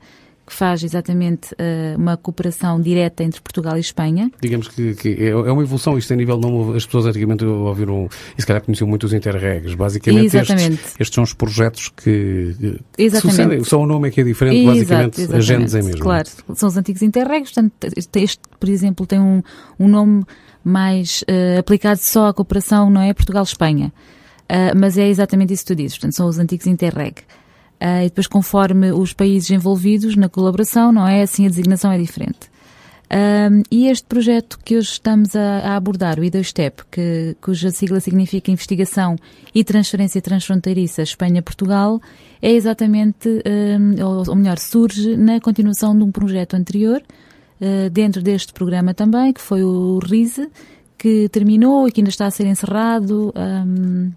que 0.49 0.55
faz 0.55 0.83
exatamente 0.83 1.53
uh, 1.53 1.99
uma 1.99 2.16
cooperação 2.16 2.81
direta 2.81 3.23
entre 3.23 3.40
Portugal 3.40 3.77
e 3.77 3.81
Espanha. 3.81 4.31
Digamos 4.40 4.68
que, 4.68 4.94
que, 4.94 5.09
é, 5.11 5.29
é 5.29 5.35
uma 5.35 5.62
evolução, 5.62 5.99
isto 5.99 6.11
a 6.12 6.16
nível 6.16 6.38
não 6.38 6.73
as 6.75 6.87
pessoas 6.87 7.05
antigamente 7.05 7.44
ouviram 7.44 8.09
e 8.37 8.40
se 8.40 8.47
calhar 8.47 8.62
conheciam 8.62 8.88
muito 8.88 9.05
os 9.05 9.12
interregs. 9.12 9.75
Basicamente 9.75 10.35
estes, 10.35 10.97
estes, 10.99 11.14
são 11.14 11.23
os 11.23 11.35
projetos 11.35 11.90
que, 11.90 12.81
que 12.97 13.11
sucedem, 13.11 13.62
só 13.62 13.79
o 13.79 13.87
nome 13.87 14.09
é 14.09 14.11
que 14.11 14.23
é 14.23 14.25
diferente, 14.25 14.57
Exato, 14.57 14.75
basicamente 14.75 15.21
exatamente. 15.21 15.37
a 15.37 15.40
gênese 15.40 15.79
é 15.79 15.83
mesmo. 15.83 16.01
Claro, 16.01 16.29
são 16.55 16.68
os 16.68 16.77
antigos 16.79 17.03
interregs, 17.03 17.53
portanto 17.53 17.75
este, 18.16 18.40
por 18.59 18.68
exemplo, 18.71 19.07
tem 19.07 19.21
um, 19.21 19.42
um 19.79 19.87
nome 19.87 20.25
mais 20.68 21.22
uh, 21.22 21.59
aplicado 21.59 22.00
só 22.00 22.28
à 22.28 22.35
cooperação, 22.35 22.90
não 22.90 23.00
é? 23.00 23.12
Portugal-Espanha. 23.12 23.92
Uh, 24.44 24.78
mas 24.78 24.96
é 24.96 25.09
exatamente 25.09 25.52
isso 25.52 25.64
que 25.64 25.74
tu 25.74 25.76
dizes, 25.76 25.96
portanto, 25.96 26.14
são 26.14 26.28
os 26.28 26.38
antigos 26.38 26.66
Interreg. 26.66 27.20
Uh, 27.81 28.02
e 28.02 28.04
depois, 28.04 28.26
conforme 28.26 28.92
os 28.92 29.12
países 29.12 29.50
envolvidos 29.50 30.16
na 30.16 30.28
colaboração, 30.28 30.92
não 30.92 31.07
é? 31.07 31.22
Assim 31.22 31.46
a 31.46 31.48
designação 31.48 31.92
é 31.92 31.98
diferente. 31.98 32.50
e 33.70 33.87
este 33.88 34.07
projeto 34.07 34.59
que 34.62 34.76
hoje 34.76 34.90
estamos 34.90 35.35
a, 35.35 35.61
a 35.61 35.76
abordar, 35.76 36.18
o 36.18 36.22
I2STEP, 36.22 36.72
que, 36.90 37.37
cuja 37.40 37.70
sigla 37.70 38.00
significa 38.00 38.50
Investigação 38.50 39.16
e 39.54 39.64
Transferência 39.64 40.20
Transfronteiriça 40.20 41.02
Espanha-Portugal, 41.02 42.00
é 42.42 42.52
exatamente, 42.52 43.28
ou, 44.04 44.28
ou 44.28 44.37
melhor, 44.37 44.59
surge 44.59 45.16
na 45.16 45.40
continuação 45.40 45.96
de 45.96 46.04
um 46.04 46.12
projeto 46.12 46.54
anterior, 46.54 47.02
dentro 47.90 48.23
deste 48.23 48.53
programa 48.53 48.94
também, 48.94 49.33
que 49.33 49.40
foi 49.40 49.62
o 49.62 49.99
RISE, 49.99 50.49
que 50.97 51.29
terminou 51.29 51.87
e 51.87 51.92
que 51.92 52.01
ainda 52.01 52.11
está 52.11 52.27
a 52.27 52.31
ser 52.31 52.47
encerrado 52.47 53.33
um, 53.37 54.11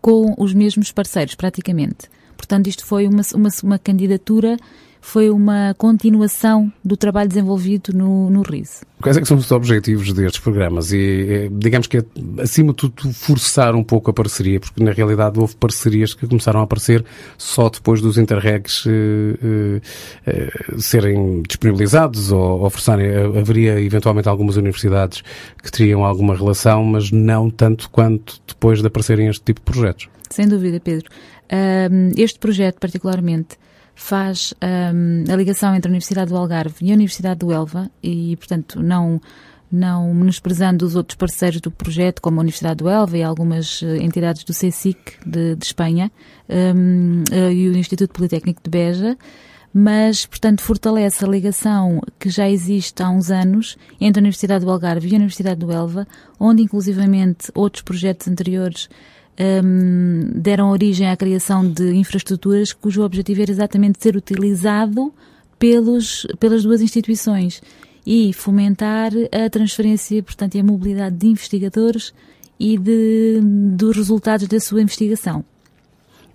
com 0.00 0.34
os 0.38 0.54
mesmos 0.54 0.92
parceiros, 0.92 1.34
praticamente. 1.34 2.08
Portanto, 2.36 2.68
isto 2.68 2.86
foi 2.86 3.06
uma, 3.06 3.22
uma, 3.34 3.48
uma 3.62 3.78
candidatura 3.78 4.56
foi 5.00 5.30
uma 5.30 5.74
continuação 5.78 6.70
do 6.84 6.96
trabalho 6.96 7.28
desenvolvido 7.28 7.92
no, 7.92 8.30
no 8.30 8.42
RISE. 8.42 8.82
Quais 9.00 9.16
é 9.16 9.20
que 9.20 9.26
são 9.26 9.38
os 9.38 9.50
objetivos 9.50 10.12
destes 10.12 10.40
programas? 10.40 10.92
E 10.92 11.50
digamos 11.52 11.86
que 11.86 11.98
é, 11.98 12.04
acima 12.42 12.72
de 12.72 12.76
tudo, 12.76 13.12
forçar 13.14 13.74
um 13.74 13.82
pouco 13.82 14.10
a 14.10 14.12
parceria, 14.12 14.60
porque 14.60 14.82
na 14.84 14.92
realidade 14.92 15.40
houve 15.40 15.56
parcerias 15.56 16.12
que 16.12 16.26
começaram 16.26 16.60
a 16.60 16.64
aparecer 16.64 17.02
só 17.38 17.70
depois 17.70 18.02
dos 18.02 18.18
interregs 18.18 18.84
eh, 18.86 19.80
eh, 20.26 20.50
serem 20.78 21.42
disponibilizados 21.48 22.30
ou, 22.30 22.68
forçarem. 22.68 23.10
Haveria 23.38 23.80
eventualmente 23.80 24.28
algumas 24.28 24.56
universidades 24.56 25.22
que 25.62 25.72
teriam 25.72 26.04
alguma 26.04 26.36
relação, 26.36 26.84
mas 26.84 27.10
não 27.10 27.48
tanto 27.48 27.88
quanto 27.88 28.40
depois 28.46 28.80
de 28.80 28.86
aparecerem 28.86 29.28
este 29.28 29.42
tipo 29.42 29.60
de 29.60 29.64
projetos. 29.64 30.08
Sem 30.28 30.46
dúvida, 30.46 30.78
Pedro. 30.78 31.08
Um, 31.50 32.12
este 32.16 32.38
projeto, 32.38 32.78
particularmente, 32.78 33.56
faz 34.00 34.54
um, 34.62 35.30
a 35.30 35.36
ligação 35.36 35.74
entre 35.74 35.88
a 35.88 35.92
Universidade 35.92 36.30
do 36.30 36.36
Algarve 36.36 36.74
e 36.80 36.90
a 36.90 36.94
Universidade 36.94 37.40
do 37.40 37.52
Elva 37.52 37.90
e, 38.02 38.34
portanto, 38.36 38.82
não 38.82 39.20
não 39.70 40.12
menosprezando 40.12 40.84
os 40.84 40.96
outros 40.96 41.16
parceiros 41.16 41.60
do 41.60 41.70
projeto, 41.70 42.20
como 42.20 42.40
a 42.40 42.42
Universidade 42.42 42.78
do 42.78 42.88
Elva 42.88 43.16
e 43.16 43.22
algumas 43.22 43.80
eh, 43.84 43.98
entidades 43.98 44.42
do 44.42 44.52
CSIC 44.52 44.98
de, 45.24 45.54
de 45.54 45.64
Espanha 45.64 46.10
um, 46.48 47.22
eh, 47.30 47.52
e 47.52 47.68
o 47.68 47.76
Instituto 47.76 48.12
Politécnico 48.12 48.60
de 48.64 48.68
Beja, 48.68 49.16
mas, 49.72 50.26
portanto, 50.26 50.60
fortalece 50.60 51.24
a 51.24 51.28
ligação 51.28 52.00
que 52.18 52.28
já 52.28 52.50
existe 52.50 53.00
há 53.00 53.08
uns 53.08 53.30
anos 53.30 53.76
entre 54.00 54.18
a 54.18 54.22
Universidade 54.22 54.64
do 54.64 54.72
Algarve 54.72 55.08
e 55.08 55.12
a 55.12 55.18
Universidade 55.18 55.60
do 55.60 55.70
Elva, 55.70 56.04
onde, 56.40 56.62
inclusivamente, 56.62 57.52
outros 57.54 57.84
projetos 57.84 58.26
anteriores 58.26 58.88
um, 59.40 60.30
deram 60.34 60.70
origem 60.70 61.08
à 61.08 61.16
criação 61.16 61.66
de 61.66 61.94
infraestruturas 61.94 62.72
cujo 62.72 63.02
objetivo 63.02 63.40
era 63.40 63.50
exatamente 63.50 64.02
ser 64.02 64.16
utilizado 64.16 65.12
pelos, 65.58 66.26
pelas 66.38 66.62
duas 66.62 66.82
instituições 66.82 67.62
e 68.06 68.32
fomentar 68.32 69.12
a 69.32 69.48
transferência, 69.48 70.22
portanto, 70.22 70.54
e 70.54 70.60
a 70.60 70.64
mobilidade 70.64 71.16
de 71.16 71.26
investigadores 71.26 72.12
e 72.58 72.76
de, 72.76 73.40
dos 73.42 73.96
resultados 73.96 74.46
da 74.46 74.60
sua 74.60 74.82
investigação. 74.82 75.44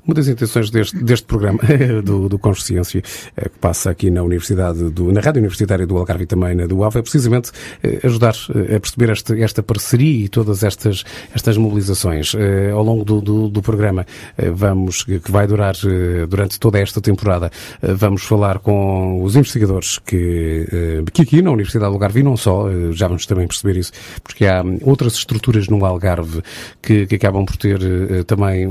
Uma 0.07 0.13
das 0.13 0.27
intenções 0.27 0.69
deste, 0.69 1.03
deste 1.03 1.25
programa 1.25 1.59
do, 2.05 2.29
do 2.29 2.37
Consciência, 2.37 3.01
eh, 3.35 3.49
que 3.49 3.57
passa 3.57 3.89
aqui 3.89 4.11
na 4.11 4.21
Universidade, 4.21 4.91
do, 4.91 5.11
na 5.11 5.19
Rádio 5.19 5.39
Universitária 5.39 5.87
do 5.87 5.97
Algarve 5.97 6.25
e 6.25 6.27
também 6.27 6.53
na 6.53 6.67
do 6.67 6.83
Alva, 6.83 6.99
é 6.99 7.01
precisamente 7.01 7.51
eh, 7.81 8.01
ajudar 8.03 8.35
eh, 8.53 8.75
a 8.75 8.79
perceber 8.79 9.09
esta, 9.09 9.39
esta 9.39 9.63
parceria 9.63 10.25
e 10.25 10.29
todas 10.29 10.63
estas, 10.63 11.03
estas 11.33 11.57
mobilizações. 11.57 12.33
Ao 12.73 12.83
longo 12.83 13.03
do, 13.03 13.21
do, 13.21 13.49
do 13.49 13.61
programa, 13.61 14.05
vamos, 14.53 15.03
que 15.03 15.31
vai 15.31 15.47
durar 15.47 15.75
durante 16.29 16.59
toda 16.59 16.79
esta 16.79 17.01
temporada, 17.01 17.51
vamos 17.81 18.23
falar 18.23 18.59
com 18.59 19.23
os 19.23 19.35
investigadores 19.35 19.97
que, 19.99 20.67
que 21.13 21.21
aqui 21.21 21.41
na 21.41 21.51
Universidade 21.51 21.89
do 21.89 21.93
Algarve, 21.93 22.19
e 22.19 22.23
não 22.23 22.37
só, 22.37 22.67
já 22.91 23.07
vamos 23.07 23.25
também 23.25 23.47
perceber 23.47 23.77
isso, 23.77 23.91
porque 24.23 24.45
há 24.45 24.63
outras 24.81 25.13
estruturas 25.13 25.67
no 25.67 25.83
Algarve 25.85 26.41
que, 26.81 27.07
que 27.07 27.15
acabam 27.15 27.45
por 27.45 27.57
ter 27.57 27.79
também 28.25 28.67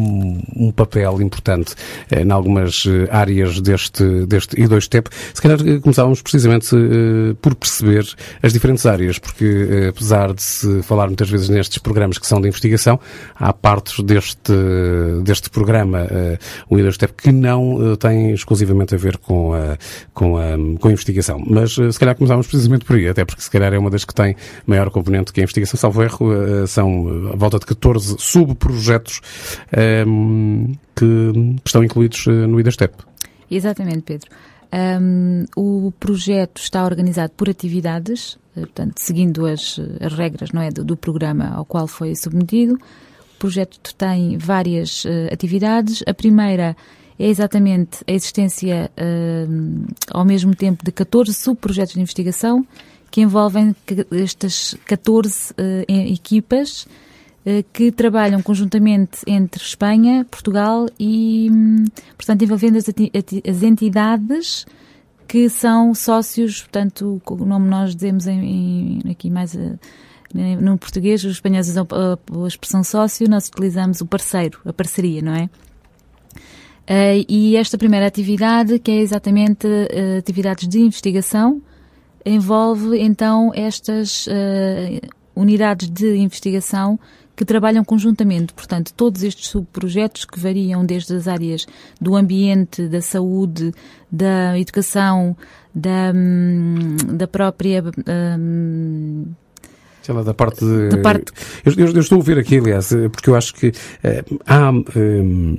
um, 0.00 0.66
um 0.68 0.72
papel 0.72 1.20
importante 1.20 1.74
eh, 2.10 2.22
em 2.22 2.30
algumas 2.30 2.84
eh, 2.86 3.08
áreas 3.10 3.60
deste, 3.60 4.26
deste 4.26 4.56
I2TEP. 4.56 5.06
Se 5.34 5.42
calhar 5.42 5.58
eh, 5.66 5.78
começávamos 5.80 6.22
precisamente 6.22 6.74
eh, 6.74 7.34
por 7.40 7.54
perceber 7.54 8.06
as 8.42 8.52
diferentes 8.52 8.86
áreas, 8.86 9.18
porque 9.18 9.44
eh, 9.44 9.88
apesar 9.88 10.32
de 10.32 10.42
se 10.42 10.82
falar 10.82 11.06
muitas 11.06 11.28
vezes 11.28 11.48
nestes 11.48 11.78
programas 11.78 12.18
que 12.18 12.26
são 12.26 12.40
de 12.40 12.48
investigação, 12.48 12.98
há 13.34 13.52
partes 13.52 14.02
deste, 14.04 14.52
deste 15.22 15.50
programa, 15.50 16.06
eh, 16.10 16.38
o 16.68 16.76
I2TEP, 16.76 17.10
que 17.16 17.32
não 17.32 17.96
têm 17.96 18.32
exclusivamente 18.32 18.94
a 18.94 18.98
ver 18.98 19.18
com 19.18 19.54
a, 19.54 19.76
com 20.14 20.36
a, 20.36 20.56
com 20.78 20.88
a 20.88 20.92
investigação. 20.92 21.42
Mas 21.46 21.74
se 21.74 21.98
calhar 21.98 22.14
começávamos 22.16 22.46
precisamente 22.46 22.84
por 22.84 22.96
aí, 22.96 23.08
até 23.08 23.24
porque 23.24 23.42
se 23.42 23.50
calhar 23.50 23.72
é 23.72 23.78
uma 23.78 23.90
das 23.90 24.04
que 24.04 24.14
tem 24.14 24.36
maior 24.66 24.90
componente 24.90 25.32
que 25.32 25.40
a 25.40 25.42
investigação. 25.42 25.78
Salvo 25.78 26.02
erro, 26.02 26.66
são 26.66 27.30
a 27.32 27.36
volta 27.36 27.58
de 27.58 27.66
14 27.66 28.16
subprojetos 28.18 29.20
um, 30.06 30.74
que 30.94 31.32
estão 31.64 31.82
incluídos 31.84 32.26
eh, 32.26 32.46
no 32.46 32.60
IDASTEP. 32.60 32.94
Exatamente, 33.50 34.02
Pedro. 34.02 34.30
Um, 34.72 35.44
o 35.56 35.92
projeto 35.98 36.60
está 36.60 36.84
organizado 36.84 37.32
por 37.36 37.48
atividades, 37.48 38.38
eh, 38.56 38.60
portanto, 38.60 38.98
seguindo 38.98 39.46
as, 39.46 39.80
as 40.00 40.12
regras 40.12 40.52
não 40.52 40.62
é, 40.62 40.70
do, 40.70 40.84
do, 40.84 40.96
programa 40.96 41.48
ao 41.54 41.64
qual 41.64 41.86
foi 41.86 42.14
submetido. 42.14 42.74
O 42.74 43.38
projeto 43.40 43.94
tem 43.94 44.38
várias 44.38 45.04
uh, 45.04 45.32
atividades. 45.32 46.04
A 46.06 46.14
primeira 46.14 46.76
é 47.18 47.26
exatamente 47.26 48.04
a 48.06 48.12
existência 48.12 48.90
uh, 48.96 49.86
ao 50.10 50.24
mesmo 50.24 50.54
tempo 50.54 50.84
de 50.84 50.92
14 50.92 51.32
subprojetos 51.34 51.94
de 51.94 52.00
investigação 52.00 52.66
que 53.10 53.22
envolvem 53.22 53.74
estas 54.12 54.76
14 54.84 55.52
uh, 55.52 55.54
equipas 55.88 56.86
que 57.72 57.90
trabalham 57.90 58.42
conjuntamente 58.42 59.20
entre 59.26 59.62
Espanha, 59.62 60.26
Portugal 60.30 60.86
e, 60.98 61.48
um, 61.50 61.84
portanto, 62.16 62.42
envolvendo 62.42 62.76
as, 62.76 62.86
as, 62.88 63.62
entidades 63.62 64.66
que 65.26 65.48
são 65.48 65.94
sócios, 65.94 66.60
portanto, 66.62 67.20
o 67.24 67.44
nome 67.46 67.68
nós 67.68 67.94
dizemos 67.94 68.26
em, 68.26 69.00
em, 69.04 69.10
aqui 69.10 69.30
mais 69.30 69.54
uh, 69.54 69.78
no 70.60 70.76
português, 70.76 71.24
os 71.24 71.32
espanhóis 71.32 71.68
usam 71.68 71.86
a, 71.90 72.44
a 72.44 72.46
expressão 72.46 72.84
sócio, 72.84 73.28
nós 73.28 73.48
utilizamos 73.48 74.00
o 74.00 74.06
parceiro, 74.06 74.60
a 74.64 74.72
parceria, 74.72 75.22
não 75.22 75.34
é? 75.34 75.48
E 77.28 77.56
esta 77.56 77.78
primeira 77.78 78.06
atividade, 78.06 78.80
que 78.80 78.90
é 78.90 78.96
exatamente 78.96 79.66
atividades 80.18 80.66
de 80.66 80.80
investigação, 80.80 81.62
envolve 82.26 82.98
então 82.98 83.52
estas 83.54 84.26
unidades 85.34 85.88
de 85.88 86.16
investigação 86.16 86.98
que 87.40 87.44
trabalham 87.46 87.82
conjuntamente. 87.82 88.52
Portanto, 88.52 88.92
todos 88.94 89.22
estes 89.22 89.48
subprojetos 89.48 90.26
que 90.26 90.38
variam 90.38 90.84
desde 90.84 91.14
as 91.14 91.26
áreas 91.26 91.64
do 91.98 92.14
ambiente, 92.14 92.86
da 92.86 93.00
saúde, 93.00 93.72
da 94.12 94.58
educação, 94.58 95.34
da, 95.74 96.12
hum, 96.14 96.98
da 97.14 97.26
própria. 97.26 97.82
Um, 98.06 99.24
sei 100.02 100.14
lá, 100.14 100.22
da 100.22 100.34
parte 100.34 100.62
de... 100.62 100.90
Da 100.90 100.98
parte... 100.98 101.32
Eu, 101.64 101.72
eu, 101.78 101.92
eu, 101.94 102.00
estou 102.00 102.16
a 102.16 102.18
ouvir 102.18 102.38
aqui, 102.38 102.58
aliás, 102.58 102.90
porque 103.10 103.30
eu 103.30 103.34
acho 103.34 103.54
que 103.54 103.68
uh, 103.68 104.40
há. 104.46 104.70
Um, 104.70 105.56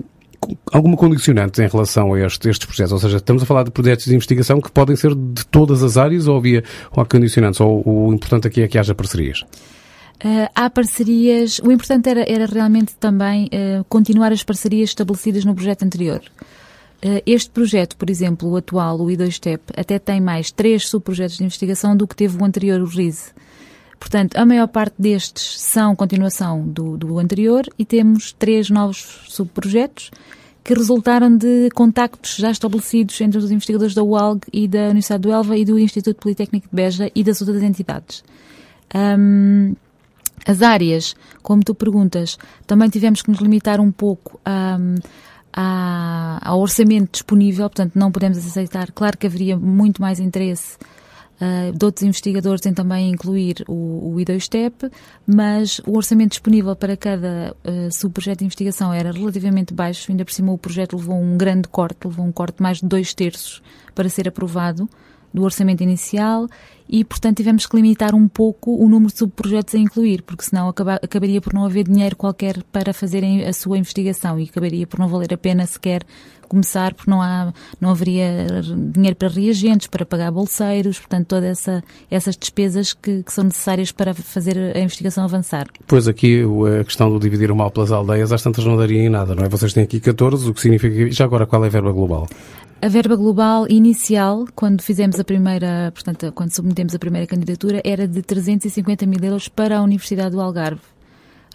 alguma 0.72 0.96
condicionante 0.96 1.64
em 1.64 1.68
relação 1.68 2.14
a 2.14 2.20
este, 2.20 2.48
estes 2.48 2.68
projetos? 2.68 2.92
Ou 2.92 3.00
seja, 3.00 3.18
estamos 3.18 3.42
a 3.42 3.46
falar 3.48 3.64
de 3.64 3.72
projetos 3.72 4.06
de 4.06 4.14
investigação 4.14 4.62
que 4.62 4.72
podem 4.72 4.96
ser 4.96 5.16
de 5.16 5.48
todas 5.48 5.82
as 5.82 5.98
áreas 5.98 6.28
ou 6.28 6.38
havia 6.38 6.64
ou 6.92 7.02
há 7.02 7.06
condicionantes? 7.08 7.60
Ou 7.60 7.82
o 7.88 8.14
importante 8.14 8.48
aqui 8.48 8.62
é 8.62 8.68
que 8.68 8.78
haja 8.78 8.94
parcerias? 8.94 9.44
Uh, 10.24 10.48
há 10.54 10.70
parcerias. 10.70 11.60
O 11.60 11.72
importante 11.72 12.08
era, 12.08 12.22
era 12.32 12.46
realmente 12.46 12.94
também 12.96 13.46
uh, 13.46 13.84
continuar 13.86 14.32
as 14.32 14.44
parcerias 14.44 14.92
estabelecidas 14.92 15.44
no 15.44 15.56
projeto 15.56 15.84
anterior. 15.84 16.22
Uh, 17.04 17.24
este 17.26 17.50
projeto, 17.50 17.98
por 17.98 18.08
exemplo, 18.08 18.48
o 18.48 18.56
atual, 18.56 19.00
o 19.00 19.08
I2STEP, 19.08 19.60
até 19.76 19.98
tem 19.98 20.22
mais 20.22 20.52
três 20.52 20.88
subprojetos 20.88 21.38
de 21.38 21.44
investigação 21.44 21.98
do 21.98 22.08
que 22.08 22.16
teve 22.16 22.38
o 22.40 22.46
anterior, 22.46 22.80
o 22.82 22.86
RISE. 22.86 23.32
Portanto, 24.00 24.36
a 24.36 24.46
maior 24.46 24.68
parte 24.68 24.96
destes 24.98 25.60
são 25.60 25.96
continuação 25.96 26.68
do, 26.68 26.98
do 26.98 27.18
anterior 27.18 27.64
e 27.78 27.86
temos 27.86 28.32
três 28.32 28.70
novos 28.70 29.24
subprojetos 29.28 30.12
que 30.64 30.74
resultaram 30.74 31.36
de 31.36 31.70
contactos 31.74 32.36
já 32.36 32.52
estabelecidos 32.52 33.20
entre 33.22 33.40
os 33.40 33.50
investigadores 33.50 33.96
da 33.96 34.04
UALG 34.04 34.42
e 34.54 34.68
da 34.68 34.86
Universidade 34.86 35.24
do 35.24 35.32
Elva 35.32 35.58
e 35.58 35.66
do 35.66 35.80
Instituto 35.80 36.20
Politécnico 36.20 36.68
de 36.70 36.76
Beja 36.76 37.12
e 37.16 37.24
das 37.24 37.42
outras 37.42 37.64
entidades. 37.64 38.24
Um, 38.94 39.76
as 40.46 40.62
áreas, 40.62 41.16
como 41.42 41.64
tu 41.64 41.76
perguntas, 41.76 42.38
também 42.66 42.90
tivemos 42.90 43.22
que 43.22 43.30
nos 43.30 43.40
limitar 43.40 43.80
um 43.80 43.92
pouco 43.92 44.40
a, 45.54 46.40
ao 46.42 46.60
orçamento 46.60 47.12
disponível, 47.14 47.70
portanto 47.70 47.94
não 47.96 48.12
podemos 48.12 48.38
aceitar. 48.38 48.92
Claro 48.92 49.18
que 49.18 49.28
haveria 49.28 49.58
muito 49.58 50.02
mais 50.02 50.20
interesse 50.20 50.78
uh, 51.42 51.78
de 51.78 51.86
outros 51.86 52.04
investigadores 52.04 52.66
em 52.66 52.74
também 52.74 53.10
incluir 53.10 53.64
o, 53.68 54.14
o 54.14 54.16
I2STEP, 54.18 54.92
mas 55.26 55.80
o 55.86 55.96
orçamento 55.98 56.32
disponível 56.32 56.76
para 56.76 56.96
cada 56.96 57.56
uh, 57.66 57.94
subprojeto 57.94 58.40
de 58.40 58.46
investigação 58.46 58.94
era 58.94 59.12
relativamente 59.12 59.74
baixo, 59.74 60.12
ainda 60.12 60.24
por 60.24 60.34
cima 60.34 60.52
o 60.54 60.58
projeto 60.58 60.96
levou 60.96 61.20
um 61.20 61.38
grande 61.38 61.68
corte, 61.68 62.08
levou 62.08 62.26
um 62.26 62.32
corte 62.32 62.58
de 62.58 62.64
mais 62.64 62.78
de 62.78 62.86
dois 62.86 63.14
terços 63.14 63.62
para 63.94 64.08
ser 64.08 64.28
aprovado 64.28 64.90
do 65.34 65.44
orçamento 65.44 65.82
inicial 65.82 66.48
e, 66.88 67.06
portanto, 67.06 67.38
tivemos 67.38 67.66
que 67.66 67.76
limitar 67.76 68.14
um 68.14 68.28
pouco 68.28 68.76
o 68.76 68.90
número 68.90 69.12
de 69.12 69.18
subprojetos 69.18 69.76
a 69.76 69.78
incluir, 69.78 70.22
porque 70.24 70.44
senão 70.44 70.68
acaba, 70.68 70.96
acabaria 70.96 71.40
por 71.40 71.54
não 71.54 71.66
haver 71.66 71.86
dinheiro 71.86 72.16
qualquer 72.16 72.62
para 72.64 72.94
fazerem 72.94 73.46
a 73.46 73.54
sua 73.54 73.78
investigação 73.78 74.40
e 74.40 74.44
acabaria 74.44 74.86
por 74.86 75.00
não 75.00 75.08
valer 75.08 75.34
a 75.34 75.38
pena 75.38 75.66
sequer 75.66 76.04
começar, 76.52 76.94
porque 76.94 77.10
não, 77.10 77.22
há, 77.22 77.54
não 77.80 77.92
haveria 77.92 78.62
dinheiro 78.94 79.16
para 79.16 79.30
reagentes, 79.30 79.88
para 79.88 80.06
pagar 80.06 80.32
bolseiros, 80.32 81.00
portanto, 81.00 81.28
todas 81.28 81.50
essa, 81.50 81.84
essas 82.10 82.36
despesas 82.36 82.94
que, 82.94 83.24
que, 83.24 83.32
são 83.32 83.46
necessárias 83.46 83.92
para 83.92 84.14
fazer 84.14 84.76
a 84.76 84.80
investigação 84.80 85.24
avançar. 85.24 85.68
Pois 85.88 86.08
aqui 86.08 86.44
a 86.80 86.84
questão 86.84 87.10
do 87.10 87.20
dividir 87.20 87.50
o 87.52 87.56
mal 87.56 87.72
pelas 87.72 87.92
aldeias, 87.92 88.34
às 88.34 88.44
tantas 88.44 88.66
não 88.66 88.76
daria 88.76 89.02
em 89.02 89.10
nada, 89.10 89.34
não 89.34 89.46
é? 89.46 89.50
Vocês 89.50 89.72
têm 89.72 89.84
aqui 89.84 90.00
14, 90.00 90.50
o 90.50 90.54
que 90.54 90.62
significa. 90.62 91.10
Já 91.12 91.24
agora, 91.24 91.46
qual 91.46 91.64
é 91.64 91.68
a 91.68 91.72
verba 91.72 91.92
global? 91.92 92.28
A 92.82 92.88
verba 92.88 93.16
global 93.16 93.68
inicial, 93.70 94.48
quando 94.56 94.82
fizemos 94.82 95.20
a 95.20 95.24
primeira, 95.24 95.92
portanto, 95.94 96.32
quando 96.34 96.52
submetemos 96.52 96.96
a 96.96 97.00
primeira 97.00 97.28
candidatura, 97.28 97.80
era 97.86 98.08
de 98.08 98.22
350 98.22 99.06
mil 99.06 99.24
euros 99.24 99.48
para 99.48 99.78
a 99.78 99.84
Universidade 99.84 100.32
do 100.32 100.42
Algarve. 100.42 100.82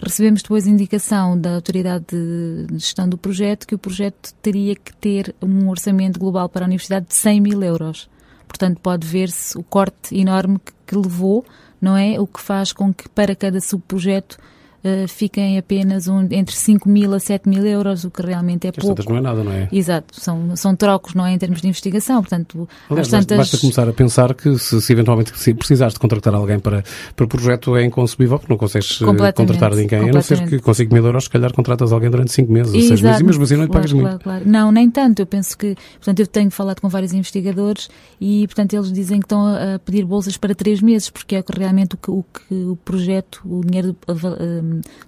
Recebemos 0.02 0.42
depois 0.42 0.66
indicação 0.66 1.40
da 1.40 1.54
autoridade 1.54 2.04
de 2.06 2.66
gestão 2.78 3.08
do 3.08 3.16
projeto 3.16 3.66
que 3.66 3.74
o 3.74 3.78
projeto 3.78 4.34
teria 4.42 4.76
que 4.76 4.94
ter 4.94 5.34
um 5.40 5.68
orçamento 5.68 6.20
global 6.20 6.48
para 6.48 6.64
a 6.64 6.68
Universidade 6.68 7.06
de 7.06 7.14
100 7.14 7.40
mil 7.40 7.62
euros. 7.62 8.08
Portanto, 8.46 8.78
pode 8.80 9.06
ver-se 9.06 9.58
o 9.58 9.62
corte 9.62 10.14
enorme 10.14 10.58
que, 10.58 10.72
que 10.86 10.96
levou, 10.96 11.44
não 11.80 11.96
é? 11.96 12.20
O 12.20 12.26
que 12.26 12.40
faz 12.40 12.72
com 12.72 12.92
que 12.92 13.08
para 13.08 13.34
cada 13.34 13.60
subprojeto 13.60 14.38
uh, 14.86 15.08
fiquem 15.08 15.58
apenas 15.58 16.08
um, 16.08 16.22
entre 16.30 16.54
5 16.54 16.88
mil 16.88 17.12
a 17.12 17.18
7 17.18 17.48
mil 17.48 17.64
euros, 17.66 18.04
o 18.04 18.10
que 18.10 18.22
realmente 18.22 18.66
é 18.66 18.72
que 18.72 18.80
pouco. 18.80 19.02
não 19.08 19.18
é 19.18 19.20
nada, 19.20 19.42
não 19.42 19.52
é? 19.52 19.68
Exato, 19.72 20.18
são, 20.20 20.54
são 20.56 20.76
trocos, 20.76 21.14
não 21.14 21.26
é, 21.26 21.32
em 21.32 21.38
termos 21.38 21.60
de 21.60 21.68
investigação, 21.68 22.22
portanto... 22.22 22.68
Aliás, 22.88 23.08
tantas... 23.08 23.36
basta 23.36 23.58
começar 23.58 23.88
a 23.88 23.92
pensar 23.92 24.34
que 24.34 24.58
se, 24.58 24.80
se 24.80 24.92
eventualmente 24.92 25.36
se 25.38 25.54
precisares 25.54 25.94
de 25.94 26.00
contratar 26.00 26.34
alguém 26.34 26.58
para, 26.58 26.84
para 27.14 27.24
o 27.24 27.28
projeto 27.28 27.76
é 27.76 27.84
inconcebível, 27.84 28.38
porque 28.38 28.52
não 28.52 28.58
consegues 28.58 29.00
eh, 29.00 29.32
contratar 29.32 29.74
ninguém, 29.74 30.10
a 30.10 30.12
não 30.12 30.22
ser 30.22 30.46
que 30.48 30.58
com 30.58 30.72
5 30.72 30.92
mil 30.92 31.04
euros 31.04 31.24
se 31.24 31.30
calhar 31.30 31.52
contratas 31.52 31.92
alguém 31.92 32.10
durante 32.10 32.32
5 32.32 32.52
meses, 32.52 32.72
6 32.72 33.02
meses, 33.02 33.20
e 33.20 33.24
mesmo 33.24 33.42
assim 33.44 33.56
não 33.56 33.64
lhe 33.64 33.70
pagas 33.70 33.92
claro, 33.92 34.08
muito. 34.08 34.22
Claro. 34.22 34.44
Não, 34.46 34.72
nem 34.72 34.90
tanto, 34.90 35.20
eu 35.20 35.26
penso 35.26 35.56
que, 35.56 35.74
portanto, 35.96 36.20
eu 36.20 36.26
tenho 36.26 36.50
falado 36.50 36.80
com 36.80 36.88
vários 36.88 37.12
investigadores 37.12 37.88
e, 38.20 38.46
portanto, 38.46 38.74
eles 38.74 38.92
dizem 38.92 39.20
que 39.20 39.26
estão 39.26 39.46
a 39.46 39.78
pedir 39.78 40.04
bolsas 40.04 40.36
para 40.36 40.54
3 40.54 40.80
meses, 40.82 41.10
porque 41.10 41.36
é 41.36 41.44
realmente 41.48 41.94
o 41.94 41.98
que 41.98 42.10
o, 42.10 42.22
que 42.22 42.54
o 42.54 42.76
projeto, 42.76 43.40
o 43.44 43.60
dinheiro 43.64 43.96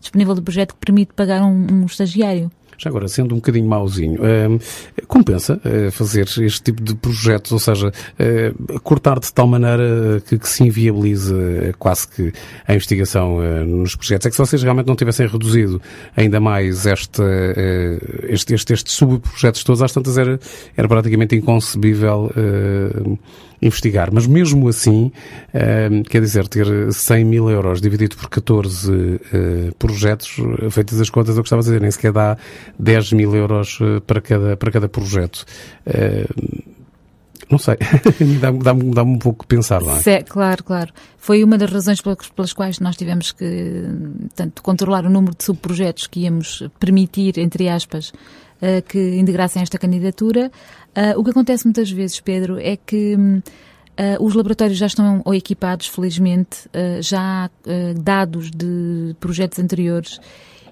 disponível 0.01 0.35
do 0.35 0.43
projeto 0.43 0.75
que 0.75 0.81
permite 0.81 1.12
pagar 1.14 1.43
um, 1.43 1.66
um 1.71 1.87
estagiário. 1.87 2.51
Já 2.79 2.91
agora, 2.91 3.09
sendo 3.09 3.35
um 3.35 3.39
bocadinho 3.39 3.69
mauzinho, 3.69 4.21
uh, 4.23 5.07
compensa 5.09 5.61
uh, 5.64 5.91
fazer 5.91 6.29
este 6.41 6.62
tipo 6.62 6.81
de 6.81 6.95
projetos, 6.95 7.51
ou 7.51 7.59
seja, 7.59 7.89
uh, 7.89 8.81
cortar 8.81 9.19
de 9.19 9.33
tal 9.33 9.49
maneira 9.49 10.23
que, 10.25 10.39
que 10.39 10.49
se 10.49 10.62
inviabilize 10.62 11.35
quase 11.77 12.07
que 12.07 12.33
a 12.69 12.75
investigação 12.75 13.41
nos 13.66 13.97
projetos? 13.97 14.27
É 14.27 14.31
que 14.31 14.37
se 14.37 14.41
vocês 14.41 14.62
realmente 14.62 14.87
não 14.87 14.95
tivessem 14.95 15.27
reduzido 15.27 15.83
ainda 16.16 16.39
mais 16.39 16.87
este, 16.87 17.21
este, 18.29 18.55
este, 18.55 18.73
estes 18.75 18.95
subprojetos 18.95 19.64
todos, 19.64 19.83
às 19.83 19.93
tantas 19.93 20.16
era, 20.16 20.39
era 20.77 20.87
praticamente 20.87 21.35
inconcebível 21.35 22.31
investigar. 23.61 24.11
Mas 24.12 24.26
mesmo 24.26 24.68
assim, 24.68 25.12
uh, 25.54 26.02
quer 26.09 26.20
dizer, 26.20 26.46
ter 26.48 26.92
100 26.92 27.24
mil 27.24 27.50
euros 27.50 27.80
dividido 27.80 28.16
por 28.16 28.28
14 28.28 28.92
uh, 28.92 29.20
projetos, 29.78 30.36
feitas 30.70 31.00
as 31.00 31.11
contas, 31.11 31.36
eu 31.36 31.42
gostava 31.42 31.62
de 31.62 31.68
dizer, 31.68 31.80
nem 31.80 31.90
sequer 31.90 32.12
dá 32.12 32.36
10 32.78 33.12
mil 33.12 33.34
euros 33.34 33.78
para 34.06 34.20
cada, 34.20 34.56
para 34.56 34.70
cada 34.70 34.88
projeto. 34.88 35.44
Não 37.50 37.59
sei, 37.59 37.76
dá-me 38.40 38.59
dá 38.59 38.72
dá 38.72 39.02
um 39.02 39.18
pouco 39.18 39.46
pensar, 39.46 39.80
não 39.80 39.96
é? 39.96 40.22
Claro, 40.22 40.62
claro. 40.62 40.92
Foi 41.16 41.42
uma 41.42 41.56
das 41.56 41.70
razões 41.70 42.00
pelas, 42.02 42.52
quais 42.52 42.78
nós 42.78 42.96
tivemos 42.96 43.32
que, 43.32 43.84
tanto, 44.34 44.62
controlar 44.62 45.06
o 45.06 45.11
número 45.11 45.34
de 45.36 45.44
subprojetos 45.44 46.06
que 46.06 46.20
íamos 46.20 46.68
permitir, 46.78 47.38
entre 47.38 47.68
aspas, 47.68 48.12
que 48.88 49.16
integrassem 49.16 49.62
esta 49.62 49.78
candidatura. 49.78 50.50
Uh, 50.88 51.18
o 51.18 51.24
que 51.24 51.30
acontece 51.30 51.64
muitas 51.64 51.90
vezes, 51.90 52.20
Pedro, 52.20 52.59
é 52.59 52.76
que 52.76 53.14
uh, 53.14 54.24
os 54.24 54.34
laboratórios 54.34 54.78
já 54.78 54.86
estão 54.86 55.22
equipados, 55.32 55.86
felizmente, 55.86 56.68
já 57.00 57.44
há 57.44 57.50
dados 58.00 58.50
de 58.50 59.14
projetos 59.20 59.59
anteriores 59.59 60.20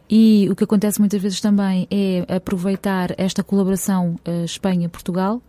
e 0.09 0.49
o 0.51 0.55
que 0.55 0.63
acontece 0.63 1.01
muitas 1.01 1.21
vezes 1.21 1.41
também 1.41 1.89
é 1.91 2.37
aproveitar 2.37 3.13
esta 3.19 3.43
colaboração 3.43 4.17
Espanha-Portugal 4.45 5.43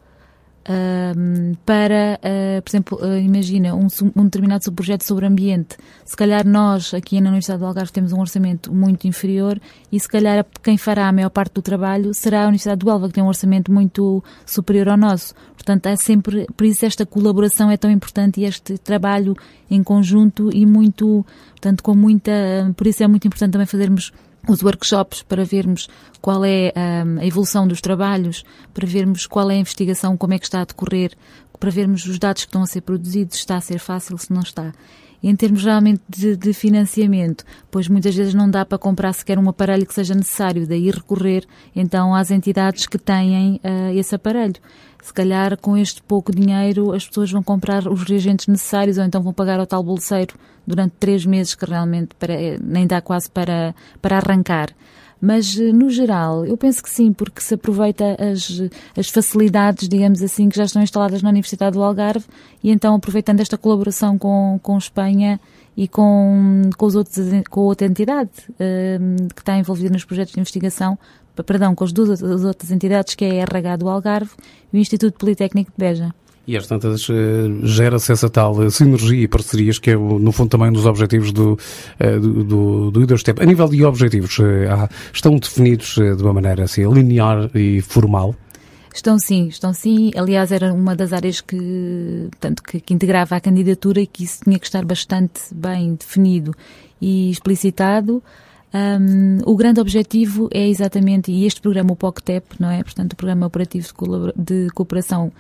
Para, 1.66 2.20
uh, 2.20 2.62
por 2.62 2.70
exemplo, 2.70 3.00
uh, 3.02 3.18
imagina 3.18 3.74
um, 3.74 3.88
um, 4.16 4.26
determinado 4.26 4.66
subprojeto 4.66 5.06
sobre 5.06 5.26
ambiente. 5.26 5.78
Se 6.04 6.16
calhar 6.16 6.46
nós, 6.46 6.94
aqui 6.94 7.22
na 7.22 7.30
Universidade 7.30 7.62
do 7.62 7.66
Algarve, 7.66 7.92
temos 7.92 8.12
um 8.12 8.20
orçamento 8.20 8.74
muito 8.74 9.08
inferior 9.08 9.60
e 9.92 10.00
se 10.00 10.10
calhar 10.10 10.46
quem 10.62 10.78
fará 10.78 11.08
a 11.08 11.12
maior 11.14 11.30
parte 11.30 11.54
do 11.54 11.62
trabalho 11.62 12.14
será 12.14 12.42
a 12.42 12.48
Universidade 12.48 12.80
do 12.80 12.90
Elva, 12.90 13.08
que 13.08 13.14
tem 13.14 13.24
um 13.24 13.28
orçamento 13.28 13.72
muito 13.72 14.22
superior 14.46 14.90
ao 14.90 14.98
nosso. 14.98 15.34
Portanto, 15.54 15.86
é 15.88 15.96
sempre, 15.96 16.46
por 16.56 16.66
isso 16.66 16.86
esta 16.86 17.06
colaboração 17.06 17.72
é 17.72 17.78
tão 17.78 17.90
importante 17.90 18.42
e 18.42 18.46
este 18.46 18.78
trabalho 18.78 19.36
em 19.72 19.82
conjunto 19.82 20.50
e 20.54 20.66
muito, 20.66 21.26
portanto, 21.52 21.82
com 21.82 21.96
muita, 21.96 22.32
por 22.76 22.88
isso 22.88 23.04
é 23.04 23.08
muito 23.08 23.26
importante 23.26 23.54
também 23.54 23.68
fazermos 23.68 24.12
os 24.48 24.64
workshops 24.64 25.22
para 25.24 25.44
vermos 25.44 25.88
qual 26.22 26.44
é 26.46 26.74
um, 26.76 27.20
a 27.20 27.26
evolução 27.26 27.68
dos 27.68 27.82
trabalhos, 27.82 28.44
para 28.74 28.88
vermos 28.88 29.28
qual 29.28 29.52
é 29.52 29.56
a 29.56 29.60
investigação, 29.60 30.18
como 30.18 30.34
é 30.34 30.40
que 30.40 30.46
está 30.46 30.62
a 30.62 30.66
decorrer, 30.66 31.12
para 31.60 31.72
vermos 31.72 32.06
os 32.06 32.18
dados 32.18 32.44
que 32.44 32.50
estão 32.50 32.64
a 32.64 32.68
ser 32.68 32.82
produzidos, 32.82 33.36
se 33.36 33.42
está 33.42 33.58
a 33.58 33.62
ser 33.62 33.80
fácil, 33.80 34.18
se 34.18 34.32
não 34.32 34.42
está. 34.42 34.74
Em 35.22 35.36
termos 35.36 35.64
realmente 35.64 36.02
de, 36.08 36.38
de, 36.38 36.54
financiamento, 36.54 37.44
pois 37.72 37.88
muitas 37.88 38.16
vezes 38.16 38.34
não 38.34 38.50
dá 38.50 38.64
para 38.64 38.78
comprar 38.78 39.12
sequer 39.14 39.40
um 39.40 39.50
aparelho 39.50 39.86
que 39.86 39.94
seja 39.94 40.14
necessário, 40.14 40.68
daí 40.68 40.92
recorrer 40.92 41.44
então 41.76 42.14
às 42.14 42.30
entidades 42.30 42.86
que 42.86 43.00
têm 43.00 43.56
uh, 43.56 43.98
esse 43.98 44.14
aparelho. 44.14 44.56
Se 45.02 45.14
calhar 45.14 45.58
com 45.58 45.76
este 45.76 46.02
pouco 46.02 46.32
dinheiro 46.32 46.94
as 46.94 47.08
pessoas 47.08 47.32
vão 47.32 47.42
comprar 47.42 47.88
os 47.88 48.04
reagentes 48.04 48.48
necessários 48.48 48.98
ou 48.98 49.06
então 49.06 49.22
vão 49.22 49.34
pagar 49.34 49.60
ao 49.60 49.66
tal 49.66 49.84
bolseiro 49.84 50.36
durante 50.66 50.94
três 51.00 51.26
meses 51.26 51.56
que 51.56 51.66
realmente 51.66 52.10
para, 52.20 52.36
nem 52.62 52.86
dá 52.86 53.02
quase 53.02 53.30
para, 53.30 53.74
para 54.02 54.18
arrancar. 54.18 54.70
Mas, 55.20 55.58
eh, 55.60 55.72
no 55.72 55.90
geral, 55.90 56.46
eu 56.46 56.56
penso 56.56 56.82
que 56.82 56.90
sim, 56.90 57.12
porque 57.12 57.42
se 57.42 57.56
aproveita 57.56 58.16
as, 58.20 58.62
as 58.96 59.10
facilidades, 59.10 59.90
digamos 59.90 60.22
assim, 60.22 60.48
que 60.50 60.58
já 60.58 60.64
estão 60.64 60.82
instaladas 60.82 61.22
na 61.22 61.30
Universidade 61.30 61.74
do 61.74 61.84
Algarve 61.84 62.26
e 62.64 62.72
então 62.72 62.96
aproveitando 62.96 63.40
esta 63.40 63.58
colaboração 63.58 64.18
com, 64.18 64.60
com 64.62 64.78
Espanha 64.78 65.40
e 65.76 65.88
com, 65.88 66.70
com, 66.78 66.86
os 66.86 66.96
outros, 66.96 67.18
com 67.50 67.62
outra 67.62 67.88
entidade 67.88 68.32
uh, 68.52 69.34
que 69.34 69.42
está 69.42 69.58
envolvida 69.58 69.92
nos 69.92 70.06
projetos 70.06 70.34
de 70.34 70.40
investigação, 70.40 70.98
perdão, 71.46 71.76
com 71.76 71.84
as 71.84 71.92
duas 71.92 72.24
as 72.24 72.44
outras 72.44 72.72
entidades, 72.72 73.14
que 73.14 73.24
é 73.26 73.42
a 73.42 73.44
RH 73.44 73.78
do 73.78 73.90
Algarve 73.90 74.32
e 74.74 74.78
o 74.78 74.80
Instituto 74.80 75.18
Politécnico 75.18 75.72
de 75.72 75.78
Beja. 75.78 76.14
E 76.48 76.56
às 76.56 76.66
tantas 76.66 77.10
eh, 77.10 77.14
gera-se 77.64 78.10
essa 78.10 78.30
tal 78.30 78.64
eh, 78.64 78.70
sinergia 78.70 79.24
e 79.24 79.28
parcerias 79.28 79.80
que 79.80 79.92
é, 79.92 79.96
no 79.98 80.32
fundo, 80.32 80.50
também 80.50 80.70
um 80.70 80.72
dos 80.72 80.86
objetivos 80.86 81.34
do, 81.34 81.60
eh, 82.00 82.18
do, 82.18 82.90
do, 82.90 82.92
do 82.92 83.16
A 83.42 83.46
nível 83.46 83.68
de 83.68 83.84
objetivos, 83.84 84.40
estão 85.14 85.36
definidos 85.36 85.96
de 85.96 86.24
uma 86.24 86.32
maneira 86.32 86.64
assim, 86.64 86.90
linear 86.90 87.52
e 87.54 87.82
formal? 87.82 88.34
Estão 88.96 89.20
sim, 89.20 89.50
estão 89.50 89.74
sim. 89.74 90.12
Aliás, 90.16 90.54
era 90.54 90.74
uma 90.74 90.96
das 90.96 91.12
áreas 91.12 91.42
que, 91.42 92.30
portanto, 92.32 92.64
que, 92.64 92.80
que, 92.80 92.94
integrava 92.94 93.36
a 93.36 93.42
candidatura 93.42 94.00
e 94.00 94.08
que 94.08 94.24
isso 94.24 94.40
tinha 94.46 94.58
que 94.58 94.66
estar 94.66 94.86
bastante 94.86 95.42
bem 95.54 95.96
definido 95.96 96.56
e 97.02 97.30
explicitado. 97.30 98.24
Um, 98.74 99.40
o 99.46 99.56
grande 99.56 99.82
objetivo 99.82 100.50
é 100.52 100.66
exatamente, 100.68 101.30
e 101.30 101.46
este 101.46 101.60
programa, 101.60 101.92
o 101.92 101.96
POCTEP, 101.96 102.56
não 102.60 102.72
é? 102.72 102.82
Portanto, 102.82 103.14
o 103.14 103.16
Programa 103.18 103.46
Operativo 103.46 103.88
de, 104.36 104.66
de 104.66 104.70
Cooperação 104.72 105.32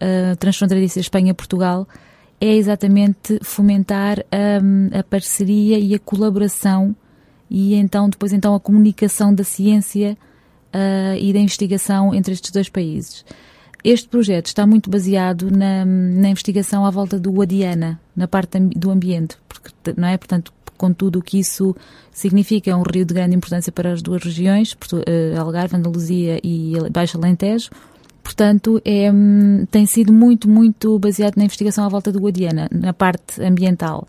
uh, 0.00 0.36
transfronteiriça 0.36 1.00
Espanha-Portugal 1.00 1.86
é 2.40 2.54
exatamente 2.54 3.38
fomentar 3.42 4.24
um, 4.62 4.98
a 4.98 5.02
parceria 5.02 5.78
e 5.78 5.94
a 5.94 5.98
colaboração 5.98 6.96
e 7.50 7.74
então 7.74 8.08
depois 8.08 8.32
então 8.32 8.54
a 8.54 8.60
comunicação 8.60 9.34
da 9.34 9.44
ciência 9.44 10.16
uh, 10.74 11.16
e 11.18 11.32
da 11.32 11.38
investigação 11.38 12.14
entre 12.14 12.32
estes 12.32 12.50
dois 12.50 12.68
países. 12.68 13.24
Este 13.82 14.08
projeto 14.08 14.46
está 14.46 14.66
muito 14.66 14.90
baseado 14.90 15.50
na, 15.50 15.84
na 15.84 16.28
investigação 16.28 16.84
à 16.84 16.90
volta 16.90 17.18
do 17.18 17.32
Guadiana, 17.32 17.98
na 18.14 18.28
parte 18.28 18.58
do 18.60 18.90
ambiente, 18.90 19.36
porque, 19.48 19.70
não 19.96 20.06
é? 20.06 20.18
Portanto, 20.18 20.52
com 20.76 20.92
tudo 20.92 21.18
o 21.18 21.22
que 21.22 21.38
isso 21.38 21.74
significa, 22.10 22.70
é 22.70 22.76
um 22.76 22.82
rio 22.82 23.04
de 23.04 23.12
grande 23.12 23.36
importância 23.36 23.72
para 23.72 23.92
as 23.92 24.00
duas 24.00 24.22
regiões, 24.22 24.72
uh, 24.72 25.38
Algarve, 25.38 25.76
Andaluzia 25.76 26.40
e 26.42 26.74
Baixo 26.90 27.18
Alentejo, 27.18 27.70
Portanto, 28.22 28.80
é, 28.84 29.10
hum, 29.10 29.66
tem 29.70 29.86
sido 29.86 30.12
muito, 30.12 30.48
muito 30.48 30.98
baseado 30.98 31.36
na 31.36 31.44
investigação 31.44 31.84
à 31.84 31.88
volta 31.88 32.12
do 32.12 32.20
Guadiana, 32.20 32.68
na 32.70 32.92
parte 32.92 33.42
ambiental. 33.42 34.06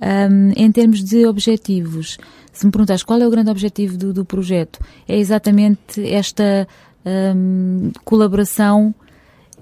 Um, 0.00 0.52
em 0.56 0.70
termos 0.70 1.02
de 1.02 1.24
objetivos, 1.24 2.18
se 2.52 2.66
me 2.66 2.72
perguntas 2.72 3.02
qual 3.02 3.20
é 3.20 3.26
o 3.26 3.30
grande 3.30 3.50
objetivo 3.50 3.96
do, 3.96 4.12
do 4.12 4.24
projeto, 4.24 4.78
é 5.08 5.16
exatamente 5.16 6.04
esta 6.12 6.68
um, 7.06 7.90
colaboração 8.04 8.94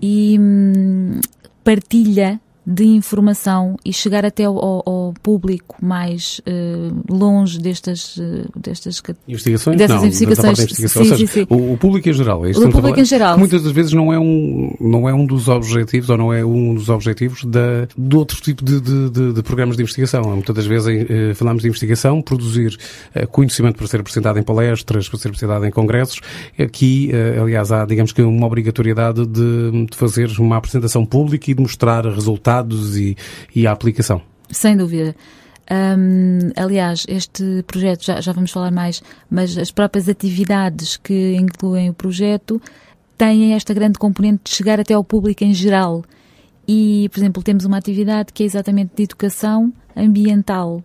e 0.01 0.37
um, 0.41 1.21
partilha 1.63 2.41
de 2.65 2.85
informação 2.85 3.77
e 3.85 3.93
chegar 3.93 4.25
até 4.25 4.45
ao, 4.45 4.57
ao 4.57 5.15
público 5.21 5.77
mais 5.83 6.41
uh, 6.41 7.13
longe 7.13 7.59
destas, 7.59 8.17
uh, 8.17 8.49
destas 8.57 9.03
investigações, 9.27 9.77
dessas 9.77 9.97
não, 9.97 10.07
investigações. 10.07 10.59
Investigação. 10.61 11.03
Sim, 11.03 11.09
seja, 11.09 11.27
sim, 11.27 11.41
sim. 11.41 11.47
O, 11.51 11.73
o, 11.73 11.77
público 11.77 12.09
em 12.09 12.13
geral, 12.13 12.47
é 12.47 12.51
o 12.51 12.71
público 12.71 13.01
em 13.01 13.05
geral. 13.05 13.37
Muitas 13.37 13.65
das 13.65 13.73
vezes 13.73 13.93
não 13.93 14.13
é 14.13 14.19
um 14.19 14.77
não 14.81 15.09
é 15.09 15.15
um 15.15 15.27
dos 15.27 15.49
objetivos 15.49 16.09
ou 16.09 16.17
não 16.17 16.33
é 16.33 16.45
um 16.45 16.75
dos 16.75 16.89
objetivos 16.89 17.45
da 17.45 17.89
de 17.99 18.17
outro 18.17 18.41
tipo 18.41 18.65
de, 18.65 18.81
de, 18.81 19.11
de, 19.11 19.33
de 19.33 19.43
programas 19.43 19.77
de 19.77 19.83
investigação. 19.83 20.23
Muitas 20.23 20.55
das 20.55 20.67
vezes 20.67 20.87
uh, 20.87 21.35
falamos 21.35 21.63
de 21.63 21.69
investigação, 21.69 22.23
produzir 22.23 22.77
conhecimento 23.31 23.77
para 23.77 23.87
ser 23.89 24.01
apresentado 24.01 24.39
em 24.39 24.43
palestras, 24.43 25.09
para 25.09 25.19
ser 25.19 25.29
apresentado 25.29 25.65
em 25.67 25.71
congressos. 25.71 26.21
Aqui, 26.59 27.11
aliás, 27.41 27.73
há 27.73 27.85
digamos 27.85 28.13
que 28.13 28.23
uma 28.23 28.47
obrigatoriedade 28.47 29.27
de, 29.27 29.87
de 29.91 29.97
fazer 29.97 30.31
uma 30.39 30.57
apresentação 30.57 31.05
pública 31.05 31.51
e 31.51 31.55
de 31.55 31.61
mostrar 31.61 32.05
resultados 32.07 32.52
resultados 32.53 32.97
e, 32.97 33.17
e 33.55 33.67
a 33.67 33.73
aplicação. 33.73 34.21
Sem 34.51 34.77
dúvida. 34.77 35.17
Um, 35.71 36.51
aliás, 36.57 37.07
este 37.09 37.65
projeto, 37.67 38.05
já, 38.05 38.21
já 38.21 38.33
vamos 38.33 38.51
falar 38.51 38.71
mais, 38.71 39.03
mas 39.31 39.57
as 39.57 39.71
próprias 39.71 40.09
atividades 40.09 40.97
que 40.97 41.35
incluem 41.35 41.89
o 41.89 41.95
projeto 41.95 42.61
têm 43.17 43.55
esta 43.55 43.73
grande 43.73 43.99
componente 43.99 44.43
de 44.45 44.51
chegar 44.51 44.79
até 44.81 44.95
ao 44.95 45.05
público 45.05 45.45
em 45.45 45.55
geral. 45.55 46.05
E, 46.69 47.09
por 47.11 47.19
exemplo, 47.21 47.43
temos 47.43 47.65
uma 47.65 47.79
atividade 47.79 48.33
que 48.33 48.43
é 48.43 48.47
exatamente 48.47 48.93
de 48.95 49.05
educação 49.05 49.73
ambiental. 49.97 50.83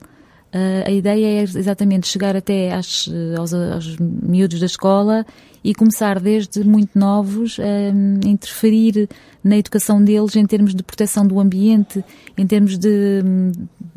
Uh, 0.54 0.88
a 0.88 0.92
ideia 0.92 1.40
é 1.40 1.42
exatamente 1.42 2.08
chegar 2.08 2.36
até 2.36 2.74
às, 2.74 3.10
aos, 3.38 3.54
aos 3.54 3.98
miúdos 3.98 4.60
da 4.60 4.66
escola 4.66 5.26
e 5.68 5.76
começar 5.76 6.18
desde 6.18 6.64
muito 6.64 6.98
novos 6.98 7.60
a 7.60 8.26
interferir 8.26 9.10
na 9.44 9.58
educação 9.58 10.02
deles 10.02 10.34
em 10.38 10.46
termos 10.46 10.74
de 10.74 10.82
proteção 10.82 11.28
do 11.28 11.42
ambiente, 11.42 12.02
em 12.38 12.48
termos 12.48 12.78
de, 12.78 13.22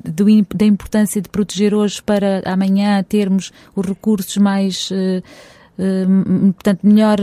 de 0.04 0.46
da 0.52 0.64
importância 0.64 1.22
de 1.22 1.28
proteger 1.28 1.72
hoje 1.72 2.02
para 2.02 2.42
amanhã 2.44 3.00
termos 3.04 3.52
os 3.76 3.86
recursos 3.86 4.36
mais 4.36 4.90
uh, 4.90 5.22
Uh, 5.78 6.52
portanto, 6.52 6.80
melhor 6.82 7.18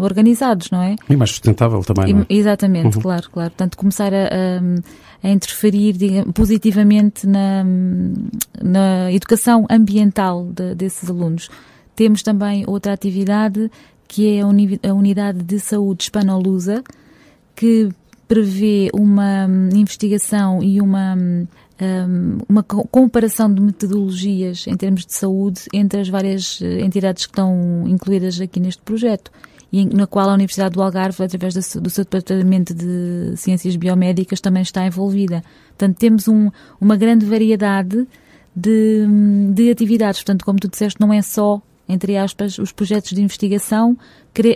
organizados, 0.00 0.70
não 0.70 0.82
é? 0.82 0.96
E 1.10 1.14
mais 1.14 1.28
sustentável 1.28 1.82
também, 1.82 2.14
não 2.14 2.20
é? 2.22 2.26
Exatamente, 2.30 2.96
uhum. 2.96 3.02
claro, 3.02 3.28
claro. 3.30 3.50
Portanto, 3.50 3.76
começar 3.76 4.14
a, 4.14 4.28
a, 4.28 5.28
a 5.28 5.30
interferir 5.30 5.92
digamos, 5.92 6.32
positivamente 6.32 7.26
na, 7.26 7.62
na 8.62 9.12
educação 9.12 9.66
ambiental 9.68 10.46
de, 10.46 10.74
desses 10.74 11.10
alunos. 11.10 11.50
Temos 12.02 12.24
também 12.24 12.64
outra 12.66 12.92
atividade 12.92 13.70
que 14.08 14.36
é 14.36 14.40
a 14.40 14.92
Unidade 14.92 15.38
de 15.44 15.60
Saúde 15.60 16.02
Hispanolusa, 16.02 16.82
que 17.54 17.90
prevê 18.26 18.90
uma 18.92 19.46
hum, 19.46 19.68
investigação 19.72 20.60
e 20.60 20.80
uma, 20.80 21.14
hum, 21.14 21.46
hum, 21.80 22.38
uma 22.48 22.64
comparação 22.64 23.54
de 23.54 23.62
metodologias 23.62 24.66
em 24.66 24.76
termos 24.76 25.06
de 25.06 25.14
saúde 25.14 25.60
entre 25.72 26.00
as 26.00 26.08
várias 26.08 26.58
eh, 26.60 26.80
entidades 26.80 27.24
que 27.24 27.30
estão 27.30 27.84
incluídas 27.86 28.40
aqui 28.40 28.58
neste 28.58 28.82
projeto 28.82 29.30
e 29.72 29.84
na 29.84 30.08
qual 30.08 30.28
a 30.28 30.34
Universidade 30.34 30.74
do 30.74 30.82
Algarve, 30.82 31.22
através 31.22 31.54
do 31.54 31.88
seu 31.88 32.02
Departamento 32.02 32.74
de 32.74 33.36
Ciências 33.36 33.76
Biomédicas, 33.76 34.40
também 34.40 34.62
está 34.64 34.84
envolvida. 34.84 35.44
Portanto, 35.68 35.98
temos 35.98 36.26
um, 36.26 36.50
uma 36.80 36.96
grande 36.96 37.24
variedade 37.24 38.08
de, 38.56 39.06
de 39.54 39.70
atividades. 39.70 40.18
Portanto, 40.18 40.44
como 40.44 40.58
tu 40.58 40.66
disseste, 40.66 41.00
não 41.00 41.12
é 41.12 41.22
só 41.22 41.62
entre 41.88 42.16
aspas, 42.16 42.58
os 42.58 42.72
projetos 42.72 43.10
de 43.10 43.22
investigação, 43.22 43.96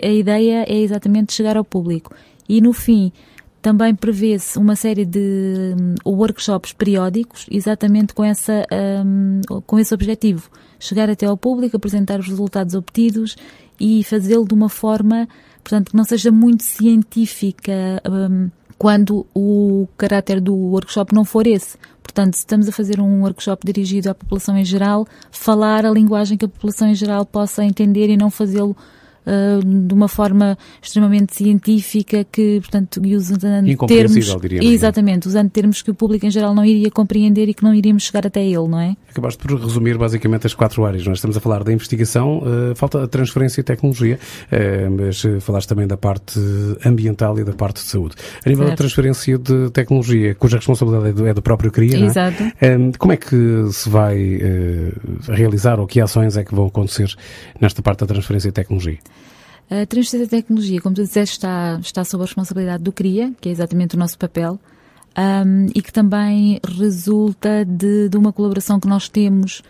a 0.03 0.07
ideia 0.07 0.65
é 0.67 0.77
exatamente 0.77 1.33
chegar 1.33 1.57
ao 1.57 1.63
público. 1.63 2.15
E 2.47 2.61
no 2.61 2.73
fim, 2.73 3.11
também 3.61 3.93
prevê-se 3.93 4.57
uma 4.57 4.75
série 4.75 5.05
de 5.05 5.75
um, 6.05 6.09
workshops 6.09 6.71
periódicos, 6.73 7.45
exatamente 7.51 8.13
com, 8.13 8.23
essa, 8.23 8.65
um, 9.05 9.41
com 9.65 9.77
esse 9.77 9.93
objetivo. 9.93 10.49
Chegar 10.79 11.09
até 11.09 11.25
ao 11.25 11.35
público, 11.35 11.75
apresentar 11.75 12.19
os 12.19 12.27
resultados 12.27 12.75
obtidos 12.75 13.35
e 13.79 14.03
fazê-lo 14.03 14.47
de 14.47 14.53
uma 14.53 14.69
forma, 14.69 15.27
portanto, 15.63 15.91
que 15.91 15.97
não 15.97 16.03
seja 16.03 16.31
muito 16.31 16.63
científica 16.63 18.01
um, 18.09 18.49
quando 18.77 19.25
o 19.33 19.87
caráter 19.97 20.39
do 20.39 20.53
workshop 20.53 21.13
não 21.13 21.25
for 21.25 21.47
esse. 21.47 21.77
Portanto, 22.01 22.35
se 22.35 22.39
estamos 22.39 22.67
a 22.67 22.71
fazer 22.71 22.99
um 22.99 23.21
workshop 23.21 23.65
dirigido 23.65 24.09
à 24.09 24.15
população 24.15 24.57
em 24.57 24.65
geral, 24.65 25.07
falar 25.31 25.85
a 25.85 25.91
linguagem 25.91 26.37
que 26.37 26.45
a 26.45 26.47
população 26.47 26.87
em 26.87 26.95
geral 26.95 27.25
possa 27.25 27.63
entender 27.63 28.09
e 28.09 28.17
não 28.17 28.29
fazê-lo 28.29 28.75
uh, 29.27 29.65
de 29.65 29.93
uma 29.93 30.07
forma 30.07 30.57
extremamente 30.81 31.35
científica 31.35 32.25
que, 32.31 32.59
portanto, 32.61 33.01
e 33.03 33.15
usando 33.15 33.87
termos, 33.87 34.35
diria 34.41 34.63
exatamente, 34.63 35.27
usando 35.27 35.49
termos 35.49 35.81
que 35.81 35.91
o 35.91 35.93
público 35.93 36.25
em 36.25 36.31
geral 36.31 36.55
não 36.55 36.63
iria 36.63 36.89
compreender 36.89 37.49
e 37.49 37.53
que 37.53 37.63
não 37.63 37.73
iríamos 37.73 38.03
chegar 38.03 38.25
até 38.25 38.43
ele, 38.43 38.67
não 38.67 38.79
é? 38.79 38.95
Acabaste 39.09 39.41
por 39.41 39.59
resumir 39.59 39.97
basicamente 39.97 40.47
as 40.47 40.53
quatro 40.53 40.85
áreas. 40.85 41.05
Nós 41.05 41.17
estamos 41.17 41.35
a 41.35 41.39
falar 41.39 41.63
da 41.63 41.73
investigação, 41.73 42.39
uh, 42.39 42.75
falta 42.75 43.03
a 43.03 43.07
transferência 43.07 43.61
e 43.61 43.63
tecnologia, 43.63 44.17
uh, 44.51 44.91
mas 44.91 45.23
falaste 45.41 45.67
também 45.67 45.87
da 45.87 45.97
parte 45.97 46.39
ambiental 46.85 47.37
e 47.39 47.43
da 47.43 47.53
parte 47.53 47.83
de 47.83 47.89
saúde. 47.89 48.15
A 48.45 48.49
nível 48.49 48.65
certo. 48.65 48.77
da 48.77 48.77
transferência 48.77 49.37
de 49.37 49.69
tecnologia, 49.71 50.35
cuja 50.35 50.57
responsabilidade 50.57 51.09
é 51.09 51.13
do, 51.13 51.27
é 51.27 51.33
do 51.33 51.41
próprio 51.41 51.71
CRIA, 51.71 52.05
Exato. 52.05 52.43
É? 52.61 52.77
como 52.97 53.11
é 53.11 53.17
que 53.17 53.35
se 53.71 53.89
vai 53.89 54.39
realizar 55.27 55.79
ou 55.79 55.87
que 55.87 55.99
ações 55.99 56.37
é 56.37 56.43
que 56.43 56.53
vão 56.53 56.67
acontecer 56.67 57.13
nesta 57.59 57.81
parte 57.81 57.99
da 57.99 58.07
transferência 58.07 58.49
de 58.49 58.53
tecnologia? 58.53 58.97
A 59.69 59.85
transferência 59.85 60.19
de 60.19 60.29
tecnologia, 60.29 60.81
como 60.81 60.95
tu 60.95 61.03
disseste, 61.03 61.35
está, 61.35 61.77
está 61.81 62.03
sob 62.05 62.23
a 62.23 62.25
responsabilidade 62.25 62.83
do 62.83 62.93
CRIA, 62.93 63.33
que 63.41 63.49
é 63.49 63.51
exatamente 63.51 63.95
o 63.95 63.99
nosso 63.99 64.17
papel, 64.17 64.57
um, 65.17 65.65
e 65.75 65.81
que 65.81 65.91
também 65.91 66.59
resulta 66.63 67.65
de, 67.65 68.07
de, 68.07 68.17
uma 68.17 68.31
colaboração 68.31 68.79
que 68.79 68.87
nós 68.87 69.09
temos 69.09 69.61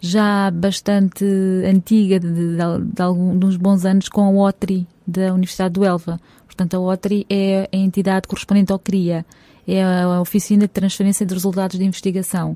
já 0.00 0.50
bastante 0.50 1.24
antiga, 1.64 2.20
de, 2.20 2.30
de, 2.30 2.56
de, 2.56 3.02
alguns, 3.02 3.56
bons 3.56 3.86
anos, 3.86 4.08
com 4.10 4.22
a 4.22 4.48
OTRI 4.48 4.86
da 5.06 5.32
Universidade 5.32 5.72
do 5.72 5.84
Elva. 5.84 6.20
Portanto, 6.44 6.74
a 6.74 6.80
OTRI 6.80 7.24
é 7.30 7.70
a 7.72 7.76
entidade 7.76 8.28
correspondente 8.28 8.70
ao 8.70 8.78
CRIA, 8.78 9.24
é 9.66 9.82
a 9.82 10.20
Oficina 10.20 10.62
de 10.62 10.72
Transferência 10.72 11.24
de 11.24 11.32
Resultados 11.32 11.78
de 11.78 11.84
Investigação. 11.84 12.54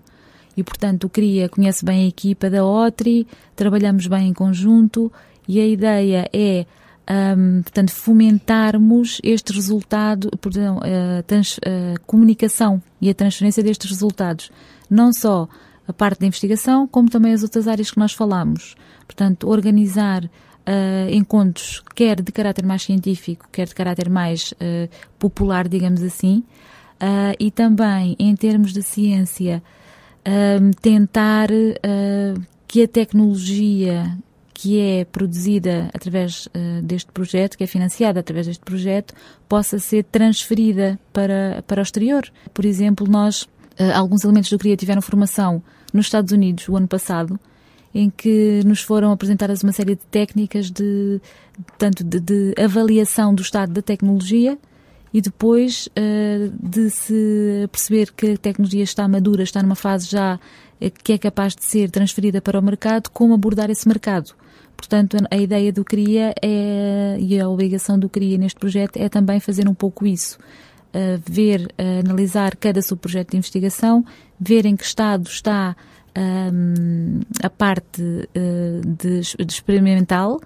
E, 0.54 0.62
portanto, 0.62 1.04
o 1.04 1.08
CRIA 1.08 1.48
conhece 1.48 1.82
bem 1.84 2.04
a 2.04 2.08
equipa 2.08 2.50
da 2.50 2.66
OTRI, 2.66 3.26
trabalhamos 3.56 4.06
bem 4.06 4.28
em 4.28 4.34
conjunto 4.34 5.10
e 5.48 5.58
a 5.58 5.66
ideia 5.66 6.28
é 6.32 6.66
um, 7.12 7.62
portanto, 7.62 7.90
fomentarmos 7.90 9.20
este 9.22 9.52
resultado, 9.52 10.30
perdão, 10.40 10.78
a, 10.78 11.22
trans, 11.22 11.58
a 11.58 11.98
comunicação 12.06 12.82
e 13.00 13.10
a 13.10 13.14
transferência 13.14 13.62
destes 13.62 13.90
resultados. 13.90 14.50
Não 14.88 15.12
só 15.12 15.48
a 15.86 15.92
parte 15.92 16.20
da 16.20 16.26
investigação, 16.26 16.86
como 16.86 17.10
também 17.10 17.32
as 17.32 17.42
outras 17.42 17.68
áreas 17.68 17.90
que 17.90 17.98
nós 17.98 18.12
falamos. 18.12 18.76
Portanto, 19.06 19.48
organizar 19.48 20.24
uh, 20.24 21.10
encontros, 21.10 21.82
quer 21.94 22.20
de 22.22 22.32
caráter 22.32 22.64
mais 22.64 22.82
científico, 22.82 23.48
quer 23.50 23.66
de 23.66 23.74
caráter 23.74 24.08
mais 24.08 24.52
uh, 24.52 24.88
popular, 25.18 25.68
digamos 25.68 26.02
assim, 26.02 26.44
uh, 27.00 27.36
e 27.38 27.50
também, 27.50 28.16
em 28.18 28.34
termos 28.34 28.72
de 28.72 28.82
ciência, 28.82 29.62
tentar 30.80 31.48
que 32.68 32.84
a 32.84 32.86
tecnologia 32.86 34.16
que 34.62 34.78
é 34.78 35.04
produzida 35.04 35.90
através 35.92 36.46
uh, 36.46 36.80
deste 36.84 37.10
projeto, 37.10 37.58
que 37.58 37.64
é 37.64 37.66
financiada 37.66 38.20
através 38.20 38.46
deste 38.46 38.64
projeto, 38.64 39.12
possa 39.48 39.76
ser 39.80 40.04
transferida 40.04 40.96
para, 41.12 41.64
para 41.66 41.80
o 41.80 41.82
exterior. 41.82 42.22
Por 42.54 42.64
exemplo, 42.64 43.08
nós, 43.08 43.42
uh, 43.42 43.92
alguns 43.92 44.22
elementos 44.22 44.50
do 44.50 44.58
CRIA 44.60 44.76
tiveram 44.76 45.02
formação 45.02 45.60
nos 45.92 46.06
Estados 46.06 46.30
Unidos 46.30 46.68
o 46.68 46.76
ano 46.76 46.86
passado, 46.86 47.40
em 47.92 48.08
que 48.08 48.60
nos 48.64 48.82
foram 48.82 49.10
apresentadas 49.10 49.64
uma 49.64 49.72
série 49.72 49.96
de 49.96 50.06
técnicas 50.12 50.70
de, 50.70 51.20
tanto 51.76 52.04
de, 52.04 52.20
de 52.20 52.54
avaliação 52.56 53.34
do 53.34 53.42
estado 53.42 53.72
da 53.72 53.82
tecnologia 53.82 54.56
e 55.12 55.20
depois 55.20 55.88
uh, 55.88 56.52
de 56.62 56.88
se 56.88 57.68
perceber 57.72 58.12
que 58.12 58.30
a 58.30 58.36
tecnologia 58.36 58.84
está 58.84 59.08
madura, 59.08 59.42
está 59.42 59.60
numa 59.60 59.74
fase 59.74 60.08
já 60.08 60.38
que 61.02 61.14
é 61.14 61.18
capaz 61.18 61.56
de 61.56 61.64
ser 61.64 61.90
transferida 61.90 62.40
para 62.40 62.60
o 62.60 62.62
mercado, 62.62 63.10
como 63.10 63.34
abordar 63.34 63.70
esse 63.70 63.88
mercado. 63.88 64.34
Portanto, 64.82 65.16
a 65.30 65.36
ideia 65.36 65.72
do 65.72 65.84
CRIA 65.84 66.34
é, 66.42 67.16
e 67.20 67.38
a 67.38 67.48
obrigação 67.48 67.96
do 67.96 68.08
CRIA 68.08 68.36
neste 68.36 68.58
projeto 68.58 68.96
é 68.96 69.08
também 69.08 69.38
fazer 69.38 69.68
um 69.68 69.74
pouco 69.74 70.04
isso. 70.04 70.36
Uh, 70.92 71.22
ver, 71.24 71.72
uh, 71.78 72.00
analisar 72.04 72.56
cada 72.56 72.82
subprojeto 72.82 73.30
de 73.30 73.36
investigação, 73.36 74.04
ver 74.40 74.66
em 74.66 74.74
que 74.74 74.84
estado 74.84 75.28
está 75.28 75.76
um, 76.18 77.20
a 77.40 77.48
parte 77.48 78.02
uh, 78.02 78.80
de, 78.84 79.20
de, 79.20 79.52
experimental, 79.52 80.40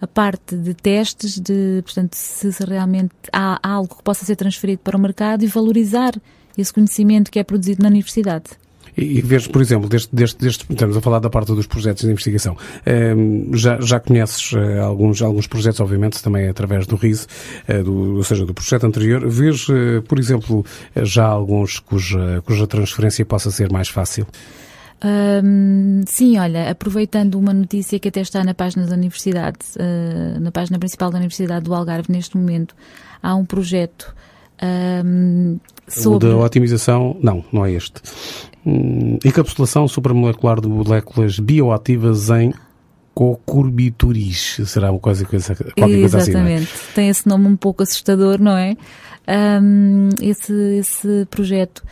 a 0.00 0.06
parte 0.06 0.56
de 0.56 0.72
testes, 0.72 1.40
de, 1.40 1.82
portanto, 1.82 2.14
se, 2.14 2.52
se 2.52 2.64
realmente 2.64 3.12
há 3.32 3.58
algo 3.60 3.96
que 3.96 4.02
possa 4.04 4.24
ser 4.24 4.36
transferido 4.36 4.80
para 4.84 4.96
o 4.96 5.00
mercado 5.00 5.42
e 5.42 5.48
valorizar 5.48 6.12
esse 6.56 6.72
conhecimento 6.72 7.28
que 7.28 7.40
é 7.40 7.44
produzido 7.44 7.82
na 7.82 7.88
universidade. 7.88 8.50
E, 8.96 9.18
e 9.18 9.22
vejo, 9.22 9.50
por 9.50 9.62
exemplo, 9.62 9.88
deste, 9.88 10.14
deste, 10.14 10.38
deste, 10.38 10.66
estamos 10.70 10.96
a 10.96 11.00
falar 11.00 11.18
da 11.18 11.30
parte 11.30 11.54
dos 11.54 11.66
projetos 11.66 12.04
de 12.04 12.10
investigação. 12.10 12.56
Um, 12.86 13.50
ehm, 13.50 13.56
já, 13.56 13.80
já 13.80 14.00
conheces 14.00 14.52
uh, 14.52 14.82
alguns, 14.82 15.22
alguns 15.22 15.46
projetos, 15.46 15.80
obviamente, 15.80 16.22
também 16.22 16.48
através 16.48 16.86
do 16.86 16.96
RISE, 16.96 17.26
uh, 17.68 17.82
do, 17.82 18.16
ou 18.16 18.24
seja, 18.24 18.44
do 18.44 18.54
projeto 18.54 18.84
anterior. 18.84 19.26
Vês, 19.28 19.68
uh, 19.68 20.02
por 20.06 20.18
exemplo, 20.18 20.64
já 20.96 21.26
alguns 21.26 21.78
cuja, 21.78 22.42
cuja 22.44 22.66
transferência 22.66 23.24
possa 23.24 23.50
ser 23.50 23.70
mais 23.70 23.88
fácil? 23.88 24.26
Um, 25.02 26.02
sim, 26.06 26.38
olha, 26.38 26.70
aproveitando 26.70 27.36
uma 27.36 27.54
notícia 27.54 27.98
que 27.98 28.08
até 28.08 28.20
está 28.20 28.44
na 28.44 28.52
página 28.52 28.86
da 28.86 28.94
Universidade, 28.94 29.58
uh, 29.76 30.38
na 30.40 30.52
página 30.52 30.78
principal 30.78 31.10
da 31.10 31.16
Universidade 31.16 31.64
do 31.64 31.74
Algarve 31.74 32.12
neste 32.12 32.36
momento, 32.36 32.74
há 33.22 33.34
um 33.34 33.44
projeto 33.44 34.14
um, 34.62 35.58
sobre... 35.88 36.28
O 36.28 36.30
da 36.32 36.36
otimização, 36.36 37.16
não, 37.22 37.42
não 37.50 37.64
é 37.64 37.72
este. 37.72 38.02
Hum, 38.66 39.18
encapsulação 39.24 39.88
supramolecular 39.88 40.60
de 40.60 40.68
moléculas 40.68 41.38
bioativas 41.38 42.28
em 42.30 42.52
cocurbituris. 43.14 44.60
Será 44.66 44.90
uma 44.90 45.00
coisa, 45.00 45.24
coisa 45.24 45.54
qualquer 45.54 45.74
coisa 46.00 46.18
assim, 46.18 46.30
é? 46.30 46.34
Exatamente. 46.34 46.72
É? 46.72 46.94
Tem 46.94 47.08
esse 47.08 47.26
nome 47.26 47.46
um 47.46 47.56
pouco 47.56 47.82
assustador, 47.82 48.40
não 48.40 48.56
é? 48.56 48.76
Um, 49.62 50.08
esse, 50.20 50.52
esse 50.78 51.26
projeto 51.30 51.82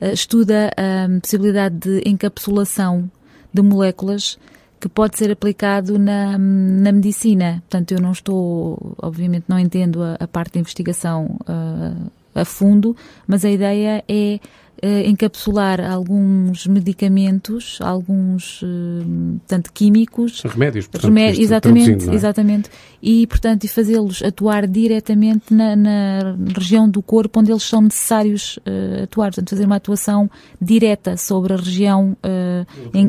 uh, 0.00 0.12
estuda 0.12 0.70
a 0.76 1.20
possibilidade 1.20 1.76
de 1.76 2.02
encapsulação 2.08 3.10
de 3.52 3.62
moléculas 3.62 4.38
que 4.80 4.88
pode 4.88 5.16
ser 5.16 5.30
aplicado 5.30 5.98
na, 5.98 6.36
na 6.38 6.92
medicina. 6.92 7.62
Portanto, 7.68 7.92
eu 7.92 8.00
não 8.00 8.12
estou, 8.12 8.94
obviamente, 9.00 9.44
não 9.48 9.58
entendo 9.58 10.02
a, 10.02 10.16
a 10.20 10.26
parte 10.28 10.54
de 10.54 10.58
investigação 10.58 11.38
uh, 11.42 12.10
a 12.34 12.44
fundo, 12.44 12.94
mas 13.26 13.44
a 13.44 13.50
ideia 13.50 14.04
é 14.06 14.38
encapsular 14.82 15.80
alguns 15.80 16.66
medicamentos, 16.66 17.78
alguns, 17.80 18.60
uh, 18.62 19.38
portanto, 19.38 19.72
químicos. 19.72 20.42
Remédios, 20.42 20.86
portanto, 20.86 21.10
remédios 21.10 21.38
exatamente, 21.38 22.10
é? 22.10 22.14
exatamente. 22.14 22.70
E, 23.02 23.26
portanto, 23.26 23.64
e 23.64 23.68
fazê-los 23.68 24.22
atuar 24.22 24.66
diretamente 24.66 25.54
na, 25.54 25.74
na, 25.74 26.36
região 26.54 26.88
do 26.88 27.00
corpo 27.00 27.40
onde 27.40 27.50
eles 27.50 27.62
são 27.62 27.80
necessários 27.80 28.58
uh, 28.58 29.04
atuar. 29.04 29.28
Portanto, 29.28 29.50
fazer 29.50 29.64
uma 29.64 29.76
atuação 29.76 30.30
direta 30.60 31.16
sobre 31.16 31.54
a 31.54 31.56
região. 31.56 32.16
Uh, 32.24 32.66
em, 32.92 33.08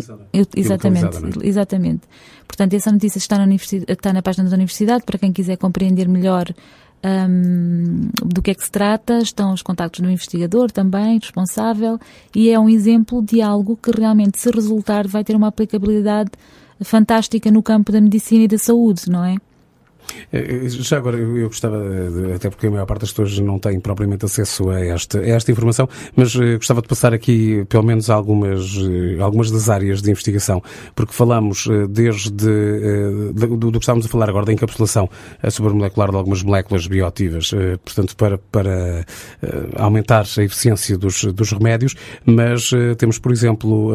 exatamente, 0.55 1.18
é? 1.18 1.47
exatamente. 1.47 2.01
Portanto, 2.47 2.74
essa 2.74 2.91
notícia 2.91 3.18
está 3.18 3.38
na, 3.38 3.53
está 3.53 4.13
na 4.13 4.22
página 4.22 4.49
da 4.49 4.55
Universidade 4.55 5.03
para 5.03 5.20
quem 5.20 5.34
quiser 5.34 5.57
compreender 5.57 6.07
melhor 6.07 6.47
um, 7.04 8.10
do 8.26 8.41
que 8.41 8.52
é 8.52 8.56
que 8.56 8.64
se 8.64 8.72
trata, 8.72 9.20
estão 9.20 9.54
os 9.54 9.62
contactos 9.62 10.02
do 10.02 10.10
investigador 10.10 10.72
também, 10.72 11.20
responsável, 11.20 12.00
e 12.36 12.50
é 12.50 12.60
um 12.60 12.70
exemplo 12.70 13.22
de 13.22 13.41
algo 13.41 13.78
que 13.78 13.91
realmente, 13.91 14.39
se 14.39 14.50
resultar, 14.50 15.08
vai 15.08 15.24
ter 15.24 15.36
uma 15.36 15.48
aplicabilidade 15.48 16.32
fantástica 16.82 17.52
no 17.52 17.64
campo 17.64 17.91
da 17.91 18.02
medicina 18.02 18.43
e 18.43 18.48
da 18.48 18.58
saúde, 18.58 19.10
não 19.10 19.24
é? 19.24 19.36
Eh, 20.32 20.66
eh, 20.66 20.70
já 20.70 20.97
agora, 20.97 21.18
eu 21.18 21.47
gostava, 21.47 21.78
até 22.36 22.49
porque 22.49 22.68
a 22.68 22.72
maior 22.72 22.86
parte 22.86 23.01
das 23.01 23.12
pessoas 23.12 23.38
não 23.39 23.60
tem 23.60 23.80
propriamente 23.80 24.26
acesso 24.26 24.70
a 24.70 24.80
esta, 24.80 25.20
a 25.20 25.28
esta 25.28 25.51
informação, 25.51 25.88
mas 26.16 26.36
eh, 26.36 26.55
gostava 26.55 26.82
de 26.82 26.88
passar 26.88 27.14
aqui 27.14 27.66
pelo 27.70 27.84
menos 27.84 28.10
algumas, 28.10 28.62
algumas 29.20 29.51
das 29.51 29.70
áreas 29.70 30.01
de 30.01 30.10
investigação, 30.10 30.62
porque 30.95 31.14
falamos 31.14 31.68
desde 31.89 32.32
do, 32.32 33.58
do 33.58 33.72
que 33.72 33.78
estávamos 33.80 34.05
a 34.05 34.10
falar 34.10 34.30
agora 34.30 34.45
da 34.45 34.53
encapsulação 34.53 35.10
supermolecular 35.49 36.10
de 36.12 36.18
algumas 36.18 36.43
moléculas 36.43 36.88
bioativas, 36.88 37.51
portanto, 37.84 38.16
para, 38.16 38.38
para 38.38 39.05
aumentar 39.76 40.26
a 40.38 40.43
eficiência 40.43 40.97
dos, 40.97 41.24
dos 41.26 41.51
remédios, 41.51 41.95
mas 42.26 42.72
temos, 42.97 43.20
por 43.20 43.32
exemplo, 43.32 43.93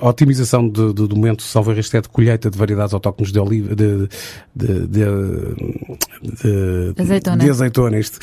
otimização 0.00 0.68
de, 0.68 0.92
de, 0.92 1.06
do 1.06 1.16
momento, 1.16 1.42
salvo 1.42 1.72
este 1.72 1.96
é 1.96 2.00
de 2.00 2.08
colheita 2.08 2.50
de 2.50 2.58
variedades 2.58 2.94
autóctones 2.94 3.32
de 3.32 3.38
oliva, 3.38 3.74
de, 3.74 4.08
de, 4.54 4.86
de, 4.86 5.04
de, 6.94 7.02
azeitona. 7.02 7.36
de 7.36 7.50
azeitona. 7.50 7.98
Isto, 7.98 8.18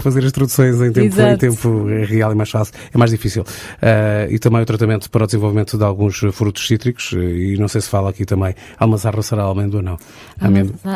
fazer 0.00 0.24
as 0.24 0.32
traduções 0.32 0.80
em 0.80 0.92
tempo, 0.92 1.20
em 1.20 1.36
tempo 1.36 1.84
real 2.06 2.32
é 2.32 2.34
mais 2.34 2.50
fácil, 2.50 2.74
é 2.92 2.98
mais 2.98 3.10
difícil. 3.10 3.42
Uh, 3.42 4.30
e 4.30 4.38
também 4.38 4.62
o 4.62 4.66
tratamento 4.66 5.10
para 5.10 5.24
o 5.24 5.26
desenvolvimento 5.26 5.76
de 5.78 5.84
alguns 5.84 6.18
frutos 6.32 6.66
cítricos, 6.66 7.12
e 7.12 7.56
não 7.58 7.68
sei 7.68 7.80
se 7.80 7.88
fala 7.88 8.10
aqui 8.10 8.24
também, 8.24 8.54
almazarra 8.78 9.22
será 9.22 9.42
almendra 9.42 9.78
ou 9.78 9.82
não? 9.82 9.98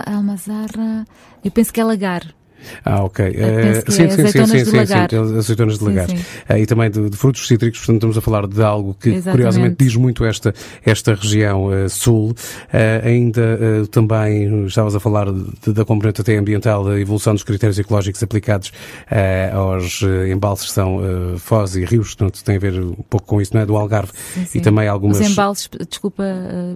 Almazarra, 0.06 1.06
eu 1.44 1.50
penso 1.50 1.72
que 1.72 1.80
é 1.80 1.84
lagar. 1.84 2.37
Ah, 2.84 3.04
ok. 3.04 3.26
Uh, 3.28 3.90
sim, 3.90 4.10
sim, 4.10 4.26
sim, 4.26 4.26
sim, 4.28 4.64
sim, 4.64 4.64
sim, 4.64 5.38
azeitonas 5.38 5.78
de 5.78 5.84
lagar. 5.84 6.08
Uh, 6.08 6.56
e 6.58 6.66
também 6.66 6.90
de, 6.90 7.10
de, 7.10 7.16
frutos 7.16 7.46
cítricos, 7.46 7.80
portanto 7.80 7.96
estamos 7.96 8.18
a 8.18 8.20
falar 8.20 8.46
de 8.46 8.62
algo 8.62 8.94
que 8.94 9.10
Exatamente. 9.10 9.30
curiosamente 9.30 9.76
diz 9.78 9.96
muito 9.96 10.24
esta, 10.24 10.54
esta 10.84 11.14
região 11.14 11.66
uh, 11.66 11.88
sul. 11.88 12.34
ainda 13.04 13.58
também 13.90 14.66
estavas 14.66 14.94
a 14.94 15.00
falar 15.00 15.26
de, 15.32 15.72
da 15.72 15.84
componente 15.84 16.20
até 16.20 16.36
ambiental, 16.36 16.84
da 16.84 16.98
evolução 16.98 17.34
dos 17.34 17.42
critérios 17.42 17.78
ecológicos 17.78 18.22
aplicados 18.22 18.72
aos 19.52 20.02
embalses 20.30 20.70
são 20.70 21.00
Foz 21.38 21.76
e 21.76 21.84
rios, 21.84 22.14
portanto 22.14 22.42
tem 22.44 22.56
a 22.56 22.58
ver 22.58 22.80
um 22.80 22.94
pouco 23.08 23.26
com 23.26 23.40
isso, 23.40 23.54
não 23.54 23.60
é? 23.60 23.66
Do 23.66 23.76
Algarve 23.76 24.12
sim, 24.34 24.44
sim. 24.44 24.58
e 24.58 24.60
também 24.60 24.88
algumas... 24.88 25.20
Os 25.20 25.30
embalses, 25.30 25.68
desculpa, 25.88 26.24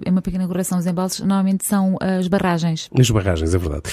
é 0.03 0.09
uma 0.09 0.21
pequena 0.21 0.47
correção, 0.47 0.77
os 0.77 0.85
embalses 0.85 1.19
normalmente 1.19 1.65
são 1.65 1.97
as 1.99 2.27
barragens. 2.27 2.89
As 2.97 3.09
barragens, 3.09 3.53
é 3.53 3.57
verdade. 3.57 3.83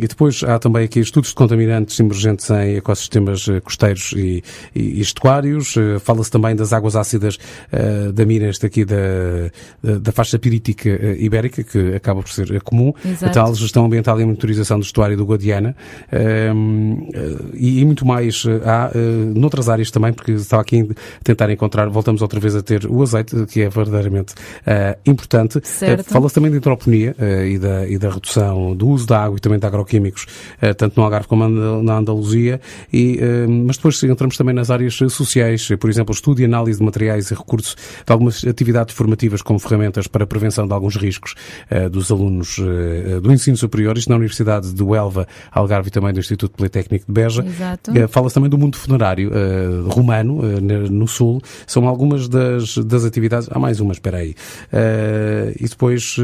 e 0.00 0.06
depois 0.06 0.42
há 0.42 0.58
também 0.58 0.75
aqui 0.84 1.00
estudos 1.00 1.30
de 1.30 1.34
contaminantes 1.34 1.98
emergentes 1.98 2.48
em 2.50 2.76
ecossistemas 2.76 3.48
eh, 3.48 3.60
costeiros 3.60 4.12
e, 4.16 4.42
e 4.74 5.00
estuários. 5.00 5.76
Eh, 5.76 5.98
fala-se 5.98 6.30
também 6.30 6.54
das 6.54 6.72
águas 6.72 6.96
ácidas 6.96 7.36
uh, 7.72 8.12
da 8.12 8.24
mina, 8.24 8.48
este 8.48 8.66
aqui 8.66 8.84
da, 8.84 8.96
da, 9.82 9.98
da 9.98 10.12
faixa 10.12 10.38
pirítica 10.38 10.88
ibérica, 11.18 11.62
que 11.62 11.94
acaba 11.94 12.22
por 12.22 12.30
ser 12.30 12.60
comum. 12.62 12.92
Exato. 13.04 13.26
A 13.26 13.30
tal 13.30 13.54
gestão 13.54 13.86
ambiental 13.86 14.20
e 14.20 14.24
monitorização 14.24 14.78
do 14.78 14.84
estuário 14.84 15.16
do 15.16 15.24
Guadiana. 15.24 15.76
Uh, 16.12 17.08
e, 17.54 17.80
e, 17.80 17.84
muito 17.84 18.06
mais 18.06 18.44
há 18.64 18.90
uh, 18.94 19.38
noutras 19.38 19.68
áreas 19.68 19.90
também, 19.90 20.12
porque 20.12 20.32
estava 20.32 20.62
aqui 20.62 20.88
a 20.90 21.24
tentar 21.24 21.50
encontrar, 21.50 21.88
voltamos 21.88 22.22
outra 22.22 22.40
vez 22.40 22.54
a 22.54 22.62
ter 22.62 22.86
o 22.86 23.02
azeite, 23.02 23.46
que 23.46 23.62
é 23.62 23.68
verdadeiramente 23.68 24.34
importante. 25.04 25.60
Fala-se 26.04 26.34
também 26.34 26.50
de 26.50 26.58
antroponia 26.58 27.14
e, 27.46 27.58
da, 27.58 27.88
e 27.88 27.98
da 27.98 28.10
redução 28.10 28.74
do 28.74 28.88
uso 28.88 29.06
da 29.06 29.24
água 29.24 29.36
e 29.36 29.40
também 29.40 29.58
de 29.58 29.66
agroquímicos 29.66 30.26
tanto 30.74 30.98
no 30.98 31.04
Algarve 31.04 31.26
como 31.28 31.48
na 31.48 31.98
Andaluzia, 31.98 32.60
e, 32.92 33.18
eh, 33.20 33.46
mas 33.46 33.76
depois 33.76 34.02
entramos 34.02 34.36
também 34.36 34.54
nas 34.54 34.70
áreas 34.70 34.94
sociais, 34.94 35.68
por 35.78 35.90
exemplo, 35.90 36.14
estudo 36.14 36.40
e 36.40 36.44
análise 36.44 36.78
de 36.78 36.84
materiais 36.84 37.30
e 37.30 37.34
recursos 37.34 37.76
de 38.04 38.12
algumas 38.12 38.44
atividades 38.44 38.94
formativas 38.94 39.42
como 39.42 39.58
ferramentas 39.58 40.06
para 40.06 40.26
prevenção 40.26 40.66
de 40.66 40.72
alguns 40.72 40.96
riscos 40.96 41.34
eh, 41.70 41.88
dos 41.88 42.10
alunos 42.10 42.56
do 43.22 43.32
ensino 43.32 43.56
superior, 43.56 43.96
isto 43.98 44.08
na 44.08 44.16
Universidade 44.16 44.72
de 44.72 44.82
Huelva, 44.82 45.26
Algarve 45.50 45.88
e 45.88 45.90
também 45.90 46.12
do 46.12 46.20
Instituto 46.20 46.56
Politécnico 46.56 47.06
de 47.06 47.12
Beja. 47.12 47.44
Fala-se 48.08 48.34
também 48.34 48.50
do 48.50 48.58
mundo 48.58 48.76
funerário 48.76 49.30
romano, 49.88 50.42
no 50.90 51.06
Sul. 51.06 51.40
São 51.66 51.86
algumas 51.86 52.28
das, 52.28 52.78
das 52.78 53.04
atividades. 53.04 53.48
Há 53.50 53.58
mais 53.58 53.80
uma, 53.80 53.92
espera 53.92 54.18
aí. 54.18 54.34
E 55.58 55.68
depois 55.68 56.16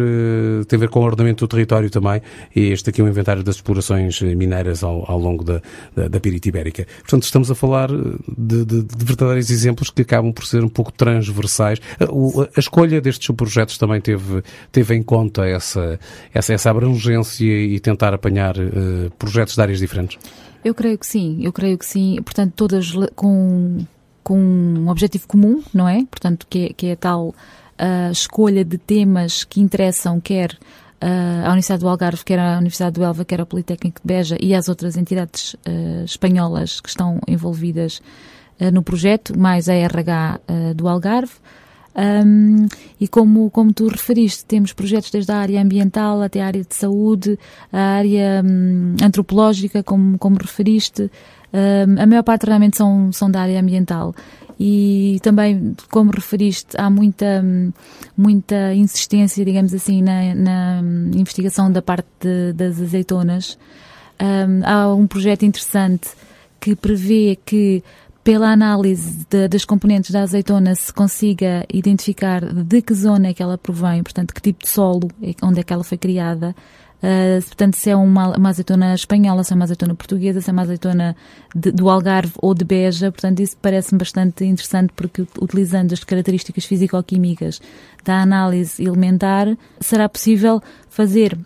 tem 0.68 0.76
a 0.76 0.80
ver 0.80 0.88
com 0.88 1.00
o 1.00 1.02
ordenamento 1.02 1.44
do 1.44 1.48
território 1.48 1.90
também. 1.90 2.22
E 2.54 2.72
este 2.72 2.90
aqui 2.90 3.00
é 3.00 3.04
um 3.04 3.08
inventário 3.08 3.42
das 3.42 3.56
explorações 3.56 4.20
mineiras 4.34 4.82
ao, 4.82 5.10
ao 5.10 5.18
longo 5.18 5.44
da, 5.44 5.60
da, 5.94 6.08
da 6.08 6.20
Pirita 6.20 6.48
Ibérica. 6.48 6.86
Portanto, 7.00 7.24
estamos 7.24 7.50
a 7.50 7.54
falar 7.54 7.88
de, 7.90 8.64
de, 8.64 8.82
de, 8.82 9.04
verdadeiros 9.04 9.50
exemplos 9.50 9.90
que 9.90 10.02
acabam 10.02 10.32
por 10.32 10.46
ser 10.46 10.64
um 10.64 10.68
pouco 10.68 10.92
transversais. 10.92 11.80
A, 12.00 12.04
a 12.56 12.60
escolha 12.60 13.00
destes 13.00 13.34
projetos 13.34 13.78
também 13.78 14.00
teve, 14.00 14.42
teve 14.70 14.94
em 14.94 15.02
conta 15.02 15.46
essa, 15.46 15.98
essa, 16.32 16.52
essa 16.52 16.70
abrangência 16.70 17.44
e 17.44 17.78
tentar 17.80 18.14
apanhar 18.14 18.56
uh, 18.56 19.10
projetos 19.18 19.54
de 19.54 19.60
áreas 19.60 19.78
diferentes? 19.78 20.18
Eu 20.64 20.74
creio 20.74 20.96
que 20.96 21.06
sim, 21.06 21.40
eu 21.42 21.52
creio 21.52 21.76
que 21.76 21.86
sim. 21.86 22.20
Portanto, 22.22 22.52
todas 22.54 22.92
com, 23.16 23.78
com 24.22 24.38
um 24.38 24.88
objetivo 24.88 25.26
comum, 25.26 25.62
não 25.74 25.88
é? 25.88 26.04
Portanto, 26.04 26.46
que 26.48 26.66
é, 26.66 26.72
que 26.72 26.86
é 26.86 26.92
a 26.92 26.96
tal 26.96 27.28
uh, 27.28 28.12
escolha 28.12 28.64
de 28.64 28.78
temas 28.78 29.44
que 29.44 29.60
interessam 29.60 30.20
quer 30.20 30.56
à 31.02 31.48
Universidade 31.48 31.80
do 31.80 31.88
Algarve, 31.88 32.24
quer 32.24 32.38
à 32.38 32.58
Universidade 32.58 32.94
do 32.94 33.02
Elva, 33.02 33.24
quer 33.24 33.40
ao 33.40 33.46
Politécnico 33.46 34.00
de 34.00 34.06
Beja 34.06 34.36
e 34.40 34.54
às 34.54 34.68
outras 34.68 34.96
entidades 34.96 35.54
uh, 35.54 36.04
espanholas 36.04 36.80
que 36.80 36.88
estão 36.88 37.20
envolvidas 37.26 38.00
uh, 38.60 38.70
no 38.72 38.82
projeto, 38.82 39.38
mais 39.38 39.68
a 39.68 39.74
RH 39.74 40.40
do 40.76 40.88
Algarve. 40.88 41.32
Um, 41.94 42.68
e 42.98 43.06
como, 43.06 43.50
como 43.50 43.72
tu 43.72 43.86
referiste, 43.88 44.44
temos 44.46 44.72
projetos 44.72 45.10
desde 45.10 45.30
a 45.30 45.36
área 45.36 45.60
ambiental 45.60 46.22
até 46.22 46.40
a 46.40 46.46
área 46.46 46.64
de 46.64 46.74
saúde, 46.74 47.38
a 47.70 47.80
área 47.80 48.42
um, 48.42 48.96
antropológica, 49.02 49.82
como, 49.82 50.18
como 50.18 50.36
referiste. 50.36 51.10
Um, 51.52 52.00
a 52.00 52.06
maior 52.06 52.22
parte 52.22 52.46
realmente 52.46 52.78
são, 52.78 53.12
são 53.12 53.30
da 53.30 53.42
área 53.42 53.60
ambiental 53.60 54.14
e 54.64 55.18
também, 55.22 55.74
como 55.90 56.12
referiste, 56.12 56.76
há 56.78 56.88
muita, 56.88 57.44
muita 58.16 58.72
insistência, 58.72 59.44
digamos 59.44 59.74
assim, 59.74 60.00
na, 60.00 60.36
na 60.36 60.80
investigação 61.16 61.68
da 61.68 61.82
parte 61.82 62.06
de, 62.20 62.52
das 62.52 62.80
azeitonas. 62.80 63.58
Um, 64.20 64.64
há 64.64 64.94
um 64.94 65.04
projeto 65.08 65.44
interessante 65.44 66.10
que 66.60 66.76
prevê 66.76 67.36
que 67.44 67.82
pela 68.22 68.52
análise 68.52 69.26
de, 69.28 69.48
das 69.48 69.64
componentes 69.64 70.12
da 70.12 70.22
azeitona 70.22 70.76
se 70.76 70.92
consiga 70.92 71.66
identificar 71.68 72.40
de 72.44 72.82
que 72.82 72.94
zona 72.94 73.30
é 73.30 73.34
que 73.34 73.42
ela 73.42 73.58
provém, 73.58 74.00
portanto, 74.00 74.32
que 74.32 74.40
tipo 74.40 74.62
de 74.62 74.68
solo, 74.68 75.10
é, 75.20 75.34
onde 75.42 75.58
é 75.58 75.64
que 75.64 75.72
ela 75.72 75.82
foi 75.82 75.98
criada, 75.98 76.54
Uh, 77.02 77.42
portanto, 77.44 77.74
se 77.74 77.90
é 77.90 77.96
uma, 77.96 78.36
uma 78.36 78.48
azeitona 78.50 78.94
espanhola, 78.94 79.42
se 79.42 79.52
é 79.52 79.56
uma 79.56 79.64
azeitona 79.64 79.92
portuguesa, 79.92 80.40
se 80.40 80.48
é 80.48 80.52
uma 80.52 80.62
azeitona 80.62 81.16
de, 81.54 81.72
do 81.72 81.90
Algarve 81.90 82.32
ou 82.40 82.54
de 82.54 82.64
Beja, 82.64 83.10
portanto, 83.10 83.40
isso 83.40 83.56
parece-me 83.60 83.98
bastante 83.98 84.44
interessante 84.44 84.92
porque 84.94 85.26
utilizando 85.40 85.92
as 85.92 86.04
características 86.04 86.64
físico-químicas 86.64 87.60
da 88.04 88.22
análise 88.22 88.84
elementar, 88.84 89.48
será 89.80 90.08
possível 90.08 90.62
fazer, 90.88 91.36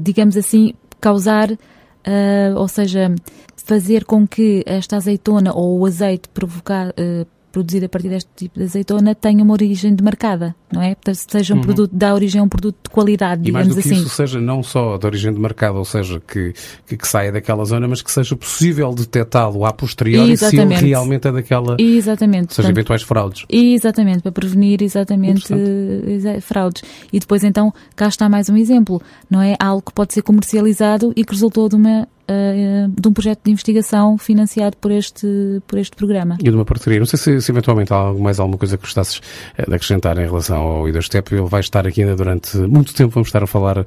digamos 0.00 0.36
assim, 0.36 0.74
causar, 1.00 1.50
uh, 1.52 2.56
ou 2.56 2.68
seja, 2.68 3.14
fazer 3.56 4.04
com 4.04 4.26
que 4.26 4.62
esta 4.66 4.96
azeitona 4.96 5.54
ou 5.54 5.78
o 5.78 5.86
azeite 5.86 6.28
provocar, 6.28 6.88
uh, 6.88 7.26
produzido 7.58 7.86
a 7.86 7.88
partir 7.88 8.08
deste 8.08 8.30
tipo 8.36 8.58
de 8.58 8.64
azeitona 8.64 9.14
tenha 9.14 9.42
uma 9.42 9.52
origem 9.52 9.94
demarcada, 9.94 10.54
não 10.72 10.80
é? 10.80 10.94
Portanto, 10.94 11.16
seja 11.28 11.54
um 11.54 11.56
uhum. 11.56 11.62
produto, 11.62 11.90
dá 11.92 12.14
origem 12.14 12.40
a 12.40 12.44
um 12.44 12.48
produto 12.48 12.76
de 12.84 12.90
qualidade, 12.90 13.42
digamos 13.42 13.68
assim. 13.68 13.78
E 13.78 13.82
mais 13.82 13.84
do 13.84 13.88
que 13.88 13.94
assim. 13.94 14.06
isso, 14.06 14.14
seja 14.14 14.40
não 14.40 14.62
só 14.62 14.96
de 14.96 15.06
origem 15.06 15.32
demarcada, 15.32 15.76
ou 15.76 15.84
seja, 15.84 16.20
que, 16.20 16.54
que, 16.86 16.96
que 16.96 17.08
saia 17.08 17.32
daquela 17.32 17.64
zona, 17.64 17.88
mas 17.88 18.00
que 18.00 18.10
seja 18.10 18.36
possível 18.36 18.94
detectá-lo 18.94 19.64
a 19.64 19.72
posteriori 19.72 20.36
se 20.36 20.56
ele 20.56 20.74
realmente 20.74 21.26
é 21.26 21.32
daquela... 21.32 21.76
Exatamente. 21.78 22.54
Seja, 22.54 22.68
portanto, 22.68 22.76
eventuais 22.76 23.02
fraudes. 23.02 23.44
Exatamente, 23.48 24.22
para 24.22 24.32
prevenir 24.32 24.82
exatamente 24.82 25.52
uh, 25.52 26.40
fraudes. 26.40 26.82
E 27.12 27.18
depois, 27.18 27.42
então, 27.42 27.72
cá 27.96 28.08
está 28.08 28.28
mais 28.28 28.48
um 28.48 28.56
exemplo, 28.56 29.02
não 29.28 29.42
é? 29.42 29.56
Algo 29.58 29.82
que 29.82 29.92
pode 29.92 30.14
ser 30.14 30.22
comercializado 30.22 31.12
e 31.16 31.24
que 31.24 31.32
resultou 31.32 31.68
de 31.68 31.74
uma 31.74 32.06
uh, 32.28 32.88
de 32.88 33.08
um 33.08 33.12
projeto 33.12 33.40
de 33.44 33.50
investigação 33.50 34.18
financiado 34.18 34.76
por 34.76 34.90
este, 34.90 35.26
por 35.66 35.78
este 35.78 35.96
programa. 35.96 36.36
E 36.40 36.44
de 36.44 36.50
uma 36.50 36.64
parceria. 36.64 36.98
Não 36.98 37.06
sei 37.06 37.18
se, 37.18 37.40
se 37.40 37.50
eventualmente 37.50 37.92
há 37.92 38.12
mais 38.12 38.38
alguma 38.38 38.58
coisa 38.58 38.76
que 38.76 38.82
gostasses 38.82 39.20
eh, 39.56 39.64
de 39.66 39.74
acrescentar 39.74 40.18
em 40.18 40.26
relação 40.26 40.58
ao 40.58 40.88
IDOSTEP. 40.88 41.34
Ele 41.34 41.48
vai 41.48 41.60
estar 41.60 41.86
aqui 41.86 42.02
ainda 42.02 42.16
durante 42.16 42.56
muito 42.58 42.94
tempo, 42.94 43.14
vamos 43.14 43.28
estar 43.28 43.42
a 43.42 43.46
falar 43.46 43.78
uh, 43.78 43.86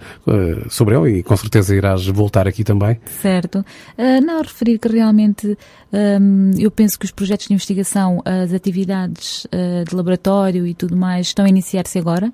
sobre 0.69 0.95
ele 0.95 1.19
e 1.19 1.23
com 1.23 1.35
certeza 1.37 1.75
irás 1.75 2.05
voltar 2.07 2.47
aqui 2.47 2.63
também. 2.63 2.99
Certo. 3.21 3.59
Uh, 3.97 4.25
não, 4.25 4.41
referir 4.41 4.79
que 4.79 4.87
realmente 4.87 5.57
um, 5.91 6.51
eu 6.57 6.71
penso 6.71 6.97
que 6.97 7.05
os 7.05 7.11
projetos 7.11 7.47
de 7.47 7.53
investigação, 7.53 8.21
as 8.25 8.53
atividades 8.53 9.45
uh, 9.45 9.85
de 9.87 9.95
laboratório 9.95 10.65
e 10.65 10.73
tudo 10.73 10.95
mais 10.95 11.27
estão 11.27 11.45
a 11.45 11.49
iniciar-se 11.49 11.99
agora, 11.99 12.31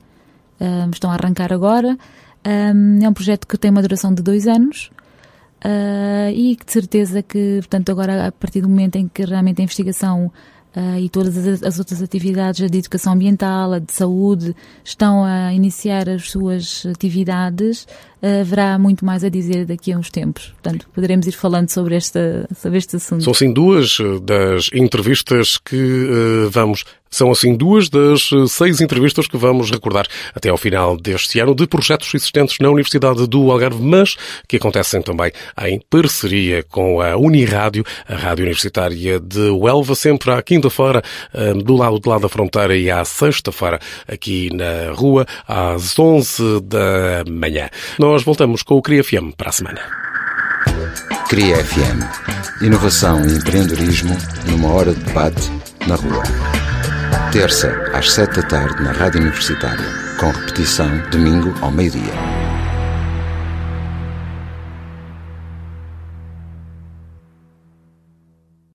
estão 0.92 1.12
a 1.12 1.14
arrancar 1.14 1.54
agora. 1.54 1.96
Um, 2.46 3.04
é 3.04 3.10
um 3.10 3.14
projeto 3.14 3.46
que 3.46 3.58
tem 3.58 3.70
uma 3.70 3.82
duração 3.82 4.14
de 4.14 4.24
dois 4.24 4.48
anos. 4.48 4.90
Uh, 5.64 6.30
e 6.32 6.56
de 6.56 6.72
certeza 6.72 7.24
que, 7.24 7.58
portanto, 7.60 7.92
agora 7.92 8.28
a 8.28 8.32
partir 8.32 8.62
do 8.62 8.70
momento 8.70 8.96
em 8.98 9.08
que 9.08 9.26
realmente 9.26 9.60
a 9.60 9.64
investigação 9.64 10.32
uh, 10.76 11.00
e 11.00 11.10
todas 11.10 11.36
as, 11.36 11.64
as, 11.64 11.80
outras 11.80 12.02
atividades, 12.02 12.62
a 12.62 12.68
de 12.68 12.78
educação 12.78 13.14
ambiental, 13.14 13.74
a 13.74 13.80
de 13.80 13.92
saúde, 13.92 14.56
estão 14.84 15.24
a 15.26 15.52
iniciar 15.54 16.08
as 16.08 16.30
suas 16.30 16.86
atividades, 16.86 17.88
haverá 18.22 18.78
muito 18.78 19.06
mais 19.06 19.24
a 19.24 19.30
dizer 19.30 19.66
daqui 19.66 19.92
a 19.92 19.98
uns 19.98 20.10
tempos. 20.10 20.54
Portanto, 20.62 20.88
poderemos 20.94 21.28
ir 21.28 21.34
falando 21.34 21.70
sobre, 21.70 21.96
esta, 21.96 22.48
sobre 22.56 22.78
este 22.78 22.96
assunto. 22.96 23.24
São 23.24 23.34
sim 23.34 23.52
duas 23.52 23.98
das 24.24 24.70
entrevistas 24.74 25.58
que 25.58 26.48
vamos 26.50 26.84
São 27.10 27.32
assim 27.32 27.56
duas 27.56 27.90
das 27.90 28.30
eh, 28.34 28.48
seis 28.48 28.82
entrevistas 28.82 29.28
que 29.28 29.38
vamos 29.38 29.72
recordar 29.72 30.06
até 30.36 30.50
ao 30.50 30.58
final 30.58 30.98
deste 30.98 31.40
ano 31.40 31.56
de 31.56 31.66
projetos 31.66 32.14
existentes 32.14 32.58
na 32.60 32.70
Universidade 32.70 33.26
do 33.28 33.52
Algarve, 33.52 33.82
mas 33.82 34.16
que 34.48 34.58
acontecem 34.58 35.02
também 35.02 35.32
em 35.64 35.82
parceria 35.90 36.64
com 36.64 37.02
a 37.02 37.16
Unirádio, 37.16 37.84
a 38.08 38.16
Rádio 38.16 38.44
Universitária 38.44 39.20
de 39.20 39.50
Huelva, 39.50 39.96
sempre 39.96 40.32
à 40.32 40.42
quinta-feira, 40.42 41.02
eh, 41.34 41.54
do 41.54 41.76
lado 41.76 42.00
de 42.00 42.10
lá 42.10 42.20
da 42.20 42.30
fronteira 42.30 42.76
e 42.76 42.92
à 42.92 43.04
sexta-feira 43.06 43.80
aqui 44.08 44.50
na 44.54 44.92
rua, 44.94 45.26
às 45.48 45.98
11 45.98 46.62
da 46.62 47.24
manhã. 47.30 47.70
Nós 48.10 48.24
voltamos 48.24 48.64
com 48.64 48.76
o 48.76 48.82
CRIA 48.82 49.04
FM 49.04 49.36
para 49.36 49.50
a 49.50 49.52
semana. 49.52 49.82
CRIA 51.28 51.58
FM. 51.58 52.62
Inovação 52.62 53.20
e 53.28 53.34
empreendedorismo 53.34 54.16
numa 54.50 54.72
hora 54.72 54.94
de 54.94 55.04
debate 55.04 55.52
na 55.86 55.96
rua. 55.96 56.24
Terça, 57.34 57.70
às 57.94 58.10
sete 58.10 58.38
da 58.38 58.44
tarde, 58.44 58.82
na 58.82 58.94
Rádio 58.94 59.20
Universitária. 59.20 59.86
Com 60.22 60.32
repetição, 60.32 60.90
domingo 61.12 61.54
ao 61.62 61.70
meio-dia. 61.70 62.37